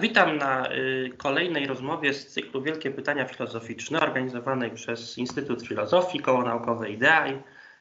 Witam 0.00 0.38
na 0.38 0.72
y, 0.72 1.10
kolejnej 1.16 1.66
rozmowie 1.66 2.14
z 2.14 2.26
cyklu 2.26 2.62
Wielkie 2.62 2.90
Pytania 2.90 3.24
Filozoficzne 3.24 4.00
organizowanej 4.00 4.70
przez 4.70 5.18
Instytut 5.18 5.66
Filozofii, 5.66 6.20
Koło 6.20 6.42
Naukowe 6.42 6.90
IDEA 6.90 7.26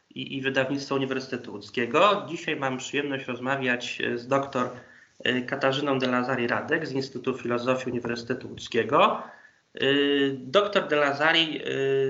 i, 0.09 0.37
i 0.37 0.41
Wydawnictwo 0.41 0.95
Uniwersytetu 0.95 1.51
Łódzkiego. 1.51 2.25
Dzisiaj 2.29 2.55
mam 2.55 2.77
przyjemność 2.77 3.25
rozmawiać 3.25 4.01
y, 4.01 4.17
z 4.17 4.27
dr 4.27 4.69
y, 5.25 5.41
Katarzyną 5.41 5.99
de 5.99 6.07
Lazari 6.07 6.47
Radek 6.47 6.87
z 6.87 6.91
Instytutu 6.91 7.37
Filozofii 7.37 7.91
Uniwersytetu 7.91 8.47
Łódzkiego. 8.47 9.23
Doktor 10.37 10.87
de 10.87 10.95
Lazari 10.95 11.61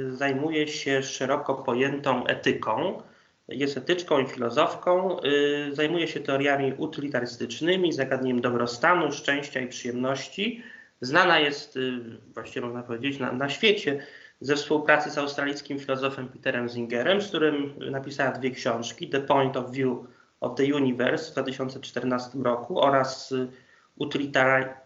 zajmuje 0.09 0.67
się 0.67 1.03
szeroko 1.03 1.55
pojętą 1.55 2.27
etyką 2.27 3.01
jest 3.47 3.77
etyczką 3.77 4.19
i 4.19 4.27
filozofką. 4.27 5.19
Y, 5.21 5.75
zajmuje 5.75 6.07
się 6.07 6.19
teoriami 6.19 6.73
utylitarystycznymi, 6.77 7.93
zagadnieniem 7.93 8.41
dobrostanu, 8.41 9.11
szczęścia 9.11 9.59
i 9.59 9.67
przyjemności. 9.67 10.63
Znana 11.01 11.39
jest, 11.39 11.77
y, 11.77 11.99
właściwie 12.33 12.65
można 12.65 12.83
powiedzieć, 12.83 13.19
na, 13.19 13.31
na 13.31 13.49
świecie 13.49 13.99
ze 14.41 14.55
współpracy 14.55 15.09
z 15.09 15.17
australijskim 15.17 15.79
filozofem 15.79 16.27
Peterem 16.27 16.69
Zingerem, 16.69 17.21
z 17.21 17.27
którym 17.27 17.73
napisała 17.91 18.31
dwie 18.31 18.51
książki: 18.51 19.09
The 19.09 19.21
Point 19.21 19.57
of 19.57 19.71
View 19.71 19.97
of 20.41 20.55
the 20.55 20.75
Universe 20.75 21.29
w 21.29 21.33
2014 21.33 22.39
roku 22.39 22.79
oraz 22.81 23.31
y, 23.31 23.47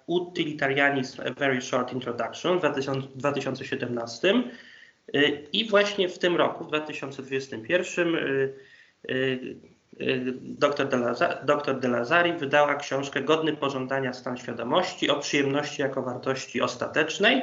Utilitarianism 0.07 1.21
A 1.21 1.33
Very 1.39 1.61
Short 1.61 1.93
Introduction 1.93 2.59
w 2.59 2.61
2017. 3.15 4.43
Y, 5.15 5.47
I 5.53 5.69
właśnie 5.69 6.09
w 6.09 6.19
tym 6.19 6.35
roku, 6.35 6.63
w 6.63 6.67
2021, 6.67 8.15
y, 8.15 8.53
y, 9.11 9.55
dr 10.41 10.99
Lazari, 10.99 11.45
dr 11.45 11.79
de 11.79 11.87
Lazari 11.87 12.33
wydała 12.33 12.75
książkę 12.75 13.21
Godny 13.21 13.55
pożądania 13.55 14.13
stan 14.13 14.37
świadomości 14.37 15.09
o 15.09 15.19
przyjemności 15.19 15.81
jako 15.81 16.01
wartości 16.01 16.61
ostatecznej. 16.61 17.41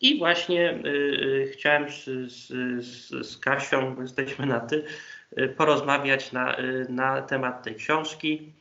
I 0.00 0.18
właśnie 0.18 0.82
chciałem 1.52 1.90
z, 1.90 2.04
z, 2.82 3.08
z 3.26 3.38
Kasią, 3.38 3.94
bo 3.94 4.02
jesteśmy 4.02 4.46
na 4.46 4.60
ty, 4.60 4.84
porozmawiać 5.56 6.32
na, 6.32 6.56
na 6.88 7.22
temat 7.22 7.62
tej 7.62 7.74
książki. 7.74 8.52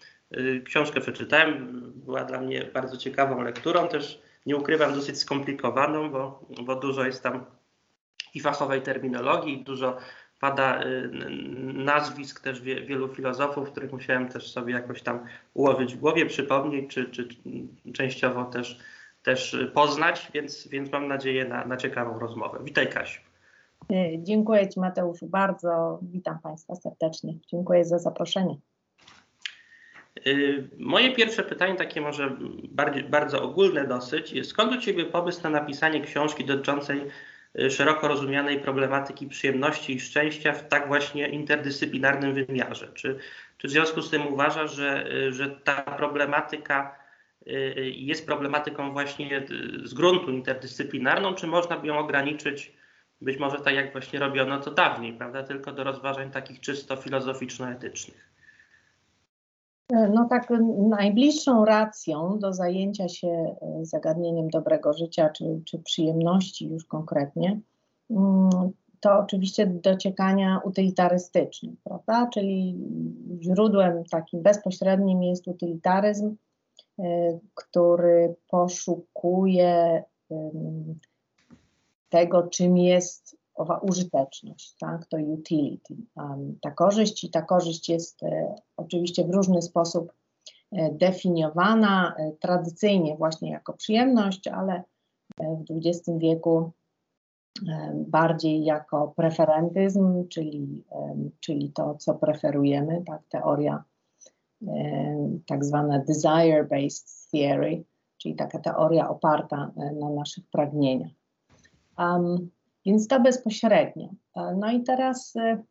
Książkę 0.65 1.01
przeczytałem, 1.01 1.81
była 1.95 2.23
dla 2.23 2.41
mnie 2.41 2.65
bardzo 2.73 2.97
ciekawą 2.97 3.41
lekturą, 3.41 3.87
też 3.87 4.21
nie 4.45 4.55
ukrywam, 4.55 4.93
dosyć 4.93 5.17
skomplikowaną, 5.17 6.09
bo, 6.09 6.45
bo 6.61 6.75
dużo 6.75 7.05
jest 7.05 7.23
tam 7.23 7.45
i 8.33 8.39
fachowej 8.39 8.81
terminologii. 8.81 9.63
Dużo 9.63 9.97
pada 10.39 10.83
y, 10.83 11.09
nazwisk 11.73 12.43
też 12.43 12.61
wielu 12.61 13.07
filozofów, 13.07 13.71
których 13.71 13.91
musiałem 13.91 14.29
też 14.29 14.51
sobie 14.51 14.73
jakoś 14.73 15.01
tam 15.01 15.25
ułożyć 15.53 15.95
w 15.95 15.99
głowie, 15.99 16.25
przypomnieć, 16.25 16.93
czy, 16.93 17.09
czy 17.09 17.27
częściowo 17.93 18.45
też, 18.45 18.79
też 19.23 19.57
poznać, 19.73 20.31
więc, 20.33 20.67
więc 20.67 20.91
mam 20.91 21.07
nadzieję 21.07 21.45
na, 21.45 21.65
na 21.65 21.77
ciekawą 21.77 22.19
rozmowę. 22.19 22.59
Witaj 22.63 22.89
Kasiu. 22.89 23.21
Y, 23.91 24.19
dziękuję 24.23 24.69
Ci 24.69 24.79
Mateuszu 24.79 25.27
bardzo. 25.27 25.99
Witam 26.01 26.39
Państwa 26.39 26.75
serdecznie. 26.75 27.33
Dziękuję 27.47 27.85
za 27.85 27.99
zaproszenie. 27.99 28.57
Y, 30.27 30.69
moje 30.77 31.15
pierwsze 31.15 31.43
pytanie, 31.43 31.75
takie 31.75 32.01
może 32.01 32.37
bardziej, 32.69 33.03
bardzo 33.03 33.43
ogólne 33.43 33.87
dosyć, 33.87 34.47
skąd 34.47 34.75
u 34.75 34.77
Ciebie 34.77 35.05
pomysł 35.05 35.43
na 35.43 35.49
napisanie 35.49 36.01
książki 36.01 36.45
dotyczącej 36.45 37.01
szeroko 37.69 38.07
rozumianej 38.07 38.59
problematyki 38.59 39.27
przyjemności 39.27 39.93
i 39.93 39.99
szczęścia 39.99 40.53
w 40.53 40.67
tak 40.67 40.87
właśnie 40.87 41.27
interdyscyplinarnym 41.27 42.33
wymiarze. 42.33 42.91
Czy, 42.93 43.19
czy 43.57 43.67
w 43.67 43.71
związku 43.71 44.01
z 44.01 44.09
tym 44.09 44.27
uważa, 44.27 44.67
że, 44.67 45.11
y, 45.13 45.33
że 45.33 45.49
ta 45.49 45.81
problematyka 45.81 46.95
y, 47.47 47.91
jest 47.95 48.25
problematyką 48.25 48.91
właśnie 48.91 49.47
z 49.83 49.93
gruntu 49.93 50.31
interdyscyplinarną, 50.31 51.35
czy 51.35 51.47
można 51.47 51.77
by 51.77 51.87
ją 51.87 51.97
ograniczyć 51.97 52.79
być 53.21 53.37
może 53.37 53.59
tak 53.59 53.75
jak 53.75 53.91
właśnie 53.91 54.19
robiono 54.19 54.59
to 54.59 54.71
dawniej, 54.71 55.13
prawda, 55.13 55.43
tylko 55.43 55.71
do 55.71 55.83
rozważań 55.83 56.31
takich 56.31 56.59
czysto 56.59 56.95
filozoficzno-etycznych? 56.95 58.28
No 59.89 60.27
tak, 60.29 60.49
najbliższą 60.89 61.65
racją 61.65 62.39
do 62.39 62.53
zajęcia 62.53 63.09
się 63.09 63.27
e, 63.27 63.55
zagadnieniem 63.85 64.49
dobrego 64.49 64.93
życia 64.93 65.29
czy, 65.29 65.61
czy 65.65 65.79
przyjemności 65.79 66.69
już 66.69 66.85
konkretnie, 66.85 67.59
mm, 68.09 68.49
to 68.99 69.19
oczywiście 69.19 69.67
dociekania 69.67 70.61
utylitarystycznych, 70.63 71.75
prawda? 71.83 72.29
Czyli 72.33 72.77
źródłem 73.41 74.03
takim 74.03 74.41
bezpośrednim 74.41 75.23
jest 75.23 75.47
utylitaryzm, 75.47 76.35
e, 76.99 77.03
który 77.53 78.35
poszukuje 78.49 80.03
tego, 82.09 82.47
czym 82.47 82.77
jest 82.77 83.38
owa 83.59 83.77
użyteczność, 83.77 84.75
tak, 84.79 85.05
to 85.05 85.17
utility. 85.17 85.95
Um, 86.15 86.57
ta 86.61 86.71
korzyść 86.71 87.23
i 87.23 87.29
ta 87.29 87.41
korzyść 87.41 87.89
jest 87.89 88.23
e, 88.23 88.55
oczywiście 88.77 89.23
w 89.23 89.29
różny 89.29 89.61
sposób 89.61 90.13
e, 90.71 90.91
definiowana, 90.91 92.15
e, 92.17 92.31
tradycyjnie 92.31 93.17
właśnie 93.17 93.51
jako 93.51 93.73
przyjemność, 93.73 94.47
ale 94.47 94.83
w 95.39 95.65
XX 95.71 96.09
wieku 96.17 96.71
bardziej 97.93 98.63
jako 98.63 99.13
preferentyzm, 99.15 100.27
czyli, 100.27 100.83
czyli 101.39 101.71
to, 101.71 101.95
co 101.95 102.15
preferujemy, 102.15 103.03
tak, 103.07 103.21
teoria 103.29 103.83
tak 105.45 105.65
zwana 105.65 105.99
desire-based 105.99 107.29
theory, 107.31 107.83
czyli 108.17 108.35
taka 108.35 108.59
teoria 108.59 109.09
oparta 109.09 109.71
na 109.99 110.09
naszych 110.09 110.43
pragnieniach. 110.51 111.11
Um, 111.97 112.49
więc 112.85 113.07
to 113.07 113.19
bezpośrednio. 113.19 114.09
E, 114.35 114.55
no 114.55 114.71
i 114.71 114.83
teraz 114.83 115.35
e, 115.35 115.63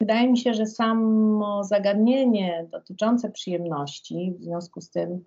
wydaje 0.00 0.30
mi 0.30 0.38
się, 0.38 0.54
że 0.54 0.66
samo 0.66 1.64
zagadnienie 1.64 2.68
dotyczące 2.72 3.30
przyjemności, 3.30 4.34
w 4.38 4.42
związku 4.42 4.80
z 4.80 4.90
tym, 4.90 5.24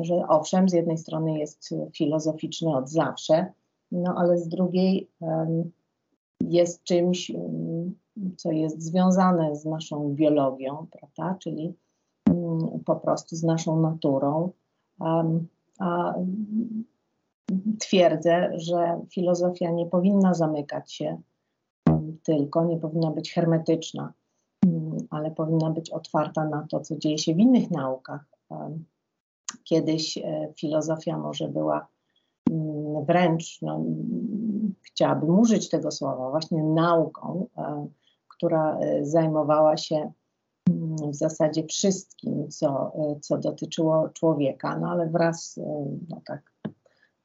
że 0.00 0.28
owszem, 0.28 0.68
z 0.68 0.72
jednej 0.72 0.98
strony 0.98 1.38
jest 1.38 1.74
filozoficzny 1.96 2.76
od 2.76 2.90
zawsze, 2.90 3.52
no 3.92 4.14
ale 4.18 4.38
z 4.38 4.48
drugiej 4.48 5.10
jest 6.40 6.82
czymś, 6.84 7.32
co 8.36 8.52
jest 8.52 8.82
związane 8.82 9.56
z 9.56 9.64
naszą 9.64 10.14
biologią, 10.14 10.86
prawda? 10.90 11.36
czyli 11.38 11.74
po 12.84 12.96
prostu 12.96 13.36
z 13.36 13.42
naszą 13.42 13.80
naturą. 13.80 14.50
A 15.78 16.14
twierdzę, 17.80 18.50
że 18.54 19.00
filozofia 19.10 19.70
nie 19.70 19.86
powinna 19.86 20.34
zamykać 20.34 20.92
się 20.92 21.20
tylko, 22.22 22.64
nie 22.64 22.76
powinna 22.76 23.10
być 23.10 23.32
hermetyczna, 23.32 24.12
ale 25.10 25.30
powinna 25.30 25.70
być 25.70 25.90
otwarta 25.90 26.44
na 26.44 26.66
to, 26.70 26.80
co 26.80 26.96
dzieje 26.96 27.18
się 27.18 27.34
w 27.34 27.38
innych 27.38 27.70
naukach. 27.70 28.24
Kiedyś 29.64 30.18
e, 30.18 30.52
filozofia 30.56 31.18
może 31.18 31.48
była 31.48 31.86
mm, 32.50 33.04
wręcz, 33.04 33.62
no, 33.62 33.84
chciałabym 34.82 35.38
użyć 35.38 35.68
tego 35.68 35.90
słowa, 35.90 36.30
właśnie 36.30 36.62
nauką, 36.62 37.46
e, 37.56 37.86
która 38.28 38.78
e, 38.78 39.04
zajmowała 39.04 39.76
się 39.76 40.12
mm, 40.70 40.96
w 41.12 41.14
zasadzie 41.14 41.66
wszystkim, 41.66 42.48
co, 42.48 42.92
co 43.20 43.38
dotyczyło 43.38 44.08
człowieka, 44.08 44.78
no 44.78 44.90
ale 44.90 45.06
wraz, 45.06 45.60
no 46.08 46.20
tak 46.26 46.52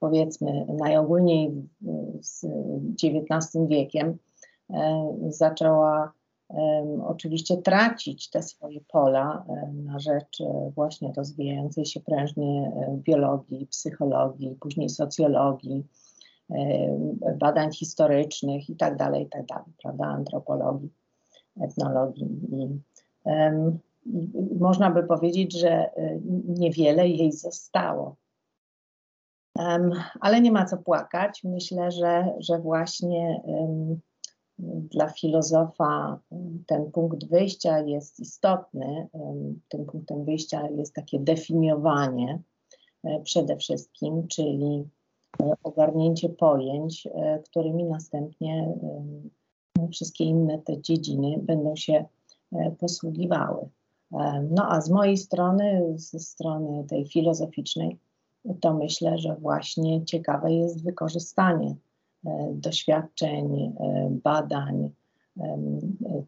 powiedzmy 0.03 0.65
najogólniej 0.65 1.67
z 2.21 2.45
XIX 3.03 3.67
wiekiem, 3.67 4.17
e, 4.69 5.13
zaczęła 5.27 6.13
oczywiście 7.07 7.57
tracić 7.57 8.29
te 8.29 8.43
swoje 8.43 8.79
pola 8.81 9.45
e, 9.49 9.73
na 9.73 9.99
rzecz 9.99 10.41
e, 10.41 10.71
właśnie 10.75 11.13
rozwijającej 11.17 11.85
się 11.85 11.99
prężnie 11.99 12.71
biologii, 12.93 13.67
psychologii, 13.67 14.57
później 14.59 14.89
socjologii, 14.89 15.83
badań 17.39 17.71
historycznych 17.71 18.69
i 18.69 18.75
tak 18.75 18.97
tak 19.47 19.63
prawda, 19.81 20.05
antropologii, 20.05 20.89
etnologii. 21.61 22.27
I, 22.51 22.67
można 24.59 24.91
by 24.91 25.03
powiedzieć, 25.03 25.59
że 25.59 25.89
niewiele 26.47 27.07
jej 27.07 27.31
zostało 27.31 28.15
ale 30.19 30.41
nie 30.41 30.51
ma 30.51 30.65
co 30.65 30.77
płakać. 30.77 31.43
Myślę, 31.43 31.91
że, 31.91 32.33
że 32.39 32.59
właśnie 32.59 33.41
dla 34.59 35.09
filozofa 35.09 36.19
ten 36.67 36.91
punkt 36.91 37.25
wyjścia 37.25 37.79
jest 37.79 38.19
istotny. 38.19 39.07
Tym 39.69 39.85
punktem 39.85 40.25
wyjścia 40.25 40.69
jest 40.69 40.93
takie 40.93 41.19
definiowanie 41.19 42.39
e, 43.03 43.19
przede 43.23 43.57
wszystkim, 43.57 44.27
czyli 44.27 44.89
e, 45.41 45.53
ogarnięcie 45.63 46.29
pojęć, 46.29 47.07
e, 47.07 47.39
którymi 47.39 47.83
następnie 47.83 48.73
wszystkie 49.91 50.23
inne 50.23 50.59
te 50.59 50.81
dziedziny 50.81 51.37
będą 51.41 51.75
się 51.75 52.05
posługiwały. 52.79 53.69
No 54.49 54.67
a 54.69 54.81
z 54.81 54.89
mojej 54.89 55.17
strony, 55.17 55.93
ze 55.95 56.19
strony 56.19 56.83
tej 56.83 57.05
filozoficznej, 57.05 57.97
to 58.61 58.73
myślę, 58.73 59.17
że 59.17 59.35
właśnie 59.35 60.05
ciekawe 60.05 60.53
jest 60.53 60.83
wykorzystanie 60.83 61.75
doświadczeń, 62.51 63.73
badań 64.23 64.89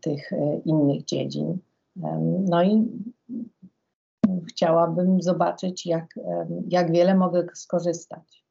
tych 0.01 0.31
innych 0.65 1.05
dziedzin. 1.05 1.57
No 2.49 2.63
i 2.63 2.87
chciałabym 4.49 5.21
zobaczyć, 5.21 5.85
jak, 5.85 6.19
jak 6.69 6.91
wiele 6.91 7.15
mogę 7.15 7.47
skorzystać. 7.53 8.45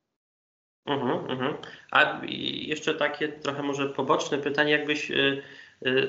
Mhm, 0.86 1.30
mhm. 1.30 1.54
A 1.90 2.20
jeszcze 2.26 2.94
takie 2.94 3.28
trochę 3.28 3.62
może 3.62 3.88
poboczne 3.88 4.38
pytanie, 4.38 4.72
jakbyś 4.72 5.12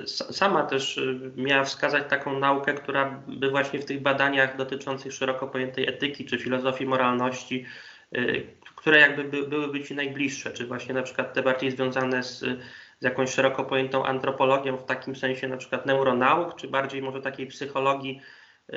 sama 0.08 0.64
też 0.64 0.98
y, 0.98 1.32
miała 1.36 1.64
wskazać 1.64 2.04
taką 2.10 2.40
naukę, 2.40 2.74
która 2.74 3.22
by 3.28 3.50
właśnie 3.50 3.80
w 3.80 3.86
tych 3.86 4.02
badaniach 4.02 4.58
dotyczących 4.58 5.14
szeroko 5.14 5.48
pojętej 5.48 5.90
etyki 5.90 6.26
czy 6.26 6.40
filozofii 6.40 6.86
moralności, 6.86 7.66
które 8.76 9.00
jakby 9.00 9.24
by, 9.24 9.48
byłyby 9.48 9.84
Ci 9.84 9.96
najbliższe, 9.96 10.52
czy 10.52 10.68
właśnie 10.68 10.94
na 10.94 11.04
przykład 11.04 11.34
te 11.34 11.44
bardziej 11.44 11.72
związane 11.72 12.24
z, 12.24 12.40
z 13.00 13.04
jakąś 13.04 13.34
szeroko 13.34 13.64
pojętą 13.64 14.06
antropologią 14.06 14.78
w 14.78 14.86
takim 14.86 15.16
sensie 15.16 15.48
na 15.48 15.58
przykład 15.58 15.86
neuronauk, 15.86 16.56
czy 16.56 16.68
bardziej 16.68 17.02
może 17.02 17.22
takiej 17.22 17.48
psychologii, 17.48 18.22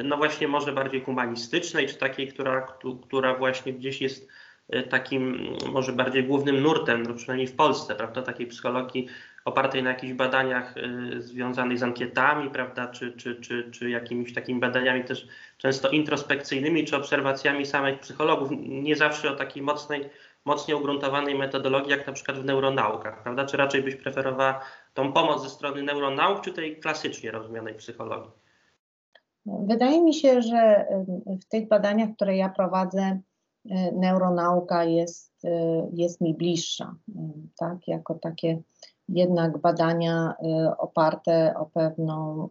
no 0.04 0.16
właśnie 0.16 0.48
może 0.48 0.72
bardziej 0.72 1.00
humanistycznej, 1.00 1.86
czy 1.86 1.94
takiej, 1.94 2.28
która, 2.28 2.66
która 3.02 3.34
właśnie 3.34 3.72
gdzieś 3.72 4.00
jest 4.00 4.28
Y, 4.74 4.82
takim 4.82 5.52
może 5.72 5.92
bardziej 5.92 6.24
głównym 6.24 6.60
nurtem, 6.60 7.02
no 7.02 7.14
przynajmniej 7.14 7.46
w 7.46 7.56
Polsce, 7.56 7.94
prawda, 7.94 8.22
takiej 8.22 8.46
psychologii 8.46 9.08
opartej 9.48 9.82
na 9.82 9.90
jakichś 9.90 10.12
badaniach 10.12 10.76
y, 10.76 11.22
związanych 11.22 11.78
z 11.78 11.82
ankietami, 11.82 12.50
prawda, 12.50 12.88
czy, 12.88 13.12
czy, 13.12 13.40
czy, 13.40 13.70
czy 13.70 13.90
jakimiś 13.90 14.34
takimi 14.34 14.60
badaniami 14.60 15.04
też 15.04 15.28
często 15.58 15.88
introspekcyjnymi, 15.88 16.84
czy 16.84 16.96
obserwacjami 16.96 17.66
samych 17.66 18.00
psychologów, 18.00 18.48
nie 18.60 18.96
zawsze 18.96 19.30
o 19.30 19.36
takiej 19.36 19.62
mocnej, 19.62 20.10
mocniej 20.44 20.76
ugruntowanej 20.76 21.34
metodologii, 21.34 21.90
jak 21.90 22.06
na 22.06 22.12
przykład 22.12 22.38
w 22.38 22.44
neuronaukach, 22.44 23.22
prawda, 23.22 23.46
czy 23.46 23.56
raczej 23.56 23.82
byś 23.82 23.96
preferowała 23.96 24.60
tą 24.94 25.12
pomoc 25.12 25.42
ze 25.42 25.50
strony 25.50 25.82
neuronauk, 25.82 26.40
czy 26.40 26.52
tej 26.52 26.80
klasycznie 26.80 27.30
rozumianej 27.30 27.74
psychologii? 27.74 28.30
Wydaje 29.46 30.02
mi 30.02 30.14
się, 30.14 30.42
że 30.42 30.86
w 31.26 31.44
tych 31.44 31.68
badaniach, 31.68 32.08
które 32.16 32.36
ja 32.36 32.48
prowadzę, 32.48 33.20
E, 33.70 33.92
neuronauka 33.92 34.84
jest, 34.84 35.42
jest 35.92 36.20
mi 36.20 36.34
bliższa, 36.34 36.94
tak, 37.58 37.88
jako 37.88 38.14
takie 38.14 38.62
jednak 39.08 39.58
badania 39.58 40.34
oparte 40.78 41.54
o 41.56 41.66
pewną 41.66 42.48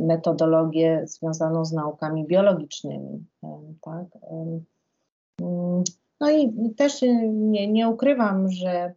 metodologię 0.00 1.02
związaną 1.06 1.64
z 1.64 1.72
naukami 1.72 2.26
biologicznymi, 2.26 3.24
tak. 3.80 4.06
No 6.20 6.30
i 6.30 6.74
też 6.76 7.02
nie, 7.32 7.72
nie 7.72 7.88
ukrywam, 7.88 8.50
że 8.50 8.94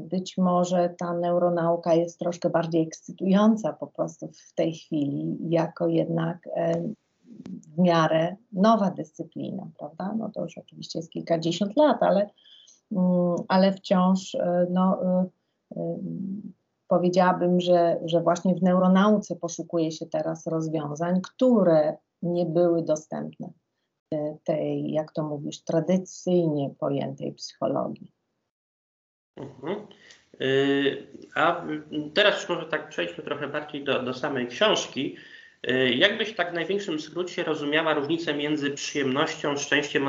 być 0.00 0.38
może 0.38 0.94
ta 0.98 1.14
neuronauka 1.14 1.94
jest 1.94 2.18
troszkę 2.18 2.50
bardziej 2.50 2.82
ekscytująca 2.82 3.72
po 3.72 3.86
prostu 3.86 4.28
w 4.28 4.54
tej 4.54 4.72
chwili, 4.72 5.36
jako 5.40 5.86
jednak 5.88 6.48
w 7.76 7.78
miarę 7.78 8.36
nowa 8.52 8.90
dyscyplina, 8.90 9.70
prawda? 9.78 10.14
No 10.18 10.30
to 10.30 10.42
już 10.42 10.58
oczywiście 10.58 10.98
jest 10.98 11.10
kilkadziesiąt 11.10 11.76
lat, 11.76 12.02
ale, 12.02 12.30
mm, 12.92 13.36
ale 13.48 13.72
wciąż 13.72 14.34
e, 14.34 14.66
no, 14.70 15.02
e, 15.04 15.06
e, 15.08 15.26
powiedziałabym, 16.88 17.60
że, 17.60 18.00
że 18.04 18.20
właśnie 18.20 18.54
w 18.54 18.62
neuronauce 18.62 19.36
poszukuje 19.36 19.92
się 19.92 20.06
teraz 20.06 20.46
rozwiązań, 20.46 21.20
które 21.20 21.96
nie 22.22 22.46
były 22.46 22.82
dostępne 22.82 23.52
tej, 24.44 24.92
jak 24.92 25.12
to 25.12 25.22
mówisz, 25.22 25.64
tradycyjnie 25.64 26.70
pojętej 26.78 27.32
psychologii. 27.32 28.12
Mhm. 29.36 29.86
Y, 30.40 31.06
a 31.34 31.64
teraz 32.14 32.40
już 32.40 32.48
może 32.48 32.66
tak 32.66 32.88
przejdźmy 32.88 33.24
trochę 33.24 33.48
bardziej 33.48 33.84
do, 33.84 34.02
do 34.02 34.14
samej 34.14 34.46
książki. 34.46 35.16
Y, 35.70 35.90
jak 35.90 36.18
byś 36.18 36.34
tak 36.34 36.50
w 36.50 36.54
największym 36.54 37.00
skrócie 37.00 37.44
rozumiała 37.44 37.94
różnicę 37.94 38.34
między 38.34 38.70
przyjemnością, 38.70 39.56
szczęściem 39.56 40.08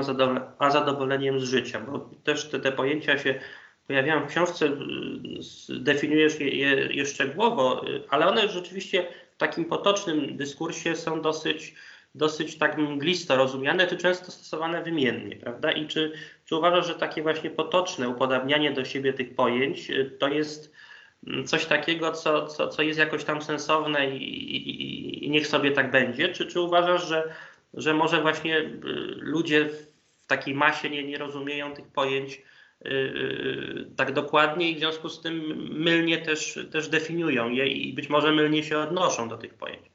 a, 0.59 0.71
zadowoleniem 0.71 1.39
z 1.39 1.43
życia? 1.43 1.79
Bo 1.79 2.09
też 2.23 2.49
te, 2.49 2.59
te 2.59 2.71
pojęcia 2.71 3.17
się 3.17 3.39
pojawiają 3.87 4.25
w 4.25 4.29
książce, 4.29 4.65
y, 4.65 5.79
definiujesz 5.79 6.39
je, 6.39 6.75
je, 6.87 7.05
szczegółowo, 7.05 7.87
y, 7.89 8.03
ale 8.09 8.27
one 8.27 8.49
rzeczywiście 8.49 9.07
w 9.31 9.37
takim 9.37 9.65
potocznym 9.65 10.37
dyskursie 10.37 10.95
są 10.95 11.21
dosyć, 11.21 11.75
dosyć 12.15 12.57
tak 12.57 12.77
mglisto 12.77 13.35
rozumiane, 13.35 13.87
czy 13.87 13.97
często 13.97 14.31
stosowane 14.31 14.83
wymiennie, 14.83 15.35
prawda? 15.35 15.71
I 15.71 15.87
czy, 15.87 16.11
czy 16.45 16.55
uważasz, 16.55 16.87
że 16.87 16.95
takie 16.95 17.21
właśnie 17.21 17.49
potoczne 17.49 18.09
upodabnianie 18.09 18.71
do 18.71 18.85
siebie 18.85 19.13
tych 19.13 19.35
pojęć 19.35 19.91
to 20.19 20.27
jest 20.27 20.73
coś 21.45 21.65
takiego, 21.65 22.11
co, 22.11 22.47
co, 22.47 22.67
co 22.67 22.81
jest 22.81 22.99
jakoś 22.99 23.23
tam 23.23 23.41
sensowne 23.41 24.09
i, 24.09 24.55
i, 24.55 25.25
i 25.25 25.29
niech 25.29 25.47
sobie 25.47 25.71
tak 25.71 25.91
będzie? 25.91 26.29
Czy, 26.29 26.45
czy 26.45 26.61
uważasz, 26.61 27.07
że, 27.07 27.33
że 27.73 27.93
może 27.93 28.21
właśnie 28.21 28.59
y, 28.59 28.71
ludzie 29.17 29.69
w 30.17 30.27
takiej 30.27 30.55
masie 30.55 30.89
nie, 30.89 31.03
nie 31.03 31.17
rozumieją 31.17 31.73
tych 31.73 31.87
pojęć 31.87 32.41
tak 33.95 34.13
dokładnie 34.13 34.71
i 34.71 34.75
w 34.75 34.79
związku 34.79 35.09
z 35.09 35.21
tym 35.21 35.33
mylnie 35.71 36.17
też, 36.17 36.67
też 36.71 36.89
definiują 36.89 37.49
je 37.49 37.67
i 37.67 37.93
być 37.93 38.09
może 38.09 38.31
mylnie 38.31 38.63
się 38.63 38.77
odnoszą 38.77 39.29
do 39.29 39.37
tych 39.37 39.53
pojęć? 39.53 39.91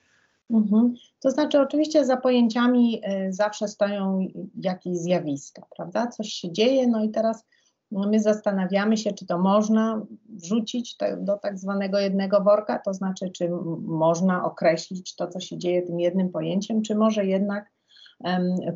Mhm. 0.50 0.94
To 1.20 1.31
znaczy, 1.31 1.61
oczywiście 1.61 2.05
za 2.05 2.17
pojęciami 2.17 3.02
y, 3.29 3.32
zawsze 3.32 3.69
stoją 3.69 4.29
jakieś 4.55 4.96
zjawiska, 4.96 5.62
prawda? 5.76 6.06
Coś 6.06 6.29
się 6.29 6.52
dzieje, 6.52 6.87
no 6.87 7.05
i 7.05 7.11
teraz 7.11 7.46
no 7.90 8.08
my 8.08 8.20
zastanawiamy 8.20 8.96
się, 8.96 9.12
czy 9.12 9.26
to 9.26 9.38
można 9.38 10.06
wrzucić 10.29 10.96
do 11.19 11.37
tak 11.37 11.58
zwanego 11.58 11.99
jednego 11.99 12.40
worka, 12.40 12.79
to 12.79 12.94
znaczy, 12.94 13.31
czy 13.31 13.50
można 13.82 14.44
określić 14.44 15.14
to, 15.14 15.29
co 15.29 15.40
się 15.40 15.58
dzieje 15.58 15.82
tym 15.82 16.00
jednym 16.00 16.31
pojęciem, 16.31 16.82
czy 16.82 16.94
może 16.94 17.26
jednak 17.26 17.70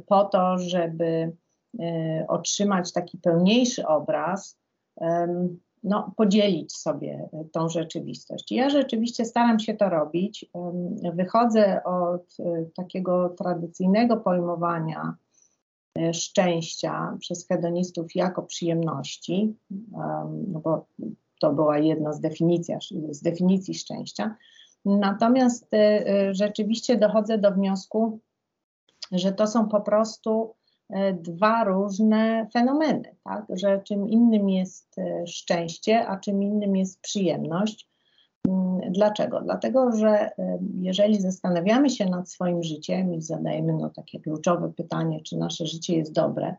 po 0.06 0.24
to, 0.24 0.58
żeby 0.58 1.32
otrzymać 2.28 2.92
taki 2.92 3.18
pełniejszy 3.18 3.86
obraz, 3.86 4.58
no, 5.82 6.12
podzielić 6.16 6.76
sobie 6.76 7.28
tą 7.52 7.68
rzeczywistość. 7.68 8.52
Ja 8.52 8.70
rzeczywiście 8.70 9.24
staram 9.24 9.58
się 9.58 9.74
to 9.74 9.88
robić. 9.88 10.46
Wychodzę 11.14 11.84
od 11.84 12.36
e, 12.40 12.64
takiego 12.76 13.28
tradycyjnego 13.28 14.16
pojmowania 14.16 15.16
E, 15.98 16.14
szczęścia 16.14 17.16
przez 17.20 17.46
hedonistów 17.48 18.14
jako 18.14 18.42
przyjemności, 18.42 19.54
no 20.48 20.60
bo 20.60 20.86
to 21.40 21.52
była 21.52 21.78
jedna 21.78 22.12
z 22.12 22.20
z 23.10 23.22
definicji 23.22 23.74
szczęścia. 23.74 24.36
Natomiast 24.84 25.70
rzeczywiście 26.30 26.96
dochodzę 26.96 27.38
do 27.38 27.50
wniosku, 27.50 28.20
że 29.12 29.32
to 29.32 29.46
są 29.46 29.68
po 29.68 29.80
prostu 29.80 30.54
dwa 31.14 31.64
różne 31.64 32.46
fenomeny, 32.52 33.16
tak? 33.24 33.44
że 33.54 33.80
czym 33.84 34.08
innym 34.08 34.48
jest 34.48 34.96
szczęście, 35.26 36.06
a 36.06 36.18
czym 36.18 36.42
innym 36.42 36.76
jest 36.76 37.00
przyjemność. 37.00 37.88
Mm, 38.48 38.92
dlaczego? 38.92 39.40
Dlatego, 39.40 39.92
że 39.92 40.30
jeżeli 40.80 41.20
zastanawiamy 41.20 41.90
się 41.90 42.06
nad 42.06 42.30
swoim 42.30 42.62
życiem 42.62 43.14
i 43.14 43.22
zadajemy 43.22 43.72
no, 43.72 43.90
takie 43.90 44.20
kluczowe 44.20 44.72
pytanie, 44.76 45.20
czy 45.20 45.36
nasze 45.36 45.66
życie 45.66 45.96
jest 45.96 46.12
dobre, 46.12 46.56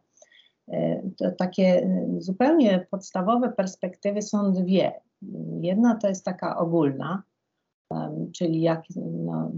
to 1.17 1.31
takie 1.31 1.89
zupełnie 2.17 2.87
podstawowe 2.91 3.49
perspektywy 3.49 4.21
są 4.21 4.51
dwie. 4.51 4.91
Jedna 5.61 5.95
to 5.95 6.07
jest 6.07 6.25
taka 6.25 6.57
ogólna, 6.57 7.23
czyli 8.33 8.61
jak 8.61 8.83
na, 9.25 9.51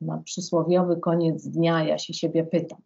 na 0.00 0.18
przysłowiowy 0.18 0.96
koniec 0.96 1.48
dnia 1.48 1.84
ja 1.84 1.98
się 1.98 2.14
siebie 2.14 2.44
pytam, 2.44 2.78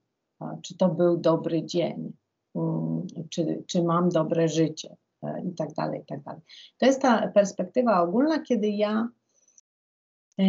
czy 0.63 0.77
to 0.77 0.89
był 0.89 1.17
dobry 1.17 1.65
dzień, 1.65 2.13
mm, 2.55 3.07
czy, 3.31 3.65
czy 3.67 3.83
mam 3.83 4.09
dobre 4.09 4.49
życie, 4.49 4.97
E, 5.25 5.43
i 5.43 5.55
tak 5.55 5.75
dalej, 5.75 6.01
i 6.01 6.07
tak 6.07 6.23
dalej. 6.23 6.41
To 6.79 6.87
jest 6.87 7.03
ta 7.03 7.29
perspektywa 7.29 8.03
ogólna, 8.03 8.41
kiedy 8.41 8.69
ja 8.69 9.09
e, 10.39 10.45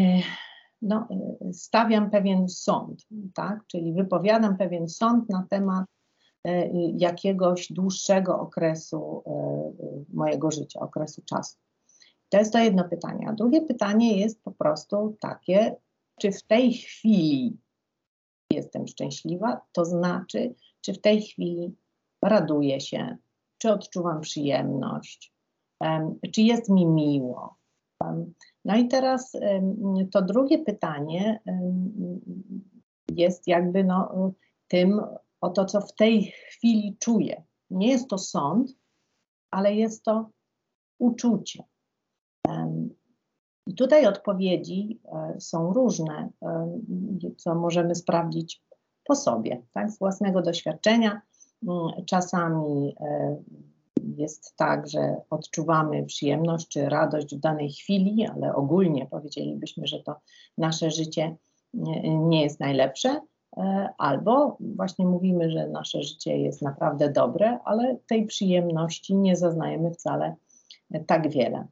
no, 0.81 1.07
e, 1.11 1.53
stawiam 1.53 2.11
pewien 2.11 2.49
sąd, 2.49 3.07
tak? 3.33 3.59
czyli 3.67 3.93
wypowiadam 3.93 4.57
pewien 4.57 4.89
sąd 4.89 5.29
na 5.29 5.45
temat 5.49 5.85
jakiegoś 6.97 7.71
dłuższego 7.71 8.39
okresu 8.39 9.23
mojego 10.13 10.51
życia, 10.51 10.79
okresu 10.79 11.21
czasu. 11.21 11.57
To 12.29 12.37
jest 12.37 12.53
to 12.53 12.59
jedno 12.59 12.83
pytanie. 12.89 13.29
A 13.29 13.33
drugie 13.33 13.61
pytanie 13.61 14.19
jest 14.19 14.43
po 14.43 14.51
prostu 14.51 15.17
takie, 15.19 15.75
czy 16.19 16.31
w 16.31 16.43
tej 16.43 16.73
chwili 16.73 17.57
jestem 18.55 18.87
szczęśliwa, 18.87 19.61
to 19.71 19.85
znaczy, 19.85 20.55
czy 20.81 20.93
w 20.93 21.01
tej 21.01 21.21
chwili 21.21 21.75
raduję 22.21 22.79
się, 22.81 23.17
czy 23.57 23.71
odczuwam 23.71 24.21
przyjemność, 24.21 25.33
czy 26.33 26.41
jest 26.41 26.69
mi 26.69 26.85
miło. 26.85 27.55
No 28.65 28.77
i 28.77 28.87
teraz 28.87 29.37
to 30.11 30.21
drugie 30.21 30.59
pytanie 30.59 31.39
jest 33.11 33.47
jakby 33.47 33.83
no, 33.83 34.31
tym, 34.67 35.01
o 35.41 35.49
to, 35.49 35.65
co 35.65 35.81
w 35.81 35.95
tej 35.95 36.23
chwili 36.23 36.97
czuję. 36.99 37.43
Nie 37.69 37.87
jest 37.87 38.09
to 38.09 38.17
sąd, 38.17 38.71
ale 39.51 39.75
jest 39.75 40.03
to 40.03 40.29
uczucie. 40.99 41.63
I 43.67 43.75
tutaj 43.75 44.05
odpowiedzi 44.05 44.99
e, 45.05 45.35
są 45.39 45.73
różne, 45.73 46.29
co 47.37 47.55
możemy 47.55 47.95
sprawdzić 47.95 48.61
po 49.05 49.15
sobie, 49.15 49.61
tak, 49.73 49.91
z 49.91 49.99
własnego 49.99 50.41
doświadczenia. 50.41 51.21
Mm, 51.67 52.05
czasami 52.05 52.95
e, 52.99 53.37
jest 54.17 54.55
tak, 54.55 54.87
że 54.87 55.15
odczuwamy 55.29 56.03
przyjemność 56.03 56.67
czy 56.67 56.89
radość 56.89 57.35
w 57.35 57.39
danej 57.39 57.71
chwili, 57.71 58.27
ale 58.27 58.55
ogólnie 58.55 59.05
powiedzielibyśmy, 59.05 59.87
że 59.87 59.99
to 59.99 60.15
nasze 60.57 60.91
życie 60.91 61.35
nie 62.05 62.43
jest 62.43 62.59
najlepsze, 62.59 63.21
e, 63.57 63.89
albo 63.97 64.57
właśnie 64.59 65.05
mówimy, 65.05 65.51
że 65.51 65.67
nasze 65.67 66.03
życie 66.03 66.37
jest 66.37 66.61
naprawdę 66.61 67.11
dobre, 67.11 67.59
ale 67.65 67.97
tej 68.07 68.25
przyjemności 68.25 69.15
nie 69.15 69.35
zaznajemy 69.35 69.91
wcale 69.91 70.35
tak 71.07 71.29
wiele. 71.29 71.67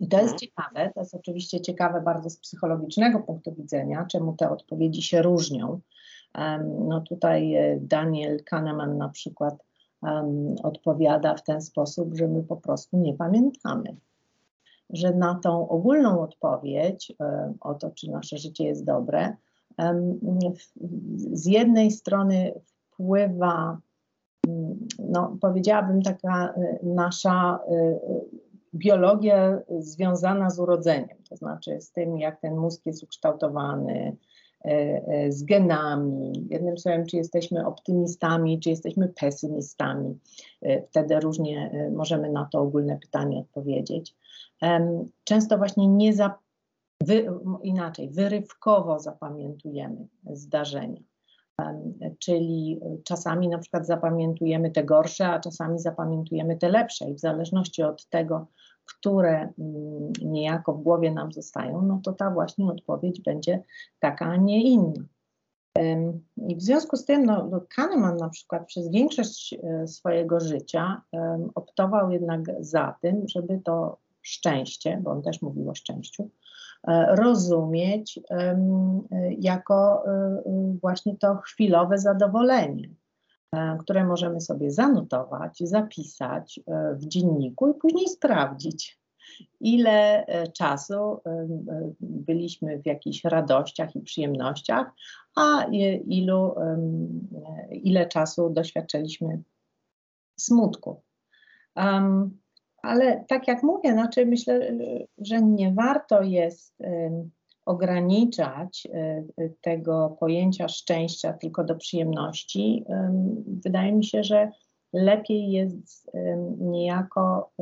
I 0.00 0.08
to 0.08 0.16
jest 0.16 0.32
mhm. 0.32 0.38
ciekawe, 0.38 0.90
to 0.94 1.00
jest 1.00 1.14
oczywiście 1.14 1.60
ciekawe 1.60 2.00
bardzo 2.00 2.30
z 2.30 2.36
psychologicznego 2.36 3.20
punktu 3.20 3.54
widzenia, 3.54 4.06
czemu 4.10 4.32
te 4.32 4.50
odpowiedzi 4.50 5.02
się 5.02 5.22
różnią. 5.22 5.80
No 6.88 7.00
tutaj 7.00 7.54
e, 7.54 7.78
Daniel 7.80 8.44
Kahneman 8.44 8.98
na 8.98 9.08
przykład 9.08 9.54
um, 10.02 10.54
odpowiada 10.62 11.34
w 11.34 11.44
ten 11.44 11.62
sposób, 11.62 12.16
że 12.16 12.28
my 12.28 12.42
po 12.42 12.56
prostu 12.56 12.96
nie 12.96 13.14
pamiętamy. 13.14 13.96
Że 14.90 15.14
na 15.14 15.34
tą 15.34 15.68
ogólną 15.68 16.20
odpowiedź 16.20 17.12
um, 17.18 17.54
o 17.60 17.74
to, 17.74 17.90
czy 17.90 18.10
nasze 18.10 18.38
życie 18.38 18.64
jest 18.64 18.84
dobre, 18.84 19.36
um, 19.78 20.18
z 21.32 21.46
jednej 21.46 21.90
strony 21.90 22.52
wpływa, 22.64 23.78
no, 24.98 25.36
powiedziałabym, 25.40 26.02
taka 26.02 26.54
e, 26.54 26.78
nasza 26.82 27.58
biologia 28.74 29.58
związana 29.78 30.50
z 30.50 30.58
urodzeniem, 30.58 31.18
to 31.28 31.36
znaczy 31.36 31.80
z 31.80 31.92
tym, 31.92 32.18
jak 32.18 32.40
ten 32.40 32.56
mózg 32.56 32.86
jest 32.86 33.02
ukształtowany, 33.02 34.16
E, 34.64 35.02
e, 35.08 35.32
z 35.32 35.42
genami. 35.42 36.46
Jednym 36.50 36.78
słowem, 36.78 37.06
czy 37.06 37.16
jesteśmy 37.16 37.66
optymistami, 37.66 38.60
czy 38.60 38.70
jesteśmy 38.70 39.08
pesymistami. 39.08 40.18
E, 40.62 40.82
wtedy 40.82 41.20
różnie 41.20 41.88
możemy 41.96 42.30
na 42.30 42.48
to 42.52 42.60
ogólne 42.60 42.98
pytanie 42.98 43.40
odpowiedzieć. 43.40 44.14
Często 45.24 45.58
właśnie 45.58 45.88
nie 45.88 46.14
za, 46.14 46.38
wy, 47.00 47.26
inaczej, 47.62 48.10
wyrywkowo 48.10 48.98
zapamiętujemy 48.98 50.06
zdarzenia. 50.32 51.00
Czyli 52.18 52.80
czasami 53.04 53.48
na 53.48 53.58
przykład 53.58 53.86
zapamiętujemy 53.86 54.70
te 54.70 54.84
gorsze, 54.84 55.28
a 55.28 55.40
czasami 55.40 55.78
zapamiętujemy 55.78 56.56
te 56.56 56.68
lepsze, 56.68 57.10
i 57.10 57.14
w 57.14 57.20
zależności 57.20 57.82
od 57.82 58.08
tego, 58.08 58.46
które 58.84 59.38
mm, 59.38 60.12
niejako 60.22 60.72
w 60.72 60.82
głowie 60.82 61.12
nam 61.12 61.32
zostają, 61.32 61.82
no 61.82 62.00
to 62.04 62.12
ta 62.12 62.30
właśnie 62.30 62.66
odpowiedź 62.66 63.20
będzie 63.20 63.62
taka, 64.00 64.26
a 64.26 64.36
nie 64.36 64.62
inna. 64.62 65.04
I 66.48 66.56
w 66.56 66.62
związku 66.62 66.96
z 66.96 67.04
tym 67.04 67.26
no, 67.26 67.48
no, 67.50 67.60
Kahneman 67.76 68.16
na 68.16 68.28
przykład 68.28 68.66
przez 68.66 68.90
większość 68.90 69.54
e, 69.54 69.86
swojego 69.86 70.40
życia 70.40 71.02
optował 71.54 72.10
jednak 72.10 72.40
za 72.60 72.94
tym, 73.02 73.28
żeby 73.28 73.60
to 73.64 73.98
szczęście, 74.22 75.00
bo 75.02 75.10
on 75.10 75.22
też 75.22 75.42
mówił 75.42 75.70
o 75.70 75.74
szczęściu, 75.74 76.30
rozumieć 77.08 78.20
um, 78.30 79.08
jako 79.38 80.02
um, 80.06 80.78
właśnie 80.78 81.16
to 81.16 81.36
chwilowe 81.36 81.98
zadowolenie. 81.98 82.88
E, 83.56 83.78
które 83.80 84.04
możemy 84.04 84.40
sobie 84.40 84.70
zanotować, 84.70 85.58
zapisać 85.60 86.60
e, 86.66 86.94
w 86.94 87.06
dzienniku 87.06 87.70
i 87.70 87.74
później 87.74 88.08
sprawdzić, 88.08 89.00
ile 89.60 90.26
e, 90.26 90.48
czasu 90.48 91.20
byliśmy 92.00 92.78
w 92.78 92.86
jakichś 92.86 93.24
radościach 93.24 93.96
i 93.96 94.00
przyjemnościach, 94.00 94.86
a 95.36 95.64
ilu, 96.06 96.54
ile 97.70 98.06
czasu 98.06 98.50
doświadczyliśmy 98.50 99.42
smutku. 100.36 101.02
Ale 102.82 103.24
tak 103.28 103.48
jak 103.48 103.62
mówię, 103.62 103.92
znaczy 103.92 104.26
myślę, 104.26 104.78
że 105.18 105.42
nie 105.42 105.72
warto 105.72 106.22
jest 106.22 106.82
ograniczać 107.66 108.88
e, 108.92 109.24
tego 109.60 110.16
pojęcia 110.20 110.68
szczęścia 110.68 111.32
tylko 111.32 111.64
do 111.64 111.74
przyjemności, 111.74 112.84
wydaje 113.46 113.92
mi 113.92 114.04
się, 114.04 114.24
że 114.24 114.50
lepiej 114.92 115.50
jest 115.50 116.10
niejako 116.58 117.52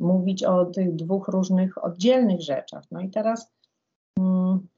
mówić 0.00 0.44
o 0.44 0.64
tych 0.64 0.96
dwóch 0.96 1.28
różnych 1.28 1.84
oddzielnych 1.84 2.40
rzeczach. 2.40 2.84
No 2.90 3.00
i 3.00 3.10
teraz, 3.10 3.52
mm, 4.18 4.68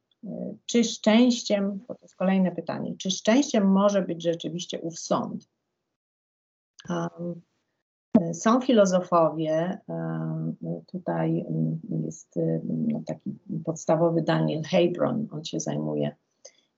czy 0.66 0.84
szczęściem, 0.84 1.80
bo 1.88 1.94
to 1.94 2.04
jest 2.04 2.16
kolejne 2.16 2.52
pytanie, 2.52 2.94
czy 2.98 3.10
szczęściem 3.10 3.72
może 3.72 4.02
być 4.02 4.22
rzeczywiście 4.22 4.80
ów 4.80 4.98
sąd? 4.98 5.48
Są 8.32 8.60
filozofowie, 8.60 9.78
tutaj 10.86 11.46
jest 12.04 12.34
no, 12.64 13.02
taki 13.06 13.38
podstawowy 13.64 14.22
Daniel 14.22 14.62
Hebron, 14.62 15.28
on 15.30 15.44
się 15.44 15.60
zajmuje 15.60 16.16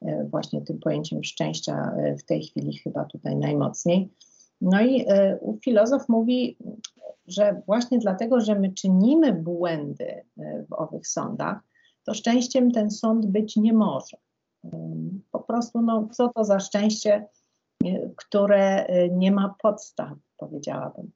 e, 0.02 0.24
właśnie 0.24 0.62
tym 0.62 0.78
pojęciem 0.78 1.24
szczęścia 1.24 1.92
e, 1.96 2.16
w 2.16 2.24
tej 2.24 2.42
chwili 2.42 2.78
chyba 2.78 3.04
tutaj 3.04 3.36
najmocniej. 3.36 4.08
No 4.60 4.80
i 4.80 5.04
e, 5.08 5.38
filozof 5.64 6.08
mówi, 6.08 6.58
że 7.26 7.62
właśnie 7.66 7.98
dlatego, 7.98 8.40
że 8.40 8.54
my 8.54 8.72
czynimy 8.72 9.32
błędy 9.32 10.24
w 10.68 10.72
owych 10.72 11.06
sądach, 11.06 11.58
to 12.04 12.14
szczęściem 12.14 12.70
ten 12.70 12.90
sąd 12.90 13.26
być 13.26 13.56
nie 13.56 13.72
może. 13.72 14.16
Po 15.30 15.40
prostu, 15.40 15.82
no, 15.82 16.08
co 16.12 16.28
to 16.28 16.44
za 16.44 16.60
szczęście, 16.60 17.26
które 18.16 18.86
nie 19.10 19.32
ma 19.32 19.54
podstaw, 19.62 20.18
powiedziałabym. 20.36 21.10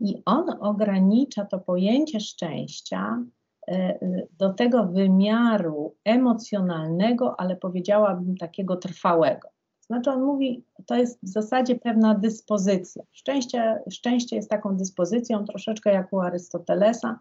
I 0.00 0.22
on 0.24 0.44
ogranicza 0.60 1.44
to 1.44 1.58
pojęcie 1.58 2.20
szczęścia 2.20 3.24
e, 3.68 3.98
do 4.38 4.54
tego 4.54 4.84
wymiaru 4.84 5.94
emocjonalnego, 6.04 7.40
ale 7.40 7.56
powiedziałabym 7.56 8.36
takiego 8.36 8.76
trwałego. 8.76 9.48
Znaczy 9.86 10.10
on 10.10 10.22
mówi, 10.22 10.64
to 10.86 10.96
jest 10.96 11.18
w 11.22 11.28
zasadzie 11.28 11.74
pewna 11.74 12.14
dyspozycja. 12.14 13.02
Szczęście, 13.12 13.82
szczęście 13.90 14.36
jest 14.36 14.50
taką 14.50 14.76
dyspozycją 14.76 15.44
troszeczkę 15.44 15.92
jak 15.92 16.12
u 16.12 16.20
Arystotelesa, 16.20 17.18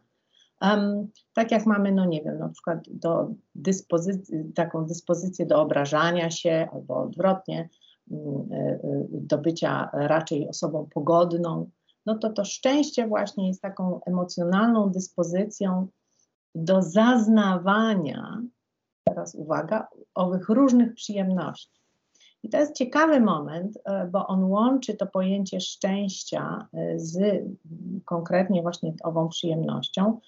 um, 0.61 1.07
tak 1.33 1.51
jak 1.51 1.65
mamy, 1.65 1.91
no 1.91 2.05
nie 2.05 2.21
wiem, 2.21 2.39
na 2.39 2.49
przykład 2.49 2.79
do 2.89 3.31
dyspozycji, 3.55 4.53
taką 4.55 4.85
dyspozycję 4.85 5.45
do 5.45 5.61
obrażania 5.61 6.29
się 6.29 6.67
albo 6.73 6.97
odwrotnie, 6.97 7.69
mm, 8.11 8.47
e, 8.51 8.55
e, 8.55 8.79
do 9.11 9.37
bycia 9.37 9.89
raczej 9.93 10.49
osobą 10.49 10.87
pogodną, 10.93 11.69
no 12.05 12.17
to 12.17 12.29
to 12.29 12.45
szczęście 12.45 13.07
właśnie 13.07 13.47
jest 13.47 13.61
taką 13.61 13.99
emocjonalną 14.05 14.89
dyspozycją 14.89 15.87
do 16.55 16.81
zaznawania, 16.81 18.41
teraz 19.03 19.35
uwaga, 19.35 19.87
owych 20.15 20.49
różnych 20.49 20.93
przyjemności. 20.93 21.75
I 22.43 22.49
to 22.49 22.57
jest 22.57 22.75
ciekawy 22.75 23.19
moment, 23.19 23.79
e, 23.85 24.07
bo 24.07 24.27
on 24.27 24.43
łączy 24.43 24.93
to 24.93 25.07
pojęcie 25.07 25.61
szczęścia 25.61 26.67
e, 26.73 26.99
z 26.99 27.43
konkretnie 28.05 28.61
właśnie 28.61 28.93
ową 29.03 29.29
przyjemnością. 29.29 30.19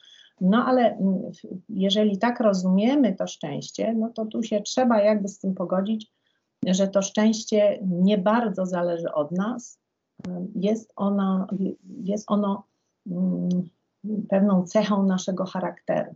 No 0.41 0.65
ale 0.65 0.97
jeżeli 1.69 2.17
tak 2.17 2.39
rozumiemy 2.39 3.15
to 3.15 3.27
szczęście, 3.27 3.93
no 3.93 4.09
to 4.09 4.25
tu 4.25 4.43
się 4.43 4.61
trzeba 4.61 5.01
jakby 5.01 5.27
z 5.27 5.39
tym 5.39 5.53
pogodzić, 5.53 6.11
że 6.67 6.87
to 6.87 7.01
szczęście 7.01 7.79
nie 7.81 8.17
bardzo 8.17 8.65
zależy 8.65 9.13
od 9.13 9.31
nas, 9.31 9.79
jest, 10.55 10.93
ona, 10.95 11.47
jest 12.03 12.31
ono 12.31 12.63
mm, 13.07 13.49
pewną 14.29 14.63
cechą 14.63 15.03
naszego 15.03 15.45
charakteru. 15.45 16.15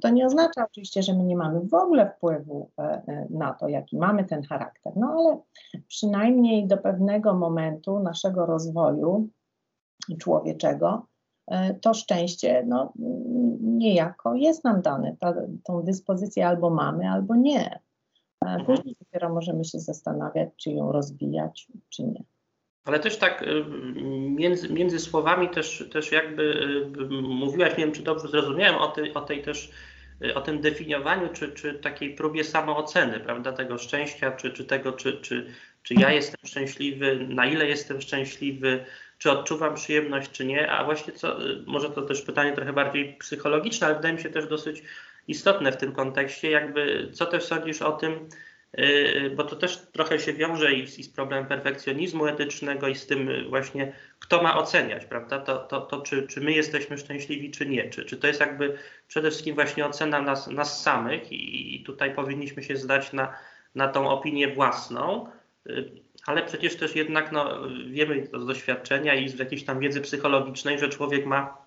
To 0.00 0.08
nie 0.08 0.26
oznacza 0.26 0.64
oczywiście, 0.64 1.02
że 1.02 1.14
my 1.14 1.24
nie 1.24 1.36
mamy 1.36 1.60
w 1.60 1.74
ogóle 1.74 2.10
wpływu 2.10 2.70
e, 2.78 2.82
e, 2.82 3.26
na 3.30 3.54
to, 3.54 3.68
jaki 3.68 3.96
mamy 3.96 4.24
ten 4.24 4.42
charakter, 4.42 4.92
no 4.96 5.06
ale 5.06 5.38
przynajmniej 5.88 6.66
do 6.66 6.78
pewnego 6.78 7.34
momentu 7.34 7.98
naszego 7.98 8.46
rozwoju 8.46 9.28
człowieczego 10.18 11.06
e, 11.46 11.74
to 11.74 11.94
szczęście 11.94 12.64
no, 12.66 12.92
niejako 13.60 14.34
jest 14.34 14.64
nam 14.64 14.82
dane. 14.82 15.16
Ta, 15.20 15.34
tą 15.64 15.82
dyspozycję 15.82 16.48
albo 16.48 16.70
mamy, 16.70 17.10
albo 17.10 17.34
nie. 17.34 17.80
Później 18.66 18.96
dopiero 19.00 19.34
możemy 19.34 19.64
się 19.64 19.78
zastanawiać, 19.78 20.48
czy 20.56 20.70
ją 20.70 20.92
rozwijać, 20.92 21.68
czy 21.88 22.04
nie. 22.04 22.24
Ale 22.86 23.00
też 23.00 23.16
tak 23.16 23.42
y, 23.42 23.64
między, 24.30 24.72
między 24.72 24.98
słowami 24.98 25.48
też, 25.48 25.84
też 25.92 26.12
jakby 26.12 26.42
y, 26.42 27.04
mówiłaś, 27.22 27.70
nie 27.70 27.84
wiem 27.84 27.92
czy 27.92 28.02
dobrze 28.02 28.28
zrozumiałem, 28.28 28.76
o 28.76 28.88
tej, 28.88 29.14
o 29.14 29.20
tej 29.20 29.42
też 29.42 29.70
y, 30.22 30.34
o 30.34 30.40
tym 30.40 30.60
definiowaniu, 30.60 31.28
czy, 31.32 31.52
czy 31.52 31.74
takiej 31.74 32.14
próbie 32.14 32.44
samooceny, 32.44 33.20
prawda, 33.20 33.52
tego 33.52 33.78
szczęścia, 33.78 34.32
czy, 34.32 34.50
czy 34.50 34.64
tego, 34.64 34.92
czy, 34.92 35.20
czy, 35.20 35.46
czy 35.82 35.94
ja 35.94 36.12
jestem 36.12 36.40
szczęśliwy, 36.46 37.26
na 37.28 37.46
ile 37.46 37.66
jestem 37.66 38.00
szczęśliwy, 38.00 38.84
czy 39.18 39.30
odczuwam 39.30 39.74
przyjemność, 39.74 40.30
czy 40.30 40.44
nie, 40.44 40.70
a 40.70 40.84
właśnie 40.84 41.12
co, 41.12 41.38
może 41.66 41.90
to 41.90 42.02
też 42.02 42.22
pytanie 42.22 42.52
trochę 42.52 42.72
bardziej 42.72 43.16
psychologiczne, 43.18 43.86
ale 43.86 43.96
wydaje 43.96 44.14
mi 44.14 44.20
się 44.20 44.30
też 44.30 44.46
dosyć 44.46 44.82
istotne 45.28 45.72
w 45.72 45.76
tym 45.76 45.92
kontekście, 45.92 46.50
jakby 46.50 47.10
co 47.12 47.26
też 47.26 47.44
sądzisz 47.44 47.82
o 47.82 47.92
tym, 47.92 48.28
bo 49.36 49.44
to 49.44 49.56
też 49.56 49.78
trochę 49.92 50.18
się 50.18 50.32
wiąże 50.32 50.72
i 50.72 50.86
z, 50.86 50.98
i 50.98 51.02
z 51.02 51.08
problemem 51.08 51.46
perfekcjonizmu 51.46 52.26
etycznego 52.26 52.88
i 52.88 52.94
z 52.94 53.06
tym 53.06 53.28
właśnie, 53.48 53.92
kto 54.18 54.42
ma 54.42 54.58
oceniać, 54.58 55.04
prawda, 55.04 55.38
to, 55.38 55.58
to, 55.58 55.80
to 55.80 56.00
czy, 56.00 56.26
czy 56.26 56.40
my 56.40 56.52
jesteśmy 56.52 56.98
szczęśliwi, 56.98 57.50
czy 57.50 57.66
nie, 57.66 57.90
czy, 57.90 58.04
czy 58.04 58.16
to 58.16 58.26
jest 58.26 58.40
jakby 58.40 58.78
przede 59.08 59.30
wszystkim 59.30 59.54
właśnie 59.54 59.86
ocena 59.86 60.22
nas, 60.22 60.46
nas 60.46 60.82
samych 60.82 61.32
i, 61.32 61.76
i 61.76 61.84
tutaj 61.84 62.14
powinniśmy 62.14 62.62
się 62.62 62.76
zdać 62.76 63.12
na, 63.12 63.34
na 63.74 63.88
tą 63.88 64.08
opinię 64.08 64.54
własną, 64.54 65.28
yy, 65.66 65.90
ale 66.26 66.42
przecież 66.42 66.76
też 66.76 66.96
jednak 66.96 67.32
no, 67.32 67.68
wiemy 67.86 68.28
to 68.28 68.40
z 68.40 68.46
doświadczenia 68.46 69.14
i 69.14 69.28
z 69.28 69.38
jakiejś 69.38 69.64
tam 69.64 69.80
wiedzy 69.80 70.00
psychologicznej, 70.00 70.78
że 70.78 70.88
człowiek 70.88 71.26
ma 71.26 71.66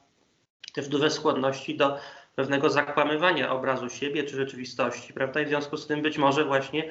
też 0.74 0.88
duże 0.88 1.10
skłonności 1.10 1.78
do 1.78 1.98
pewnego 2.36 2.70
zakłamywania 2.70 3.52
obrazu 3.52 3.90
siebie 3.90 4.24
czy 4.24 4.36
rzeczywistości, 4.36 5.14
prawda? 5.14 5.42
I 5.42 5.46
w 5.46 5.50
związku 5.50 5.78
z 5.78 5.88
tym 5.88 6.02
być 6.02 6.18
może 6.18 6.46
właśnie 6.46 6.84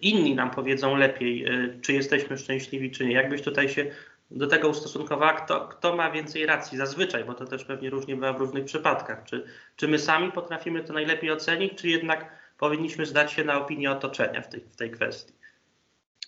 inni 0.00 0.34
nam 0.34 0.50
powiedzą 0.50 0.96
lepiej, 0.96 1.46
y, 1.46 1.80
czy 1.80 1.92
jesteśmy 1.92 2.38
szczęśliwi, 2.38 2.90
czy 2.90 3.06
nie. 3.06 3.12
Jakbyś 3.12 3.42
tutaj 3.42 3.68
się 3.68 3.86
do 4.30 4.46
tego 4.46 4.68
ustosunkowała, 4.68 5.32
kto, 5.32 5.68
kto 5.68 5.96
ma 5.96 6.10
więcej 6.10 6.46
racji 6.46 6.78
zazwyczaj, 6.78 7.24
bo 7.24 7.34
to 7.34 7.44
też 7.44 7.64
pewnie 7.64 7.90
różnie 7.90 8.14
bywa 8.14 8.32
w 8.32 8.38
różnych 8.38 8.64
przypadkach. 8.64 9.24
Czy, 9.24 9.44
czy 9.76 9.88
my 9.88 9.98
sami 9.98 10.32
potrafimy 10.32 10.84
to 10.84 10.92
najlepiej 10.92 11.30
ocenić, 11.30 11.74
czy 11.74 11.88
jednak 11.88 12.28
powinniśmy 12.58 13.06
zdać 13.06 13.32
się 13.32 13.44
na 13.44 13.58
opinię 13.58 13.90
otoczenia 13.90 14.42
w 14.42 14.48
tej, 14.48 14.60
w 14.60 14.76
tej 14.76 14.90
kwestii? 14.90 15.34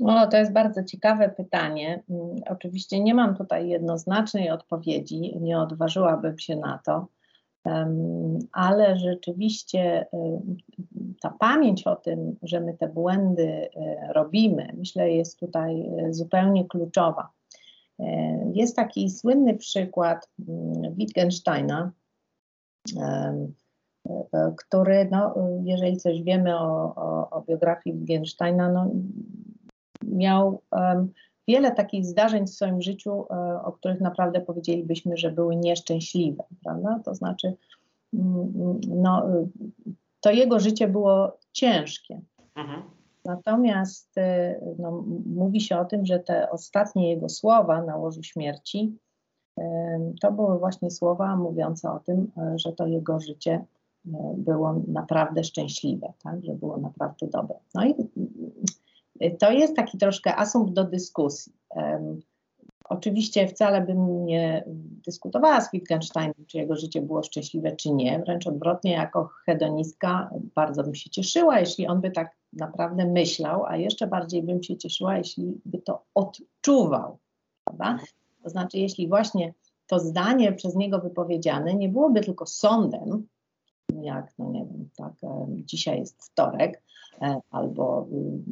O, 0.00 0.26
to 0.26 0.36
jest 0.36 0.52
bardzo 0.52 0.84
ciekawe 0.84 1.28
pytanie. 1.28 2.02
Mm, 2.10 2.42
oczywiście 2.50 3.00
nie 3.00 3.14
mam 3.14 3.36
tutaj 3.36 3.68
jednoznacznej 3.68 4.50
odpowiedzi, 4.50 5.38
nie 5.40 5.58
odważyłabym 5.58 6.38
się 6.38 6.56
na 6.56 6.80
to, 6.84 7.06
ale 8.52 8.98
rzeczywiście 8.98 10.02
y, 10.02 10.06
ta 11.20 11.30
pamięć 11.30 11.86
o 11.86 11.96
tym, 11.96 12.36
że 12.42 12.60
my 12.60 12.74
te 12.74 12.88
błędy 12.88 13.48
y, 13.48 13.68
robimy, 14.12 14.68
myślę, 14.76 15.10
jest 15.10 15.40
tutaj 15.40 15.80
y, 16.08 16.14
zupełnie 16.14 16.64
kluczowa. 16.68 17.30
Jest 18.52 18.76
taki 18.76 19.10
słynny 19.10 19.54
przykład 19.54 20.28
mm, 20.48 20.94
Wittgensteina, 20.94 21.92
który, 24.56 25.08
no, 25.10 25.34
jeżeli 25.64 25.96
coś 25.96 26.22
wiemy 26.22 26.58
o, 26.58 26.94
o, 26.96 27.30
o 27.30 27.42
biografii 27.42 27.96
Wittgensteina, 27.96 28.72
no, 28.72 28.90
miał 30.02 30.62
um, 30.72 31.12
wiele 31.48 31.72
takich 31.72 32.06
zdarzeń 32.06 32.46
w 32.46 32.50
swoim 32.50 32.82
życiu, 32.82 33.26
e, 33.30 33.62
o 33.62 33.72
których 33.72 34.00
naprawdę 34.00 34.40
powiedzielibyśmy, 34.40 35.16
że 35.16 35.30
były 35.30 35.56
nieszczęśliwe, 35.56 36.44
prawda? 36.64 37.00
To 37.04 37.14
znaczy, 37.14 37.56
mm, 38.14 38.80
no, 38.88 39.26
to 40.20 40.30
jego 40.30 40.60
życie 40.60 40.88
było 40.88 41.38
ciężkie. 41.52 42.20
Mhm. 42.54 42.82
Natomiast 43.24 44.18
e, 44.18 44.60
no, 44.78 45.04
mówi 45.26 45.60
się 45.60 45.78
o 45.78 45.84
tym, 45.84 46.06
że 46.06 46.18
te 46.18 46.50
ostatnie 46.50 47.10
jego 47.10 47.28
słowa 47.28 47.82
na 47.82 47.96
łożu 47.96 48.22
śmierci 48.22 48.98
to 50.20 50.32
były 50.32 50.58
właśnie 50.58 50.90
słowa 50.90 51.36
mówiące 51.36 51.90
o 51.90 51.98
tym, 51.98 52.30
e, 52.36 52.58
że 52.58 52.72
to 52.72 52.86
jego 52.86 53.20
życie 53.20 53.64
było 54.36 54.82
naprawdę 54.88 55.44
szczęśliwe, 55.44 56.12
tak? 56.22 56.44
że 56.44 56.52
było 56.52 56.76
naprawdę 56.76 57.26
dobre. 57.26 57.56
No 57.74 57.86
i 57.86 57.94
to 59.38 59.50
jest 59.50 59.76
taki 59.76 59.98
troszkę 59.98 60.36
asumpt 60.36 60.72
do 60.72 60.84
dyskusji. 60.84 61.52
Um, 61.70 62.20
oczywiście 62.84 63.48
wcale 63.48 63.80
bym 63.80 64.26
nie 64.26 64.64
dyskutowała 65.06 65.60
z 65.60 65.72
Wittgensteinem, 65.72 66.34
czy 66.46 66.58
jego 66.58 66.76
życie 66.76 67.02
było 67.02 67.22
szczęśliwe, 67.22 67.76
czy 67.76 67.92
nie. 67.92 68.18
Wręcz 68.18 68.46
odwrotnie, 68.46 68.92
jako 68.92 69.30
hedonistka 69.46 70.30
bardzo 70.54 70.82
bym 70.82 70.94
się 70.94 71.10
cieszyła, 71.10 71.60
jeśli 71.60 71.86
on 71.86 72.00
by 72.00 72.10
tak 72.10 72.36
naprawdę 72.52 73.06
myślał, 73.06 73.64
a 73.64 73.76
jeszcze 73.76 74.06
bardziej 74.06 74.42
bym 74.42 74.62
się 74.62 74.76
cieszyła, 74.76 75.18
jeśli 75.18 75.60
by 75.64 75.78
to 75.78 76.04
odczuwał. 76.14 77.18
Prawda? 77.64 77.98
To 78.42 78.50
znaczy, 78.50 78.78
jeśli 78.78 79.08
właśnie 79.08 79.54
to 79.86 79.98
zdanie 79.98 80.52
przez 80.52 80.74
niego 80.74 80.98
wypowiedziane 80.98 81.74
nie 81.74 81.88
byłoby 81.88 82.20
tylko 82.20 82.46
sądem, 82.46 83.26
jak, 84.02 84.32
no 84.38 84.50
nie 84.50 84.66
wiem, 84.66 84.88
tak, 84.96 85.12
dzisiaj 85.48 85.98
jest 85.98 86.24
wtorek, 86.24 86.82
albo 87.50 88.06
y, 88.12 88.42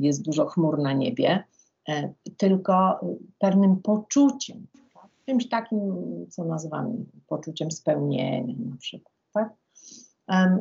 jest 0.00 0.22
dużo 0.22 0.46
chmur 0.46 0.78
na 0.78 0.92
niebie, 0.92 1.44
e, 1.88 2.12
tylko 2.36 3.00
pewnym 3.38 3.76
poczuciem, 3.76 4.66
tak? 4.94 5.10
czymś 5.26 5.48
takim, 5.48 5.80
co 6.30 6.44
nazywamy 6.44 6.94
poczuciem 7.26 7.70
spełnienia 7.70 8.54
na 8.70 8.76
przykład. 8.76 9.14
Tak? 9.32 9.54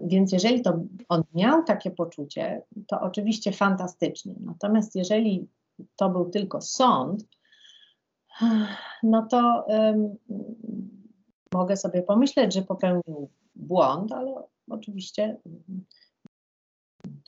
Więc 0.03 0.31
jeżeli 0.31 0.61
to 0.61 0.79
on 1.09 1.23
miał 1.33 1.63
takie 1.63 1.91
poczucie, 1.91 2.61
to 2.87 3.01
oczywiście 3.01 3.51
fantastycznie. 3.51 4.35
Natomiast 4.39 4.95
jeżeli 4.95 5.47
to 5.95 6.09
był 6.09 6.29
tylko 6.29 6.61
sąd, 6.61 7.25
no 9.03 9.27
to 9.27 9.65
um, 9.67 10.15
mogę 11.53 11.77
sobie 11.77 12.01
pomyśleć, 12.01 12.53
że 12.53 12.61
popełnił 12.61 13.29
błąd, 13.55 14.11
ale 14.11 14.33
oczywiście 14.69 15.37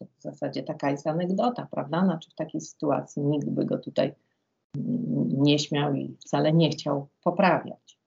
to 0.06 0.12
w 0.20 0.22
zasadzie 0.22 0.64
taka 0.64 0.92
jest 0.92 1.08
anegdota, 1.08 1.68
prawda? 1.72 2.06
Znaczy 2.06 2.32
w 2.32 2.36
takiej 2.36 2.62
sytuacji 2.62 3.22
nikt 3.22 3.50
by 3.50 3.66
go 3.66 3.78
tutaj 3.78 4.16
nie 5.28 5.60
śmiał 5.60 5.94
i 5.94 6.18
wcale 6.20 6.54
nie 6.54 6.70
chciał 6.70 7.08
poprawiać. 7.24 8.00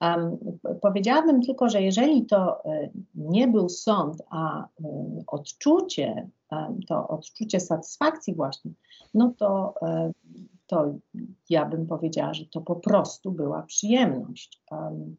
Um, 0.00 0.38
powiedziałabym 0.82 1.42
tylko, 1.42 1.68
że 1.68 1.82
jeżeli 1.82 2.26
to 2.26 2.64
y, 2.64 2.90
nie 3.14 3.48
był 3.48 3.68
sąd, 3.68 4.22
a 4.30 4.64
y, 4.64 4.68
odczucie, 5.26 6.28
to 6.88 7.08
odczucie 7.08 7.60
satysfakcji 7.60 8.34
właśnie, 8.34 8.70
no 9.14 9.32
to, 9.38 9.74
y, 9.82 10.12
to 10.66 10.94
ja 11.50 11.64
bym 11.64 11.86
powiedziała, 11.86 12.34
że 12.34 12.46
to 12.46 12.60
po 12.60 12.76
prostu 12.76 13.32
była 13.32 13.62
przyjemność. 13.62 14.62
Um, 14.70 15.16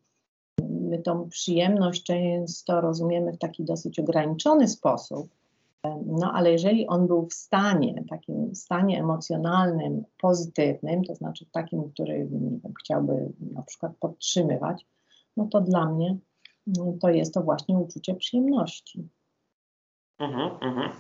my 0.70 1.00
tą 1.00 1.30
przyjemność 1.30 2.04
często 2.04 2.82
rozumiemy 2.82 3.32
w 3.32 3.38
taki 3.38 3.64
dosyć 3.64 4.00
ograniczony 4.00 4.68
sposób, 4.68 5.30
no 6.06 6.32
ale 6.34 6.52
jeżeli 6.52 6.88
on 6.88 7.08
był 7.08 7.26
w 7.26 7.34
stanie, 7.34 8.04
takim 8.10 8.56
stanie 8.56 9.00
emocjonalnym, 9.00 10.04
pozytywnym, 10.22 11.04
to 11.04 11.16
znaczy 11.16 11.46
takim, 11.52 11.92
który 11.92 12.28
wiem, 12.32 12.62
chciałby 12.80 13.32
na 13.54 13.62
przykład 13.62 13.92
podtrzymywać, 14.00 14.86
no 15.38 15.48
to 15.52 15.62
dla 15.62 15.86
mnie 15.86 16.18
no, 16.68 16.94
to 17.02 17.10
jest 17.10 17.34
to 17.34 17.42
właśnie 17.42 17.78
uczucie 17.78 18.16
przyjemności. 18.16 19.10
Mhm, 20.20 20.52
mhm. 20.62 20.92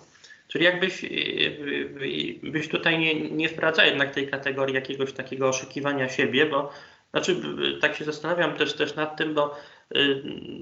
Czyli 0.47 0.65
jakbyś 0.65 1.03
y, 1.03 1.07
y, 1.07 2.51
byś 2.51 2.69
tutaj 2.69 2.99
nie, 2.99 3.29
nie 3.31 3.49
wprowadza 3.49 3.85
jednak 3.85 4.13
tej 4.13 4.27
kategorii 4.27 4.75
jakiegoś 4.75 5.13
takiego 5.13 5.49
oszukiwania 5.49 6.09
siebie, 6.09 6.45
bo 6.45 6.69
znaczy 7.11 7.41
tak 7.81 7.95
się 7.95 8.05
zastanawiam 8.05 8.57
też, 8.57 8.77
też 8.77 8.95
nad 8.95 9.17
tym, 9.17 9.33
bo 9.33 9.55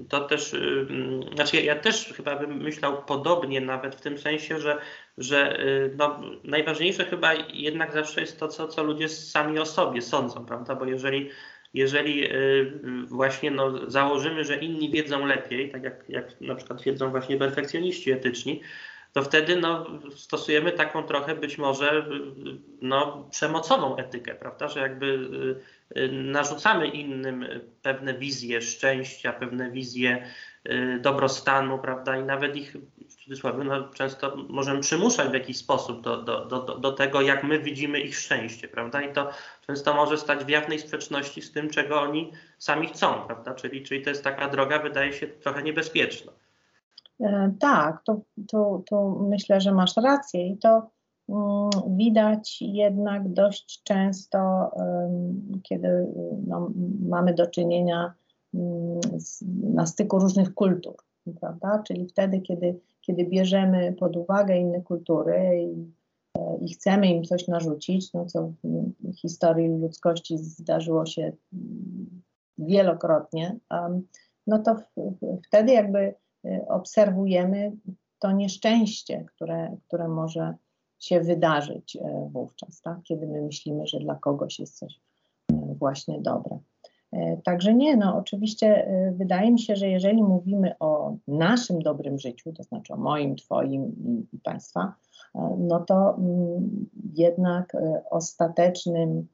to 0.08 0.20
też, 0.20 0.52
y, 0.52 0.86
znaczy 1.34 1.56
ja, 1.56 1.62
ja, 1.62 1.76
też 1.76 2.12
chyba 2.16 2.36
bym 2.36 2.56
myślał 2.56 3.04
podobnie 3.04 3.60
nawet 3.60 3.94
w 3.94 4.00
tym 4.00 4.18
sensie, 4.18 4.60
że, 4.60 4.78
że 5.18 5.60
y, 5.60 5.94
no, 5.96 6.20
najważniejsze 6.44 7.04
chyba 7.04 7.34
jednak 7.34 7.92
zawsze 7.92 8.20
jest 8.20 8.40
to, 8.40 8.48
co, 8.48 8.68
co 8.68 8.82
ludzie 8.82 9.08
sami 9.08 9.58
o 9.58 9.66
sobie 9.66 10.02
sądzą, 10.02 10.46
prawda? 10.46 10.74
Bo 10.74 10.84
jeżeli, 10.84 11.30
jeżeli 11.74 12.28
właśnie 13.06 13.50
no, 13.50 13.90
założymy, 13.90 14.44
że 14.44 14.56
inni 14.56 14.90
wiedzą 14.90 15.26
lepiej, 15.26 15.70
tak 15.70 15.82
jak, 15.82 16.04
jak 16.08 16.40
na 16.40 16.54
przykład 16.54 16.80
twierdzą 16.80 17.10
właśnie 17.10 17.36
perfekcjoniści 17.36 18.10
etyczni, 18.10 18.62
to 19.12 19.22
wtedy 19.22 19.56
no, 19.56 19.86
stosujemy 20.16 20.72
taką 20.72 21.02
trochę 21.02 21.34
być 21.34 21.58
może 21.58 22.06
no, 22.82 23.28
przemocową 23.30 23.96
etykę, 23.96 24.34
prawda? 24.34 24.68
Że 24.68 24.80
jakby 24.80 25.28
Y, 25.96 26.12
narzucamy 26.12 26.88
innym 26.88 27.46
pewne 27.82 28.14
wizje 28.14 28.62
szczęścia, 28.62 29.32
pewne 29.32 29.70
wizje 29.70 30.26
y, 30.66 30.98
dobrostanu, 31.00 31.78
prawda, 31.78 32.16
i 32.16 32.24
nawet 32.24 32.56
ich 32.56 32.76
w 33.08 33.14
cudzysłowie 33.14 33.64
no, 33.64 33.88
często 33.88 34.36
możemy 34.48 34.80
przymuszać 34.80 35.28
w 35.28 35.34
jakiś 35.34 35.56
sposób 35.56 36.00
do, 36.00 36.22
do, 36.22 36.44
do, 36.44 36.60
do 36.60 36.92
tego, 36.92 37.20
jak 37.20 37.44
my 37.44 37.58
widzimy 37.58 38.00
ich 38.00 38.18
szczęście, 38.18 38.68
prawda, 38.68 39.02
i 39.02 39.12
to 39.12 39.30
często 39.66 39.94
może 39.94 40.18
stać 40.18 40.44
w 40.44 40.48
jawnej 40.48 40.78
sprzeczności 40.78 41.42
z 41.42 41.52
tym, 41.52 41.70
czego 41.70 42.00
oni 42.00 42.32
sami 42.58 42.86
chcą, 42.86 43.22
prawda, 43.26 43.54
czyli, 43.54 43.82
czyli 43.82 44.02
to 44.02 44.10
jest 44.10 44.24
taka 44.24 44.48
droga, 44.48 44.78
wydaje 44.78 45.12
się, 45.12 45.26
trochę 45.26 45.62
niebezpieczna. 45.62 46.32
E, 47.20 47.52
tak, 47.60 48.02
to, 48.04 48.20
to, 48.48 48.82
to 48.90 49.10
myślę, 49.28 49.60
że 49.60 49.72
masz 49.72 49.96
rację 49.96 50.48
i 50.48 50.58
to 50.58 50.90
Mm, 51.28 51.70
widać 51.96 52.62
jednak 52.62 53.32
dość 53.32 53.82
często, 53.82 54.70
kiedy 55.62 56.06
no, 56.46 56.70
mamy 57.08 57.34
do 57.34 57.46
czynienia 57.46 58.14
mm, 58.54 59.00
z, 59.16 59.44
na 59.74 59.86
styku 59.86 60.18
różnych 60.18 60.54
kultur, 60.54 60.94
prawda? 61.40 61.82
Czyli 61.86 62.06
wtedy, 62.06 62.40
kiedy, 62.40 62.80
kiedy 63.00 63.24
bierzemy 63.24 63.94
pod 63.98 64.16
uwagę 64.16 64.56
inne 64.56 64.80
kultury 64.82 65.62
i 65.62 65.98
i 66.60 66.74
chcemy 66.74 67.06
im 67.06 67.24
coś 67.24 67.48
narzucić, 67.48 68.12
no 68.12 68.24
co 68.24 68.52
w 68.64 69.14
historii 69.20 69.68
ludzkości 69.68 70.38
zdarzyło 70.38 71.06
się 71.06 71.32
mm, 71.52 72.22
wielokrotnie, 72.58 73.56
no 74.46 74.58
to 74.58 74.76
wtedy 75.46 75.72
jakby 75.72 76.14
obserwujemy 76.68 77.72
to 78.18 78.32
nieszczęście, 78.32 79.24
które, 79.24 79.76
które 79.86 80.08
może 80.08 80.54
się 80.98 81.20
wydarzyć 81.20 81.96
e, 81.96 82.28
wówczas, 82.32 82.80
tak? 82.80 83.02
kiedy 83.02 83.26
my 83.26 83.42
myślimy, 83.42 83.86
że 83.86 83.98
dla 83.98 84.14
kogoś 84.14 84.58
jest 84.58 84.78
coś 84.78 85.00
e, 85.52 85.74
właśnie 85.78 86.20
dobre. 86.20 86.58
Także 87.44 87.74
nie, 87.74 87.96
no 87.96 88.16
oczywiście 88.16 88.88
wydaje 89.12 89.52
mi 89.52 89.60
się, 89.60 89.76
że 89.76 89.88
jeżeli 89.88 90.22
mówimy 90.22 90.74
o 90.80 91.16
naszym 91.28 91.82
dobrym 91.82 92.18
życiu, 92.18 92.52
to 92.52 92.62
znaczy 92.62 92.92
o 92.92 92.96
moim, 92.96 93.36
Twoim 93.36 93.96
i 94.32 94.38
Państwa, 94.38 94.94
no 95.58 95.80
to 95.80 96.16
mm, 96.18 96.86
jednak 97.14 97.76
ostatecznym 98.10 99.26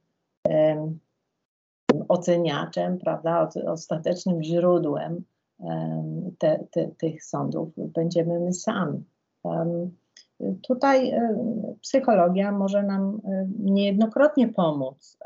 oceniaczem, 2.08 2.98
prawda, 2.98 3.48
ostatecznym 3.66 4.42
źródłem 4.42 5.24
te, 6.38 6.66
te, 6.70 6.88
tych 6.88 7.24
sądów 7.24 7.72
będziemy 7.76 8.40
my 8.40 8.52
sami. 8.52 9.04
Tutaj 10.62 11.12
psychologia 11.80 12.52
może 12.52 12.82
nam 12.82 13.20
niejednokrotnie 13.58 14.48
pomóc 14.48 15.18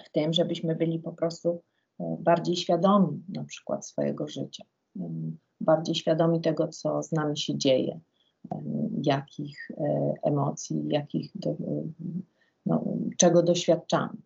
w 0.00 0.10
tym, 0.12 0.32
żebyśmy 0.32 0.76
byli 0.76 0.98
po 0.98 1.12
prostu 1.12 1.62
e, 2.00 2.16
bardziej 2.20 2.56
świadomi 2.56 3.22
na 3.28 3.44
przykład 3.44 3.86
swojego 3.86 4.28
życia, 4.28 4.64
bardziej 5.60 5.94
świadomi 5.94 6.40
tego, 6.40 6.68
co 6.68 7.02
z 7.02 7.12
nami 7.12 7.38
się 7.38 7.58
dzieje, 7.58 8.00
jakich 9.02 9.70
e, 9.70 10.14
emocji, 10.22 10.84
jakich 10.88 11.30
do, 11.34 11.56
no, 12.66 12.84
czego 13.18 13.42
doświadczamy. 13.42 14.16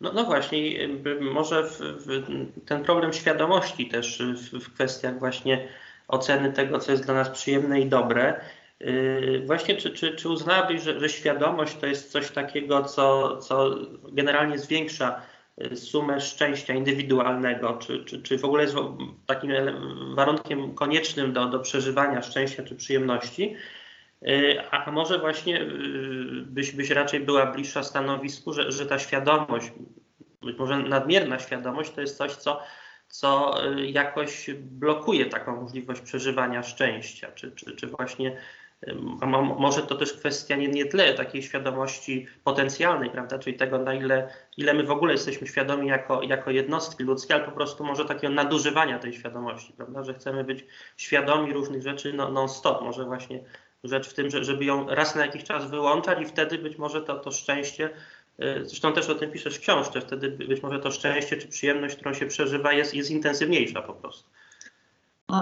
No, 0.00 0.12
no 0.12 0.24
właśnie, 0.24 0.88
może 1.20 1.62
w, 1.62 1.78
w 1.80 2.22
ten 2.66 2.84
problem 2.84 3.12
świadomości 3.12 3.88
też 3.88 4.22
w, 4.22 4.58
w, 4.58 4.74
kwestiach 4.74 5.18
właśnie 5.18 5.68
oceny 6.08 6.52
tego, 6.52 6.78
co 6.78 6.92
jest 6.92 7.04
dla 7.04 7.14
nas 7.14 7.30
przyjemne 7.30 7.80
i 7.80 7.86
dobre. 7.86 8.40
Yy, 8.80 9.42
właśnie, 9.46 9.76
czy, 9.76 9.90
czy, 9.90 10.16
czy 10.16 10.28
uznałabyś, 10.28 10.82
że, 10.82 11.00
że 11.00 11.08
świadomość 11.08 11.76
to 11.76 11.86
jest 11.86 12.12
coś 12.12 12.30
takiego, 12.30 12.82
co, 12.82 13.36
co 13.36 13.76
generalnie 14.12 14.58
zwiększa 14.58 15.22
y, 15.72 15.76
sumę 15.76 16.20
szczęścia 16.20 16.74
indywidualnego, 16.74 17.74
czy, 17.74 18.04
czy, 18.04 18.22
czy 18.22 18.38
w 18.38 18.44
ogóle 18.44 18.62
jest 18.62 18.76
takim 19.26 19.52
warunkiem 20.14 20.74
koniecznym 20.74 21.32
do, 21.32 21.46
do 21.46 21.58
przeżywania 21.58 22.22
szczęścia 22.22 22.62
czy 22.62 22.76
przyjemności? 22.76 23.56
Y, 24.22 24.70
a 24.70 24.90
może 24.90 25.18
właśnie 25.18 25.62
y, 25.62 25.66
byś, 26.46 26.72
byś 26.72 26.90
raczej 26.90 27.20
była 27.20 27.46
bliższa 27.46 27.82
stanowisku, 27.82 28.52
że, 28.52 28.72
że 28.72 28.86
ta 28.86 28.98
świadomość, 28.98 29.72
być 30.42 30.58
może 30.58 30.78
nadmierna 30.78 31.38
świadomość, 31.38 31.90
to 31.90 32.00
jest 32.00 32.16
coś, 32.16 32.32
co, 32.32 32.62
co 33.08 33.60
y, 33.66 33.86
jakoś 33.86 34.50
blokuje 34.54 35.26
taką 35.26 35.60
możliwość 35.62 36.00
przeżywania 36.00 36.62
szczęścia, 36.62 37.32
czy, 37.32 37.52
czy, 37.52 37.76
czy 37.76 37.86
właśnie 37.86 38.36
a 39.20 39.26
może 39.26 39.82
to 39.82 39.94
też 39.94 40.12
kwestia 40.12 40.56
nie, 40.56 40.68
nie 40.68 40.86
tyle 40.86 41.14
takiej 41.14 41.42
świadomości 41.42 42.26
potencjalnej, 42.44 43.10
prawda, 43.10 43.38
czyli 43.38 43.56
tego, 43.56 43.78
na 43.78 43.94
ile, 43.94 44.28
ile 44.56 44.74
my 44.74 44.82
w 44.84 44.90
ogóle 44.90 45.12
jesteśmy 45.12 45.46
świadomi 45.46 45.88
jako, 45.88 46.22
jako 46.22 46.50
jednostki 46.50 47.04
ludzkie, 47.04 47.34
ale 47.34 47.44
po 47.44 47.52
prostu 47.52 47.84
może 47.84 48.04
takiego 48.04 48.34
nadużywania 48.34 48.98
tej 48.98 49.12
świadomości, 49.12 49.72
prawda, 49.72 50.02
że 50.02 50.14
chcemy 50.14 50.44
być 50.44 50.66
świadomi 50.96 51.52
różnych 51.52 51.82
rzeczy 51.82 52.12
non-stop. 52.12 52.82
Może 52.82 53.04
właśnie 53.04 53.44
rzecz 53.84 54.08
w 54.08 54.14
tym, 54.14 54.30
że, 54.30 54.44
żeby 54.44 54.64
ją 54.64 54.88
raz 54.88 55.14
na 55.14 55.26
jakiś 55.26 55.44
czas 55.44 55.70
wyłączać 55.70 56.20
i 56.20 56.24
wtedy 56.24 56.58
być 56.58 56.78
może 56.78 57.02
to, 57.02 57.18
to 57.18 57.30
szczęście, 57.30 57.90
y, 58.40 58.64
zresztą 58.64 58.92
też 58.92 59.08
o 59.08 59.14
tym 59.14 59.30
piszesz 59.30 59.56
w 59.56 59.60
książce, 59.60 60.00
wtedy 60.00 60.30
być 60.30 60.62
może 60.62 60.78
to 60.78 60.90
szczęście 60.90 61.36
czy 61.36 61.48
przyjemność, 61.48 61.96
którą 61.96 62.14
się 62.14 62.26
przeżywa 62.26 62.72
jest, 62.72 62.94
jest 62.94 63.10
intensywniejsza 63.10 63.82
po 63.82 63.92
prostu. 63.92 64.30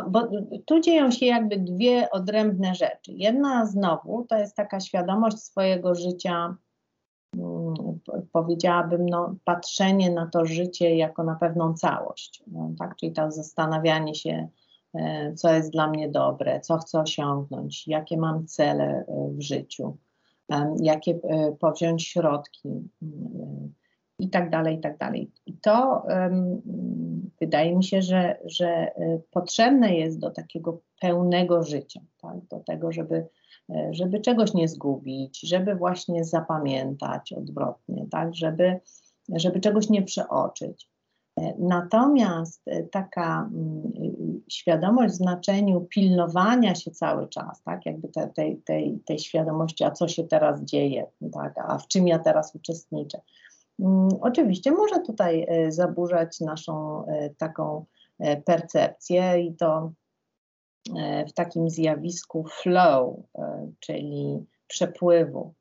Bo 0.08 0.28
tu 0.66 0.80
dzieją 0.80 1.10
się 1.10 1.26
jakby 1.26 1.56
dwie 1.56 2.10
odrębne 2.10 2.74
rzeczy. 2.74 3.12
Jedna 3.12 3.66
znowu 3.66 4.26
to 4.28 4.38
jest 4.38 4.56
taka 4.56 4.80
świadomość 4.80 5.38
swojego 5.38 5.94
życia, 5.94 6.56
mm, 7.36 7.74
powiedziałabym, 8.32 9.06
no, 9.06 9.34
patrzenie 9.44 10.10
na 10.10 10.26
to 10.26 10.46
życie 10.46 10.96
jako 10.96 11.24
na 11.24 11.34
pewną 11.34 11.74
całość. 11.74 12.42
No, 12.46 12.70
tak? 12.78 12.96
Czyli 12.96 13.12
to 13.12 13.30
zastanawianie 13.30 14.14
się, 14.14 14.48
co 15.34 15.52
jest 15.52 15.72
dla 15.72 15.88
mnie 15.88 16.08
dobre, 16.08 16.60
co 16.60 16.78
chcę 16.78 17.00
osiągnąć, 17.00 17.88
jakie 17.88 18.16
mam 18.16 18.46
cele 18.46 18.84
e, 18.84 19.04
w 19.28 19.42
życiu, 19.42 19.96
jakie 20.80 21.18
e, 21.22 21.52
powziąć 21.52 22.06
środki 22.06 22.88
i 24.18 24.30
tak 24.30 24.50
dalej, 24.50 24.76
i 24.76 24.80
tak 24.80 24.98
dalej. 24.98 25.30
To 25.62 26.02
wydaje 27.40 27.76
mi 27.76 27.84
się, 27.84 28.02
że, 28.02 28.38
że 28.44 28.90
potrzebne 29.30 29.94
jest 29.94 30.18
do 30.18 30.30
takiego 30.30 30.80
pełnego 31.00 31.62
życia, 31.62 32.00
tak? 32.20 32.36
do 32.50 32.60
tego, 32.60 32.92
żeby, 32.92 33.26
żeby 33.90 34.20
czegoś 34.20 34.54
nie 34.54 34.68
zgubić, 34.68 35.40
żeby 35.40 35.74
właśnie 35.74 36.24
zapamiętać 36.24 37.32
odwrotnie, 37.32 38.06
tak? 38.10 38.34
żeby, 38.34 38.80
żeby 39.28 39.60
czegoś 39.60 39.90
nie 39.90 40.02
przeoczyć. 40.02 40.88
Natomiast 41.58 42.62
e, 42.66 42.82
taka 42.82 43.50
mm, 43.54 44.42
świadomość 44.50 45.14
w 45.14 45.16
znaczeniu 45.16 45.80
pilnowania 45.80 46.74
się 46.74 46.90
cały 46.90 47.28
czas, 47.28 47.62
tak, 47.62 47.86
jakby 47.86 48.08
te, 48.08 48.28
tej, 48.28 48.56
tej, 48.56 48.98
tej 49.06 49.18
świadomości, 49.18 49.84
a 49.84 49.90
co 49.90 50.08
się 50.08 50.24
teraz 50.24 50.62
dzieje, 50.62 51.06
tak, 51.32 51.54
a 51.58 51.78
w 51.78 51.88
czym 51.88 52.08
ja 52.08 52.18
teraz 52.18 52.54
uczestniczę. 52.54 53.20
Mm, 53.80 54.08
oczywiście 54.20 54.72
może 54.72 55.00
tutaj 55.00 55.46
e, 55.48 55.72
zaburzać 55.72 56.40
naszą 56.40 57.06
e, 57.06 57.30
taką 57.30 57.84
percepcję 58.44 59.40
i 59.40 59.54
to 59.54 59.92
w 61.28 61.32
takim 61.32 61.70
zjawisku 61.70 62.44
flow, 62.62 63.16
czyli 63.80 64.46
przepływu 64.66 65.54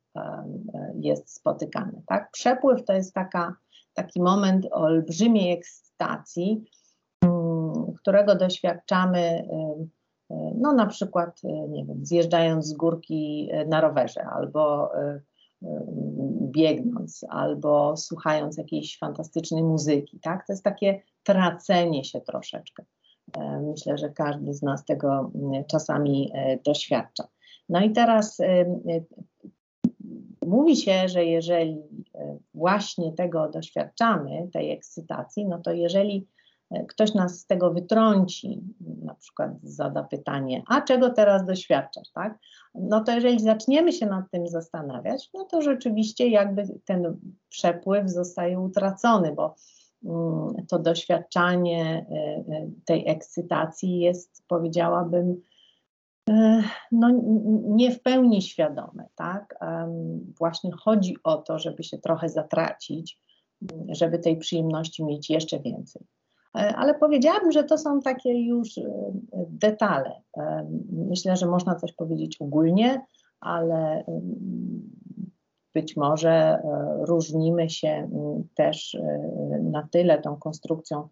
jest 0.96 1.36
spotykany. 1.36 2.02
Tak? 2.08 2.32
Przepływ 2.32 2.86
to 2.86 2.94
jest 2.94 3.14
taka 3.14 3.56
taki 3.94 4.22
moment 4.22 4.68
olbrzymiej 4.72 5.52
ekscytacji, 5.52 6.66
mm, 7.22 7.94
którego 8.02 8.36
doświadczamy 8.36 9.48
y, 10.32 10.36
no 10.56 10.74
na 10.74 10.86
przykład, 10.86 11.42
y, 11.44 11.70
nie 11.70 11.86
wiem, 11.86 12.06
zjeżdżając 12.06 12.66
z 12.66 12.74
górki 12.74 13.52
na 13.68 13.82
rowerze 13.82 14.26
albo 14.26 14.92
biegnąc, 16.42 17.26
albo 17.30 17.98
słuchając 17.98 18.58
jakiejś 18.58 18.98
fantastycznej 18.98 19.64
muzyki, 19.64 20.20
tak? 20.20 20.48
To 20.48 20.54
jest 20.54 20.64
takie 20.64 21.02
tracenie 21.24 22.04
się 22.04 22.22
troszeczkę. 22.22 22.84
E, 23.38 23.60
myślę, 23.60 23.98
że 23.98 24.10
każdy 24.10 24.54
z 24.54 24.62
nas 24.62 24.86
tego 24.86 25.32
czasami 25.68 26.32
e, 26.34 26.58
doświadcza. 26.58 27.28
No 27.70 27.82
i 27.82 27.92
teraz 27.92 28.38
Mówi 30.46 30.76
się, 30.76 31.08
że 31.08 31.26
jeżeli 31.26 31.72
e, 31.72 31.84
właśnie 32.54 33.14
tego 33.14 33.50
doświadczamy, 33.50 34.50
tej 34.54 34.72
ekscytacji, 34.72 35.46
no 35.46 35.60
to 35.60 35.72
jeżeli 35.72 36.28
e, 36.72 36.86
ktoś 36.86 37.14
nas 37.14 37.40
z 37.40 37.46
tego 37.46 37.72
wytrąci, 37.72 38.62
na 39.04 39.16
przykład 39.16 39.52
zada 39.64 40.04
pytanie, 40.04 40.64
a 40.68 40.82
czego 40.82 41.10
teraz 41.10 41.46
doświadczasz, 41.46 42.12
tak? 42.12 42.40
No 42.76 43.04
to 43.04 43.12
jeżeli 43.12 43.40
zaczniemy 43.40 43.94
się 43.94 44.06
nad 44.06 44.32
tym 44.32 44.48
zastanawiać, 44.48 45.30
no 45.34 45.46
to 45.46 45.62
rzeczywiście 45.62 46.28
jakby 46.28 46.80
ten 46.86 47.20
przepływ 47.50 48.10
zostaje 48.10 48.60
utracony, 48.60 49.32
bo 49.32 49.56
mm, 50.06 50.66
to 50.70 50.80
doświadczanie 50.80 52.06
e, 52.12 52.44
tej 52.86 53.10
ekscytacji 53.10 54.00
jest, 54.00 54.44
powiedziałabym, 54.48 55.42
E, 55.42 55.53
no, 56.92 57.10
nie 57.68 57.92
w 57.92 58.02
pełni 58.02 58.42
świadome, 58.42 59.08
tak? 59.16 59.56
Właśnie 60.40 60.72
chodzi 60.72 61.18
o 61.24 61.38
to, 61.38 61.60
żeby 61.60 61.84
się 61.84 61.98
trochę 61.98 62.30
zatracić, 62.30 63.20
żeby 63.90 64.20
tej 64.20 64.38
przyjemności 64.38 65.04
mieć 65.04 65.30
jeszcze 65.30 65.60
więcej. 65.60 66.02
E, 66.58 66.76
ale 66.76 66.94
powiedziałabym, 66.94 67.52
że 67.52 67.64
to 67.64 67.78
są 67.78 68.00
takie 68.00 68.34
już 68.34 68.78
e, 68.78 68.84
detale. 69.50 70.22
Myślę, 70.92 71.36
że 71.36 71.46
można 71.46 71.76
coś 71.76 71.94
powiedzieć 71.94 72.42
ogólnie, 72.42 73.06
ale 73.40 74.04
być 75.74 75.98
może 75.98 76.62
różnimy 77.00 77.70
się 77.70 78.10
też 78.56 78.98
na 79.62 79.88
tyle 79.92 80.22
tą 80.22 80.36
konstrukcją 80.36 81.08